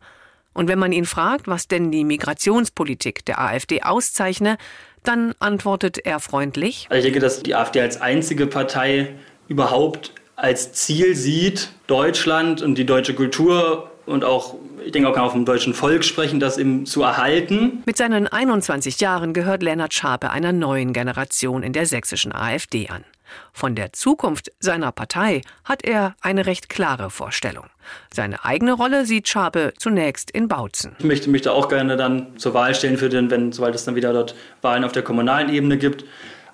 Und 0.52 0.68
wenn 0.68 0.78
man 0.78 0.92
ihn 0.92 1.04
fragt, 1.04 1.48
was 1.48 1.68
denn 1.68 1.90
die 1.90 2.04
Migrationspolitik 2.04 3.24
der 3.26 3.40
AfD 3.40 3.82
auszeichne, 3.82 4.56
dann 5.02 5.34
antwortet 5.38 5.98
er 5.98 6.20
freundlich. 6.20 6.86
Also 6.88 6.98
ich 6.98 7.04
denke, 7.04 7.20
dass 7.20 7.42
die 7.42 7.54
AfD 7.54 7.80
als 7.80 8.00
einzige 8.00 8.46
Partei 8.46 9.14
überhaupt 9.48 10.12
als 10.34 10.72
Ziel 10.72 11.14
sieht, 11.14 11.70
Deutschland 11.86 12.62
und 12.62 12.76
die 12.76 12.86
deutsche 12.86 13.14
Kultur 13.14 13.90
und 14.06 14.24
auch, 14.24 14.54
ich 14.84 14.92
denke, 14.92 15.08
auch 15.08 15.14
kann 15.14 15.24
auf 15.24 15.32
dem 15.32 15.44
deutschen 15.44 15.74
Volk 15.74 16.04
sprechen, 16.04 16.40
das 16.40 16.58
eben 16.58 16.86
zu 16.86 17.02
erhalten. 17.02 17.82
Mit 17.86 17.96
seinen 17.96 18.26
21 18.26 19.00
Jahren 19.00 19.32
gehört 19.32 19.62
Lennart 19.62 19.94
Schape 19.94 20.30
einer 20.30 20.52
neuen 20.52 20.92
Generation 20.92 21.62
in 21.62 21.72
der 21.72 21.86
sächsischen 21.86 22.32
AfD 22.32 22.88
an. 22.88 23.04
Von 23.52 23.74
der 23.74 23.92
Zukunft 23.92 24.52
seiner 24.60 24.92
Partei 24.92 25.42
hat 25.64 25.84
er 25.84 26.14
eine 26.20 26.46
recht 26.46 26.68
klare 26.68 27.10
Vorstellung. 27.10 27.66
Seine 28.12 28.44
eigene 28.44 28.72
Rolle 28.72 29.06
sieht 29.06 29.28
Schape 29.28 29.72
zunächst 29.78 30.30
in 30.30 30.48
Bautzen. 30.48 30.94
Ich 30.98 31.04
möchte 31.04 31.30
mich 31.30 31.42
da 31.42 31.52
auch 31.52 31.68
gerne 31.68 31.96
dann 31.96 32.38
zur 32.38 32.54
Wahl 32.54 32.74
stellen 32.74 32.98
für 32.98 33.08
den, 33.08 33.30
wenn, 33.30 33.52
sobald 33.52 33.74
es 33.74 33.84
dann 33.84 33.94
wieder 33.94 34.12
dort 34.12 34.34
Wahlen 34.62 34.84
auf 34.84 34.92
der 34.92 35.02
kommunalen 35.02 35.52
Ebene 35.52 35.78
gibt. 35.78 36.04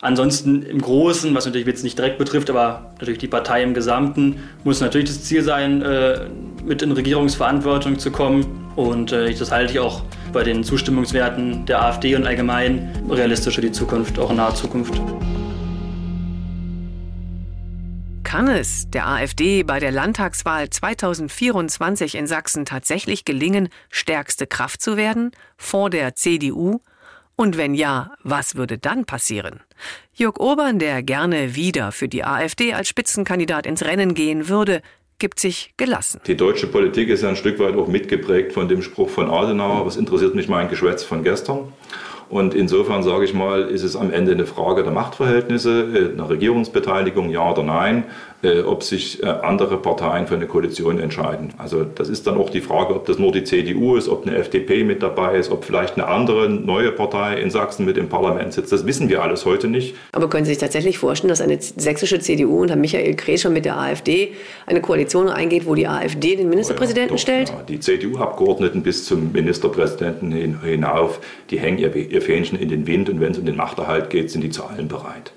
Ansonsten 0.05 0.65
im 0.65 0.83
Großen, 0.83 1.33
was 1.33 1.47
natürlich 1.47 1.65
jetzt 1.65 1.85
nicht 1.85 1.97
direkt 1.97 2.19
betrifft, 2.19 2.51
aber 2.51 2.91
natürlich 2.99 3.21
die 3.21 3.29
Partei 3.29 3.63
im 3.63 3.73
Gesamten, 3.73 4.43
muss 4.65 4.81
natürlich 4.81 5.07
das 5.07 5.23
Ziel 5.23 5.45
sein, 5.45 5.81
äh, 5.81 6.27
mit 6.65 6.83
in 6.83 6.91
Regierungsverantwortung 6.91 8.01
zu 8.01 8.11
kommen. 8.11 8.69
Und 8.75 9.13
äh, 9.13 9.33
das 9.33 9.53
halte 9.53 9.75
ich 9.75 9.79
auch 9.79 10.03
bei 10.33 10.43
den 10.43 10.65
Zustimmungswerten 10.65 11.67
der 11.67 11.85
AfD 11.85 12.17
und 12.17 12.27
allgemein 12.27 12.91
realistisch 13.09 13.55
für 13.55 13.61
die 13.61 13.71
Zukunft, 13.71 14.19
auch 14.19 14.31
in 14.31 14.39
naher 14.39 14.57
Zukunft. 14.57 14.93
Kann 18.25 18.49
es 18.49 18.91
der 18.91 19.07
AfD 19.07 19.63
bei 19.63 19.79
der 19.79 19.93
Landtagswahl 19.93 20.69
2024 20.69 22.17
in 22.17 22.27
Sachsen 22.27 22.65
tatsächlich 22.65 23.25
gelingen, 23.25 23.69
stärkste 23.89 24.49
Kraft 24.49 24.83
zu 24.83 24.97
werden 24.97 25.31
vor 25.57 25.91
der 25.91 26.17
CDU 26.17 26.81
und 27.37 27.57
wenn 27.57 27.75
ja, 27.75 28.13
was 28.23 28.57
würde 28.57 28.79
dann 28.79 29.05
passieren? 29.05 29.61
Jörg 30.15 30.39
Urban, 30.39 30.79
der 30.79 31.03
gerne 31.03 31.55
wieder 31.55 31.93
für 31.93 32.09
die 32.09 32.25
AfD 32.25 32.75
als 32.75 32.89
Spitzenkandidat 32.89 33.67
ins 33.67 33.83
Rennen 33.85 34.15
gehen 34.15 34.49
würde, 34.49 34.83
gibt 35.19 35.39
sich 35.39 35.73
gelassen. 35.77 36.21
Die 36.27 36.37
deutsche 36.37 36.67
Politik 36.67 37.09
ist 37.09 37.23
ja 37.23 37.29
ein 37.29 37.37
Stück 37.37 37.59
weit 37.59 37.77
auch 37.77 37.87
mitgeprägt 37.87 38.53
von 38.53 38.69
dem 38.69 38.83
Spruch 38.83 39.09
von 39.09 39.31
Adenauer, 39.31 39.87
was 39.87 39.97
interessiert 39.97 40.35
mich 40.35 40.49
mein 40.49 40.69
Geschwätz 40.69 41.05
von 41.05 41.23
gestern. 41.23 41.73
Und 42.29 42.55
insofern 42.55 43.03
sage 43.03 43.25
ich 43.25 43.35
mal, 43.35 43.69
ist 43.69 43.83
es 43.83 43.95
am 43.95 44.11
Ende 44.11 44.33
eine 44.33 44.47
Frage 44.47 44.83
der 44.83 44.93
Machtverhältnisse, 44.93 45.83
äh, 45.95 46.13
einer 46.15 46.31
Regierungsbeteiligung, 46.31 47.31
ja 47.31 47.51
oder 47.51 47.63
nein. 47.63 48.05
Äh, 48.45 48.63
ob 48.63 48.83
sich 48.83 49.23
äh, 49.23 49.27
andere 49.27 49.77
Parteien 49.77 50.27
für 50.27 50.35
eine 50.35 50.49
Koalition 50.49 50.99
entscheiden. 50.99 51.55
Also 51.59 51.85
das 51.85 52.09
ist 52.09 52.27
dann 52.27 52.37
auch 52.37 52.51
die 52.51 52.61
Frage, 52.61 52.93
ob 52.97 53.07
das 53.07 53.17
nur 53.21 53.31
die 53.31 53.45
CDU 53.45 53.95
ist, 53.95 54.09
ob 54.09 54.27
eine 54.27 54.37
FDP 54.37 54.83
mit 54.83 55.01
dabei 55.01 55.37
ist, 55.37 55.53
ob 55.53 55.65
vielleicht 55.65 55.95
eine 55.95 56.09
andere 56.09 56.49
neue 56.49 56.91
Partei 56.91 57.41
in 57.41 57.51
Sachsen 57.51 57.87
mit 57.87 57.97
im 57.97 58.09
Parlament 58.09 58.53
sitzt. 58.53 58.73
Das 58.73 58.85
wissen 58.85 59.09
wir 59.09 59.23
alles 59.23 59.45
heute 59.45 59.69
nicht. 59.69 59.95
Aber 60.11 60.29
können 60.29 60.45
Sie 60.45 60.51
sich 60.51 60.59
tatsächlich 60.59 60.99
vorstellen, 60.99 61.29
dass 61.29 61.41
eine 61.41 61.57
sächsische 61.61 62.19
CDU 62.19 62.63
unter 62.63 62.75
Michael 62.75 63.15
Kresch 63.15 63.43
schon 63.43 63.53
mit 63.53 63.65
der 63.65 63.79
AfD 63.79 64.33
eine 64.67 64.81
Koalition 64.81 65.29
eingeht, 65.29 65.65
wo 65.65 65.77
die 65.77 65.87
AfD 65.87 66.35
den 66.35 66.49
Ministerpräsidenten 66.49 67.15
oh 67.15 67.19
ja, 67.19 67.19
doch, 67.19 67.23
stellt? 67.23 67.51
Ja. 67.51 67.63
Die 67.69 67.79
CDU-Abgeordneten 67.79 68.83
bis 68.83 69.05
zum 69.05 69.31
Ministerpräsidenten 69.31 70.59
hinauf, 70.65 71.21
die 71.51 71.61
hängen 71.61 71.79
ihr, 71.79 71.95
ihr 71.95 72.21
Fähnchen 72.21 72.59
in 72.59 72.69
den 72.69 72.89
Wind 72.89 73.09
und 73.09 73.21
wenn 73.21 73.31
es 73.31 73.39
um 73.39 73.47
den 73.47 73.55
Machterhalt 73.55 74.11
geht, 74.11 74.33
sind 74.33 74.41
die 74.41 74.51
zu 74.51 74.65
allem 74.65 74.89
bereit. 74.89 75.33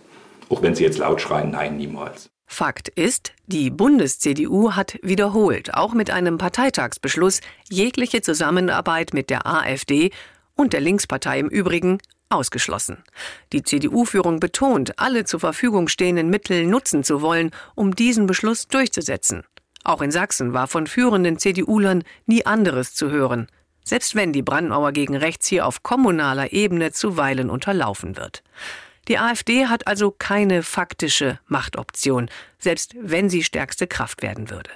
Auch 0.50 0.64
wenn 0.64 0.74
sie 0.74 0.84
jetzt 0.84 0.98
laut 0.98 1.22
schreien, 1.22 1.52
nein, 1.52 1.78
niemals. 1.78 2.32
Fakt 2.46 2.90
ist, 2.90 3.34
die 3.48 3.70
Bundes-CDU 3.70 4.74
hat 4.74 4.98
wiederholt, 5.02 5.74
auch 5.74 5.94
mit 5.94 6.10
einem 6.12 6.38
Parteitagsbeschluss, 6.38 7.42
jegliche 7.70 8.22
Zusammenarbeit 8.22 9.14
mit 9.14 9.30
der 9.30 9.46
AfD 9.46 10.12
und 10.56 10.74
der 10.74 10.82
Linkspartei 10.82 11.40
im 11.40 11.50
Übrigen 11.50 12.00
ausgeschlossen. 12.30 13.04
Die 13.52 13.64
CDU-Führung 13.64 14.40
betont, 14.40 15.00
alle 15.00 15.26
zur 15.26 15.40
Verfügung 15.40 15.88
stehenden 15.88 16.30
Mittel 16.30 16.66
nutzen 16.66 17.04
zu 17.04 17.22
wollen, 17.22 17.52
um 17.76 17.96
diesen 17.96 18.26
Beschluss 18.26 18.68
durchzusetzen. 18.68 19.44
Auch 19.84 20.02
in 20.02 20.12
Sachsen 20.12 20.54
war 20.54 20.68
von 20.68 20.88
führenden 20.88 21.38
CDU-Lern 21.38 22.04
nie 22.26 22.46
anderes 22.46 22.96
zu 22.96 23.10
hören. 23.10 23.48
selbst 23.88 24.16
wenn 24.16 24.34
die 24.34 24.42
Brandmauer 24.42 24.94
gegen 24.94 25.16
rechts 25.16 25.46
hier 25.46 25.68
auf 25.68 25.84
kommunaler 25.84 26.52
Ebene 26.54 26.92
zuweilen 26.92 27.52
unterlaufen 27.52 28.18
wird. 28.18 28.42
Die 29.08 29.20
AfD 29.20 29.68
hat 29.68 29.88
also 29.88 30.12
keine 30.12 30.64
faktische 30.64 31.40
Machtoption, 31.48 32.30
selbst 32.58 32.96
wenn 33.00 33.30
sie 33.30 33.44
stärkste 33.44 33.88
Kraft 33.88 34.22
werden 34.22 34.50
würde. 34.50 34.72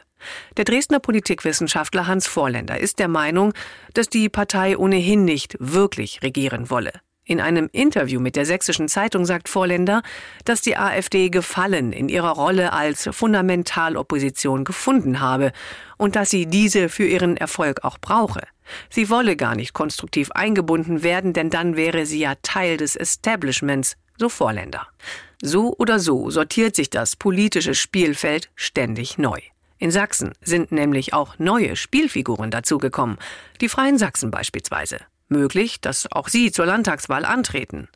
Der 0.57 0.65
Dresdner 0.65 0.99
Politikwissenschaftler 0.99 2.07
Hans 2.07 2.27
Vorländer 2.27 2.79
ist 2.79 2.99
der 2.99 3.07
Meinung, 3.07 3.53
dass 3.93 4.09
die 4.09 4.29
Partei 4.29 4.77
ohnehin 4.77 5.25
nicht 5.25 5.55
wirklich 5.59 6.21
regieren 6.21 6.69
wolle. 6.69 6.91
In 7.29 7.39
einem 7.39 7.69
Interview 7.71 8.19
mit 8.19 8.35
der 8.35 8.47
Sächsischen 8.47 8.87
Zeitung 8.87 9.23
sagt 9.23 9.49
Vorländer, 9.49 10.01
dass 10.45 10.61
die 10.61 10.77
AfD 10.77 11.29
Gefallen 11.29 11.93
in 11.93 12.09
ihrer 12.09 12.31
Rolle 12.31 12.73
als 12.73 13.07
Fundamentalopposition 13.11 14.63
gefunden 14.63 15.19
habe 15.19 15.51
und 15.97 16.15
dass 16.15 16.31
sie 16.31 16.47
diese 16.47 16.89
für 16.89 17.05
ihren 17.05 17.37
Erfolg 17.37 17.83
auch 17.83 17.99
brauche. 17.99 18.41
Sie 18.89 19.11
wolle 19.11 19.35
gar 19.35 19.55
nicht 19.55 19.73
konstruktiv 19.73 20.31
eingebunden 20.31 21.03
werden, 21.03 21.33
denn 21.33 21.51
dann 21.51 21.75
wäre 21.75 22.07
sie 22.07 22.19
ja 22.19 22.33
Teil 22.41 22.77
des 22.77 22.95
Establishments, 22.95 23.95
so 24.19 24.29
Vorländer. 24.29 24.87
So 25.41 25.73
oder 25.77 25.99
so 25.99 26.29
sortiert 26.29 26.75
sich 26.75 26.89
das 26.89 27.15
politische 27.15 27.73
Spielfeld 27.73 28.49
ständig 28.55 29.17
neu. 29.17 29.39
In 29.77 29.91
Sachsen 29.91 30.33
sind 30.41 30.73
nämlich 30.73 31.13
auch 31.13 31.39
neue 31.39 31.77
Spielfiguren 31.77 32.51
dazugekommen, 32.51 33.17
die 33.61 33.69
Freien 33.69 33.97
Sachsen 33.97 34.29
beispielsweise. 34.29 34.99
Möglich, 35.29 35.79
dass 35.79 36.11
auch 36.11 36.27
sie 36.27 36.51
zur 36.51 36.65
Landtagswahl 36.65 37.23
antreten. 37.23 37.87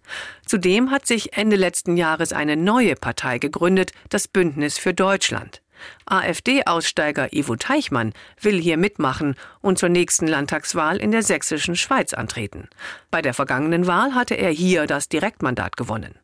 Zudem 0.46 0.92
hat 0.92 1.08
sich 1.08 1.36
Ende 1.36 1.56
letzten 1.56 1.98
Jahres 1.98 2.32
eine 2.32 2.56
neue 2.56 2.96
Partei 2.96 3.40
gegründet, 3.40 3.92
das 4.10 4.28
Bündnis 4.28 4.78
für 4.78 4.94
Deutschland. 4.94 5.63
AfD-Aussteiger 6.06 7.34
Ivo 7.34 7.56
Teichmann 7.56 8.14
will 8.40 8.60
hier 8.60 8.78
mitmachen 8.78 9.36
und 9.62 9.78
zur 9.78 9.90
nächsten 9.90 10.28
Landtagswahl 10.28 10.98
in 10.98 11.12
der 11.12 11.24
sächsischen 11.24 11.76
Schweiz 11.76 12.14
antreten. 12.14 12.70
Bei 13.12 13.22
der 13.22 13.34
vergangenen 13.34 13.88
Wahl 13.88 14.16
hatte 14.16 14.36
er 14.36 14.52
hier 14.52 14.88
das 14.88 15.10
Direktmandat 15.10 15.78
gewonnen. 15.78 16.16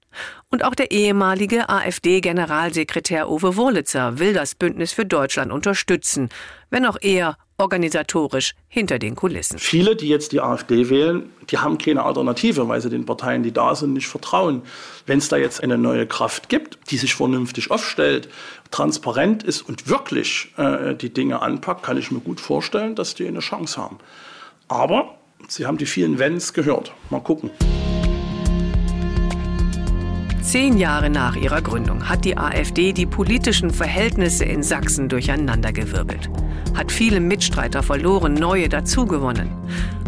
Und 0.50 0.64
auch 0.64 0.76
der 0.76 0.92
ehemalige 0.92 1.70
AfD-Generalsekretär 1.70 3.30
Uwe 3.30 3.56
Wurlitzer 3.56 4.20
will 4.20 4.34
das 4.34 4.56
Bündnis 4.56 4.92
für 4.92 5.06
Deutschland 5.06 5.52
unterstützen, 5.52 6.30
wenn 6.70 6.86
auch 6.86 6.98
er 7.02 7.38
organisatorisch 7.60 8.54
hinter 8.68 8.98
den 9.00 9.16
Kulissen. 9.16 9.60
Viele, 9.60 9.96
die 9.96 10.08
jetzt 10.08 10.32
die 10.32 10.42
AfD 10.42 10.90
wählen, 10.90 11.30
die 11.50 11.58
haben 11.58 11.78
keine 11.78 12.04
Alternative, 12.04 12.68
weil 12.68 12.82
sie 12.82 12.90
den 12.90 13.06
Parteien, 13.06 13.44
die 13.44 13.52
da 13.52 13.76
sind, 13.76 13.94
nicht 13.94 14.08
vertrauen. 14.08 14.64
Wenn 15.06 15.20
es 15.20 15.30
da 15.30 15.38
jetzt 15.38 15.62
eine 15.62 15.78
neue 15.78 16.08
Kraft 16.08 16.50
gibt, 16.50 16.92
die 16.92 16.98
sich 16.98 17.16
vernünftig 17.16 17.70
aufstellt, 17.72 18.30
transparent 18.72 19.44
ist 19.44 19.62
und 19.62 19.88
wirklich 19.88 20.54
äh, 20.58 20.96
die 20.96 21.14
Dinge 21.14 21.42
anpackt, 21.42 21.84
kann 21.84 21.98
ich 21.98 22.12
mir 22.12 22.20
gut 22.20 22.40
vorstellen, 22.40 22.96
dass 22.96 23.16
die 23.16 23.28
eine 23.28 23.40
Chance 23.40 23.82
haben. 23.82 23.98
Aber 24.68 25.16
Sie 25.48 25.66
haben 25.66 25.78
die 25.78 25.86
vielen 25.86 26.20
Wenns 26.20 26.54
gehört. 26.54 26.92
Mal 27.10 27.22
gucken. 27.22 27.50
Zehn 30.42 30.78
Jahre 30.78 31.10
nach 31.10 31.36
ihrer 31.36 31.62
Gründung 31.62 32.08
hat 32.08 32.24
die 32.24 32.38
AfD 32.38 32.94
die 32.94 33.06
politischen 33.06 33.72
Verhältnisse 33.72 34.46
in 34.46 34.64
Sachsen 34.64 35.10
durcheinandergewirbelt, 35.10 36.30
hat 36.74 36.92
viele 36.92 37.20
Mitstreiter 37.20 37.84
verloren, 37.84 38.36
neue 38.36 38.70
dazugewonnen, 38.70 39.50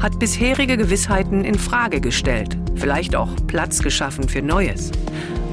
hat 0.02 0.20
bisherige 0.20 0.78
Gewissheiten 0.78 1.44
in 1.44 1.56
Frage 1.56 2.00
gestellt, 2.00 2.58
vielleicht 2.76 3.16
auch 3.16 3.30
Platz 3.48 3.84
geschaffen 3.84 4.28
für 4.28 4.42
Neues. 4.42 4.92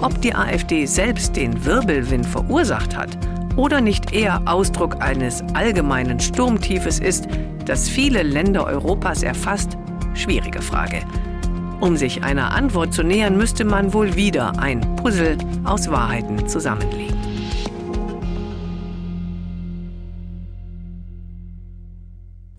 Ob 0.00 0.22
die 0.22 0.34
AfD 0.34 0.86
selbst 0.86 1.34
den 1.34 1.64
Wirbelwind 1.64 2.24
verursacht 2.24 2.96
hat 2.96 3.18
oder 3.56 3.80
nicht 3.80 4.12
eher 4.12 4.42
Ausdruck 4.46 5.02
eines 5.02 5.42
allgemeinen 5.54 6.20
Sturmtiefes 6.20 7.00
ist, 7.00 7.26
das 7.66 7.88
viele 7.88 8.22
Länder 8.22 8.64
Europas 8.64 9.24
erfasst, 9.24 9.76
schwierige 10.14 10.62
Frage. 10.62 11.02
Um 11.80 11.96
sich 11.96 12.24
einer 12.24 12.50
Antwort 12.50 12.92
zu 12.92 13.04
nähern, 13.04 13.36
müsste 13.36 13.64
man 13.64 13.92
wohl 13.92 14.16
wieder 14.16 14.58
ein 14.58 14.80
Puzzle 14.96 15.38
aus 15.64 15.88
Wahrheiten 15.88 16.48
zusammenlegen. 16.48 17.16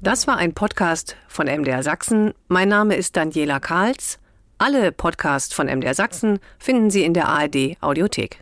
Das 0.02 0.26
war 0.26 0.38
ein 0.38 0.54
Podcast 0.54 1.18
von 1.28 1.48
MDR 1.48 1.84
Sachsen. 1.84 2.34
Mein 2.48 2.70
Name 2.70 2.96
ist 2.96 3.18
Daniela 3.18 3.60
Karls. 3.60 4.20
Alle 4.58 4.94
Podcasts 4.94 5.54
von 5.54 5.68
MDR 5.68 5.94
Sachsen 5.94 6.40
finden 6.58 6.90
Sie 6.90 7.04
in 7.04 7.14
der 7.14 7.28
ARD 7.28 7.76
Audiothek. 7.82 8.40